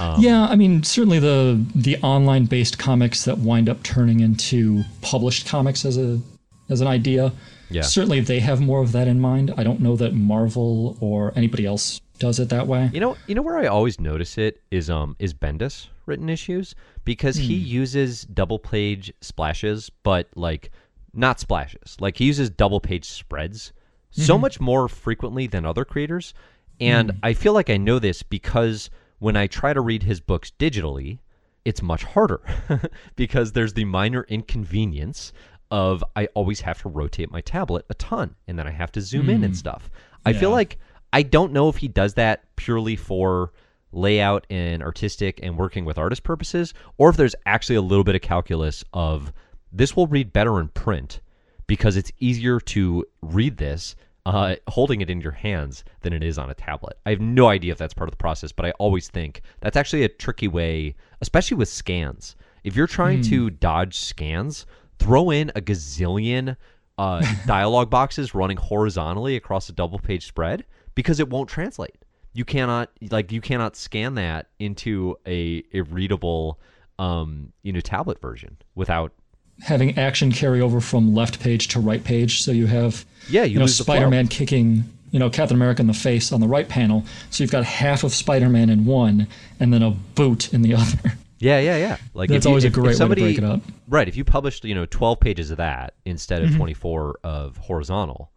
Um, 0.00 0.20
yeah, 0.20 0.46
I 0.46 0.56
mean, 0.56 0.82
certainly 0.82 1.18
the 1.18 1.64
the 1.74 1.96
online 1.98 2.44
based 2.46 2.78
comics 2.78 3.24
that 3.24 3.38
wind 3.38 3.68
up 3.68 3.82
turning 3.82 4.20
into 4.20 4.84
published 5.02 5.46
comics 5.46 5.84
as 5.84 5.98
a 5.98 6.20
as 6.68 6.80
an 6.80 6.86
idea. 6.86 7.32
Yeah. 7.70 7.82
Certainly, 7.82 8.20
they 8.20 8.40
have 8.40 8.60
more 8.60 8.80
of 8.80 8.92
that 8.92 9.08
in 9.08 9.20
mind. 9.20 9.52
I 9.56 9.62
don't 9.62 9.80
know 9.80 9.96
that 9.96 10.14
Marvel 10.14 10.96
or 11.00 11.32
anybody 11.36 11.66
else 11.66 12.00
does 12.18 12.38
it 12.38 12.48
that 12.48 12.66
way. 12.66 12.90
You 12.92 13.00
know, 13.00 13.16
you 13.26 13.34
know 13.34 13.42
where 13.42 13.58
I 13.58 13.66
always 13.66 14.00
notice 14.00 14.38
it 14.38 14.60
is 14.70 14.90
um 14.90 15.16
is 15.18 15.34
Bendis 15.34 15.88
written 16.06 16.28
issues 16.28 16.74
because 17.04 17.36
he 17.36 17.54
uses 17.54 18.22
double 18.22 18.58
page 18.58 19.12
splashes, 19.20 19.90
but 20.02 20.28
like 20.34 20.70
not 21.14 21.40
splashes. 21.40 21.96
Like 22.00 22.16
he 22.16 22.24
uses 22.24 22.50
double 22.50 22.80
page 22.80 23.04
spreads 23.04 23.72
so 24.10 24.38
much 24.38 24.58
more 24.58 24.88
frequently 24.88 25.46
than 25.46 25.66
other 25.66 25.84
creators, 25.84 26.34
and 26.80 27.12
I 27.22 27.34
feel 27.34 27.52
like 27.52 27.70
I 27.70 27.76
know 27.76 27.98
this 27.98 28.22
because 28.22 28.90
when 29.18 29.36
I 29.36 29.46
try 29.46 29.72
to 29.72 29.80
read 29.80 30.02
his 30.02 30.20
books 30.20 30.52
digitally, 30.58 31.18
it's 31.64 31.82
much 31.82 32.04
harder 32.04 32.40
because 33.16 33.52
there's 33.52 33.74
the 33.74 33.84
minor 33.84 34.24
inconvenience 34.28 35.32
of 35.70 36.02
I 36.16 36.26
always 36.34 36.60
have 36.62 36.80
to 36.82 36.88
rotate 36.88 37.30
my 37.30 37.40
tablet 37.42 37.84
a 37.90 37.94
ton 37.94 38.34
and 38.46 38.58
then 38.58 38.66
I 38.66 38.70
have 38.70 38.92
to 38.92 39.00
zoom 39.00 39.28
in 39.28 39.44
and 39.44 39.52
mm. 39.52 39.56
stuff. 39.56 39.90
I 40.24 40.32
feel 40.32 40.50
like 40.50 40.78
I 41.12 41.22
don't 41.22 41.52
know 41.52 41.68
if 41.68 41.76
he 41.76 41.88
does 41.88 42.14
that 42.14 42.44
purely 42.56 42.96
for 42.96 43.52
layout 43.92 44.46
and 44.50 44.82
artistic 44.82 45.40
and 45.42 45.56
working 45.56 45.84
with 45.84 45.98
artist 45.98 46.22
purposes 46.22 46.74
or 46.98 47.08
if 47.10 47.16
there's 47.16 47.34
actually 47.46 47.76
a 47.76 47.82
little 47.82 48.04
bit 48.04 48.14
of 48.14 48.20
calculus 48.20 48.84
of 48.92 49.32
this 49.72 49.96
will 49.96 50.06
read 50.06 50.32
better 50.32 50.60
in 50.60 50.68
print 50.68 51.20
because 51.66 51.96
it's 51.96 52.12
easier 52.18 52.60
to 52.60 53.04
read 53.22 53.56
this 53.56 53.96
uh, 54.28 54.56
holding 54.68 55.00
it 55.00 55.08
in 55.08 55.22
your 55.22 55.32
hands 55.32 55.84
than 56.02 56.12
it 56.12 56.22
is 56.22 56.36
on 56.36 56.50
a 56.50 56.54
tablet. 56.54 56.98
I 57.06 57.10
have 57.10 57.20
no 57.20 57.48
idea 57.48 57.72
if 57.72 57.78
that's 57.78 57.94
part 57.94 58.10
of 58.10 58.12
the 58.12 58.18
process, 58.18 58.52
but 58.52 58.66
I 58.66 58.72
always 58.72 59.08
think 59.08 59.40
that's 59.60 59.76
actually 59.76 60.04
a 60.04 60.08
tricky 60.08 60.48
way, 60.48 60.96
especially 61.22 61.56
with 61.56 61.70
scans. 61.70 62.36
If 62.62 62.76
you're 62.76 62.86
trying 62.86 63.22
to 63.22 63.48
dodge 63.48 63.96
scans, 63.96 64.66
throw 64.98 65.30
in 65.30 65.50
a 65.56 65.62
gazillion 65.62 66.56
uh, 66.98 67.24
dialogue 67.46 67.88
boxes 67.88 68.34
running 68.34 68.58
horizontally 68.58 69.34
across 69.34 69.70
a 69.70 69.72
double 69.72 69.98
page 69.98 70.26
spread 70.26 70.66
because 70.94 71.20
it 71.20 71.30
won't 71.30 71.48
translate. 71.48 72.04
You 72.34 72.44
cannot 72.44 72.90
like 73.10 73.32
you 73.32 73.40
cannot 73.40 73.76
scan 73.76 74.16
that 74.16 74.48
into 74.58 75.16
a, 75.26 75.64
a 75.72 75.80
readable 75.80 76.60
um, 76.98 77.54
you 77.62 77.72
know 77.72 77.80
tablet 77.80 78.20
version 78.20 78.58
without 78.74 79.12
having 79.60 79.98
action 79.98 80.30
carry 80.32 80.60
over 80.60 80.80
from 80.80 81.14
left 81.14 81.40
page 81.40 81.68
to 81.68 81.80
right 81.80 82.02
page. 82.04 82.42
So 82.42 82.50
you 82.52 82.66
have 82.66 83.04
yeah 83.28 83.42
you, 83.44 83.52
you 83.54 83.58
know 83.58 83.64
lose 83.64 83.78
the 83.78 83.84
flow. 83.84 83.94
Spider-Man 83.96 84.28
kicking 84.28 84.84
you 85.10 85.18
know 85.18 85.30
Captain 85.30 85.56
America 85.56 85.80
in 85.80 85.86
the 85.86 85.94
face 85.94 86.32
on 86.32 86.40
the 86.40 86.48
right 86.48 86.68
panel. 86.68 87.04
So 87.30 87.42
you've 87.42 87.50
got 87.50 87.64
half 87.64 88.04
of 88.04 88.12
Spider-Man 88.14 88.70
in 88.70 88.84
one 88.84 89.26
and 89.60 89.72
then 89.72 89.82
a 89.82 89.90
boot 89.90 90.52
in 90.52 90.62
the 90.62 90.74
other. 90.80 91.14
Yeah, 91.40 91.60
yeah, 91.60 91.76
yeah. 91.76 91.96
Like 92.14 92.30
That's 92.30 92.44
you- 92.46 92.50
always 92.50 92.64
a 92.64 92.66
if- 92.66 92.72
if 92.72 92.74
great 92.74 92.98
way 92.98 93.08
to 93.08 93.14
break 93.14 93.38
it 93.38 93.44
up. 93.44 93.60
Right. 93.88 94.08
If 94.08 94.16
you 94.16 94.24
published, 94.24 94.64
you 94.64 94.74
know, 94.74 94.86
twelve 94.86 95.20
pages 95.20 95.50
of 95.50 95.58
that 95.58 95.94
instead 96.04 96.42
Mm-hmm. 96.42 96.52
of 96.52 96.56
twenty 96.56 96.74
four 96.74 97.18
of 97.22 97.56
horizontal, 97.58 98.30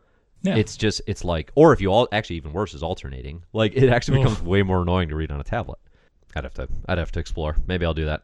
Yeah. 0.43 0.55
it's 0.55 0.77
just 0.77 1.01
it's 1.07 1.23
like, 1.23 1.51
or 1.55 1.73
if 1.73 1.81
you 1.81 1.91
all 1.91 2.07
actually 2.11 2.35
even 2.37 2.53
worse 2.53 2.73
is 2.73 2.83
alternating. 2.83 3.43
Like 3.53 3.73
it 3.75 3.89
actually 3.89 4.19
Oof. 4.19 4.25
becomes 4.25 4.41
way 4.43 4.61
more 4.63 4.81
annoying 4.83 5.09
to 5.09 5.15
read 5.15 5.31
on 5.31 5.39
a 5.39 5.43
tablet. 5.43 5.79
I'd 6.35 6.43
have 6.43 6.53
to 6.55 6.67
I'd 6.87 6.97
have 6.99 7.11
to 7.13 7.19
explore. 7.19 7.55
Maybe 7.67 7.85
I'll 7.85 7.93
do 7.95 8.05
that 8.05 8.21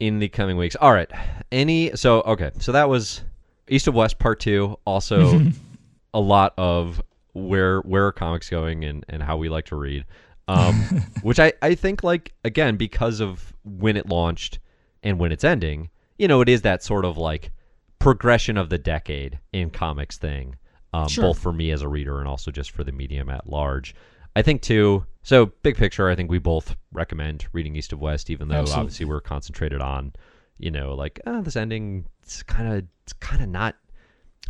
in 0.00 0.18
the 0.18 0.28
coming 0.28 0.56
weeks. 0.56 0.74
All 0.80 0.92
right. 0.92 1.10
Any 1.52 1.94
so 1.94 2.22
okay. 2.22 2.50
So 2.58 2.72
that 2.72 2.88
was 2.88 3.22
East 3.68 3.86
of 3.86 3.94
West 3.94 4.18
Part 4.18 4.40
Two. 4.40 4.78
Also, 4.84 5.40
a 6.14 6.20
lot 6.20 6.54
of 6.58 7.00
where 7.32 7.80
where 7.82 8.06
are 8.06 8.12
comics 8.12 8.50
going 8.50 8.84
and 8.84 9.04
and 9.08 9.22
how 9.22 9.36
we 9.36 9.48
like 9.48 9.66
to 9.66 9.76
read. 9.76 10.04
Um, 10.48 10.74
which 11.22 11.38
I 11.38 11.52
I 11.62 11.74
think 11.76 12.02
like 12.02 12.32
again 12.44 12.76
because 12.76 13.20
of 13.20 13.52
when 13.64 13.96
it 13.96 14.08
launched 14.08 14.58
and 15.02 15.18
when 15.18 15.30
it's 15.30 15.44
ending, 15.44 15.90
you 16.18 16.26
know, 16.26 16.40
it 16.40 16.48
is 16.48 16.62
that 16.62 16.82
sort 16.82 17.04
of 17.04 17.16
like 17.16 17.52
progression 17.98 18.56
of 18.56 18.70
the 18.70 18.78
decade 18.78 19.38
in 19.52 19.70
comics 19.70 20.18
thing. 20.18 20.56
Um, 20.92 21.06
Sure. 21.06 21.22
both 21.26 21.38
for 21.38 21.52
me 21.52 21.70
as 21.70 21.82
a 21.82 21.88
reader 21.88 22.18
and 22.18 22.26
also 22.26 22.50
just 22.50 22.72
for 22.72 22.82
the 22.82 22.90
medium 22.90 23.30
at 23.30 23.48
large. 23.48 23.94
I 24.36 24.42
think 24.42 24.62
too. 24.62 25.06
So 25.22 25.46
big 25.62 25.76
picture, 25.76 26.08
I 26.08 26.14
think 26.14 26.30
we 26.30 26.38
both 26.38 26.76
recommend 26.92 27.46
reading 27.52 27.76
East 27.76 27.92
of 27.92 28.00
West, 28.00 28.30
even 28.30 28.48
though 28.48 28.56
Absolutely. 28.56 28.80
obviously 28.80 29.06
we're 29.06 29.20
concentrated 29.20 29.80
on, 29.80 30.12
you 30.58 30.70
know, 30.70 30.94
like 30.94 31.20
ah, 31.26 31.40
this 31.40 31.56
ending. 31.56 32.06
It's 32.22 32.42
kind 32.42 32.72
of 32.72 32.84
it's 33.04 33.12
kind 33.14 33.42
of 33.42 33.48
not. 33.48 33.76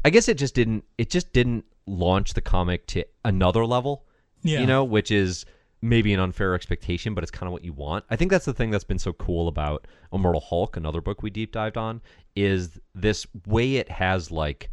I 0.04 0.10
guess 0.10 0.28
it 0.28 0.38
just 0.38 0.54
didn't. 0.54 0.84
It 0.98 1.10
just 1.10 1.32
didn't 1.32 1.64
launch 1.86 2.34
the 2.34 2.40
comic 2.40 2.86
to 2.88 3.04
another 3.24 3.66
level. 3.66 4.04
Yeah. 4.42 4.60
You 4.60 4.66
know, 4.66 4.84
which 4.84 5.10
is 5.10 5.44
maybe 5.82 6.12
an 6.12 6.20
unfair 6.20 6.54
expectation, 6.54 7.14
but 7.14 7.24
it's 7.24 7.30
kind 7.30 7.46
of 7.46 7.52
what 7.52 7.64
you 7.64 7.72
want. 7.72 8.04
I 8.10 8.16
think 8.16 8.30
that's 8.30 8.44
the 8.44 8.52
thing 8.52 8.70
that's 8.70 8.84
been 8.84 8.98
so 8.98 9.12
cool 9.14 9.48
about 9.48 9.86
Immortal 10.12 10.40
Hulk, 10.40 10.76
another 10.76 11.00
book 11.00 11.22
we 11.22 11.30
deep 11.30 11.52
dived 11.52 11.76
on, 11.76 12.00
is 12.36 12.78
this 12.94 13.26
way 13.46 13.76
it 13.76 13.88
has 13.88 14.30
like 14.30 14.70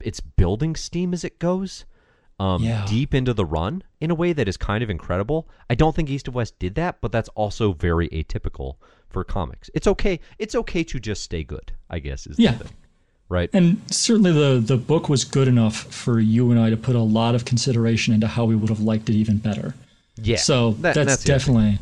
it's 0.00 0.20
building 0.20 0.76
steam 0.76 1.14
as 1.14 1.24
it 1.24 1.38
goes. 1.38 1.84
Um, 2.42 2.62
Yeah. 2.64 2.84
deep 2.88 3.14
into 3.14 3.32
the 3.32 3.44
run 3.44 3.82
in 4.00 4.10
a 4.10 4.14
way 4.14 4.32
that 4.32 4.48
is 4.48 4.56
kind 4.56 4.82
of 4.82 4.90
incredible. 4.90 5.48
I 5.70 5.74
don't 5.76 5.94
think 5.94 6.10
East 6.10 6.26
of 6.28 6.34
West 6.34 6.58
did 6.58 6.74
that, 6.74 7.00
but 7.00 7.12
that's 7.12 7.28
also 7.30 7.72
very 7.72 8.08
atypical 8.08 8.76
for 9.10 9.22
comics. 9.22 9.70
It's 9.74 9.86
okay. 9.86 10.18
It's 10.38 10.54
okay 10.56 10.82
to 10.84 10.98
just 10.98 11.22
stay 11.22 11.44
good. 11.44 11.72
I 11.88 11.98
guess 12.00 12.26
is 12.26 12.38
Yeah. 12.38 12.52
the 12.52 12.64
thing, 12.64 12.72
right? 13.28 13.48
And 13.52 13.80
certainly 13.90 14.32
the 14.32 14.60
the 14.72 14.76
book 14.76 15.08
was 15.08 15.22
good 15.24 15.46
enough 15.46 15.76
for 15.94 16.18
you 16.18 16.50
and 16.50 16.58
I 16.58 16.70
to 16.70 16.76
put 16.76 16.96
a 16.96 17.06
lot 17.20 17.34
of 17.36 17.44
consideration 17.44 18.12
into 18.14 18.26
how 18.26 18.44
we 18.44 18.56
would 18.56 18.70
have 18.70 18.80
liked 18.80 19.08
it 19.08 19.14
even 19.14 19.36
better. 19.38 19.74
yeah. 20.16 20.36
So 20.38 20.72
That- 20.80 20.94
that's, 20.94 20.96
that's 20.96 21.22
the 21.24 21.32
other 21.34 21.44
thing. 21.44 21.54
definitely 21.54 21.78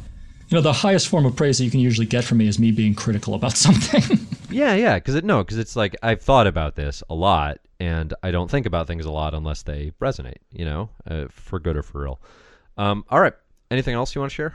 you 0.48 0.56
know 0.56 0.60
the 0.62 0.72
highest 0.84 1.06
form 1.08 1.24
of 1.26 1.36
praise 1.36 1.56
that 1.58 1.64
you 1.64 1.70
can 1.70 1.80
usually 1.80 2.06
get 2.06 2.24
from 2.24 2.38
me 2.38 2.46
is 2.48 2.58
me 2.58 2.70
being 2.72 2.94
critical 2.94 3.34
about 3.34 3.56
something. 3.66 4.02
Yeah, 4.50 4.74
yeah, 4.74 4.94
because 4.96 5.14
it 5.14 5.24
no, 5.24 5.42
because 5.44 5.58
it's 5.58 5.76
like 5.76 5.96
I've 6.02 6.20
thought 6.22 6.46
about 6.46 6.74
this 6.76 7.02
a 7.10 7.14
lot, 7.14 7.58
and 7.78 8.12
I 8.22 8.30
don't 8.30 8.50
think 8.50 8.66
about 8.66 8.86
things 8.86 9.06
a 9.06 9.10
lot 9.10 9.34
unless 9.34 9.62
they 9.62 9.92
resonate, 10.00 10.38
you 10.52 10.64
know, 10.64 10.90
uh, 11.08 11.26
for 11.30 11.58
good 11.60 11.76
or 11.76 11.82
for 11.82 12.02
real. 12.02 12.20
Um, 12.76 13.04
all 13.10 13.20
right, 13.20 13.34
anything 13.70 13.94
else 13.94 14.14
you 14.14 14.20
want 14.20 14.30
to 14.32 14.34
share? 14.34 14.54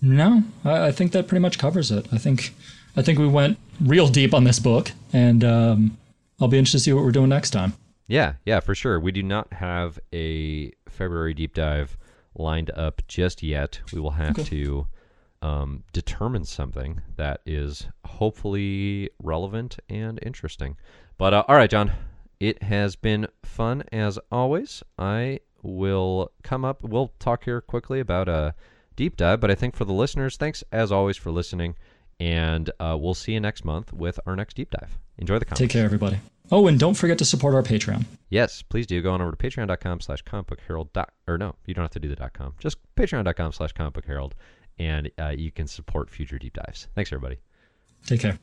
no, 0.00 0.42
I, 0.64 0.88
I 0.88 0.92
think 0.92 1.12
that 1.12 1.28
pretty 1.28 1.40
much 1.42 1.58
covers 1.58 1.90
it. 1.90 2.06
I 2.12 2.18
think 2.18 2.54
I 2.96 3.02
think 3.02 3.18
we 3.18 3.26
went 3.28 3.58
real 3.80 4.08
deep 4.08 4.34
on 4.34 4.44
this 4.44 4.58
book, 4.58 4.92
and 5.12 5.44
um, 5.44 5.96
I'll 6.40 6.48
be 6.48 6.58
interested 6.58 6.78
to 6.78 6.84
see 6.84 6.92
what 6.92 7.04
we're 7.04 7.12
doing 7.12 7.28
next 7.28 7.50
time. 7.50 7.74
Yeah, 8.08 8.34
yeah, 8.44 8.60
for 8.60 8.74
sure. 8.74 8.98
We 9.00 9.12
do 9.12 9.22
not 9.22 9.52
have 9.54 9.98
a 10.12 10.72
February 10.88 11.34
deep 11.34 11.54
dive 11.54 11.96
lined 12.34 12.70
up 12.72 13.00
just 13.08 13.42
yet. 13.42 13.80
We 13.92 14.00
will 14.00 14.10
have 14.12 14.32
Okay. 14.38 14.42
to 14.44 14.86
um, 15.42 15.82
determine 15.92 16.44
something 16.44 17.02
that 17.16 17.40
is 17.44 17.86
hopefully 18.04 19.10
relevant 19.22 19.78
and 19.88 20.18
interesting. 20.22 20.76
But 21.18 21.34
uh, 21.34 21.44
all 21.48 21.56
right, 21.56 21.68
John, 21.68 21.92
it 22.40 22.62
has 22.62 22.96
been 22.96 23.26
fun 23.44 23.84
as 23.92 24.18
always. 24.30 24.82
I 24.98 25.40
will 25.62 26.30
come 26.42 26.64
up. 26.64 26.82
We'll 26.82 27.12
talk 27.18 27.44
here 27.44 27.60
quickly 27.60 28.00
about 28.00 28.28
a 28.28 28.54
deep 28.96 29.16
dive, 29.16 29.40
but 29.40 29.50
I 29.50 29.54
think 29.54 29.76
for 29.76 29.84
the 29.84 29.92
listeners, 29.92 30.36
thanks 30.36 30.64
as 30.72 30.90
always 30.90 31.16
for 31.16 31.30
listening, 31.30 31.76
and 32.18 32.70
uh, 32.80 32.96
we'll 32.98 33.14
see 33.14 33.32
you 33.32 33.40
next 33.40 33.64
month 33.64 33.92
with 33.92 34.18
our 34.26 34.36
next 34.36 34.54
deep 34.54 34.70
dive. 34.70 34.98
Enjoy 35.18 35.38
the. 35.38 35.44
Take 35.44 35.70
care, 35.70 35.84
everybody. 35.84 36.18
Oh, 36.50 36.66
and 36.66 36.78
don't 36.78 36.94
forget 36.94 37.16
to 37.18 37.24
support 37.24 37.54
our 37.54 37.62
Patreon. 37.62 38.04
Yes, 38.28 38.60
please 38.60 38.86
do. 38.86 39.00
Go 39.00 39.12
on 39.12 39.22
over 39.22 39.30
to 39.30 39.36
patreon.com 39.36 40.00
slash 40.00 40.22
comicbookherald. 40.24 40.88
Or 41.26 41.38
no, 41.38 41.54
you 41.64 41.72
don't 41.72 41.84
have 41.84 41.92
to 41.92 42.00
do 42.00 42.08
the 42.08 42.16
dot 42.16 42.34
com. 42.34 42.54
Just 42.58 42.78
patreon.com 42.96 43.52
slash 43.52 43.72
comicbookherald, 43.72 44.32
and 44.86 45.10
uh, 45.18 45.28
you 45.28 45.50
can 45.50 45.66
support 45.66 46.10
future 46.10 46.38
deep 46.38 46.54
dives. 46.54 46.88
Thanks, 46.94 47.12
everybody. 47.12 47.38
Take 48.06 48.20
care. 48.20 48.38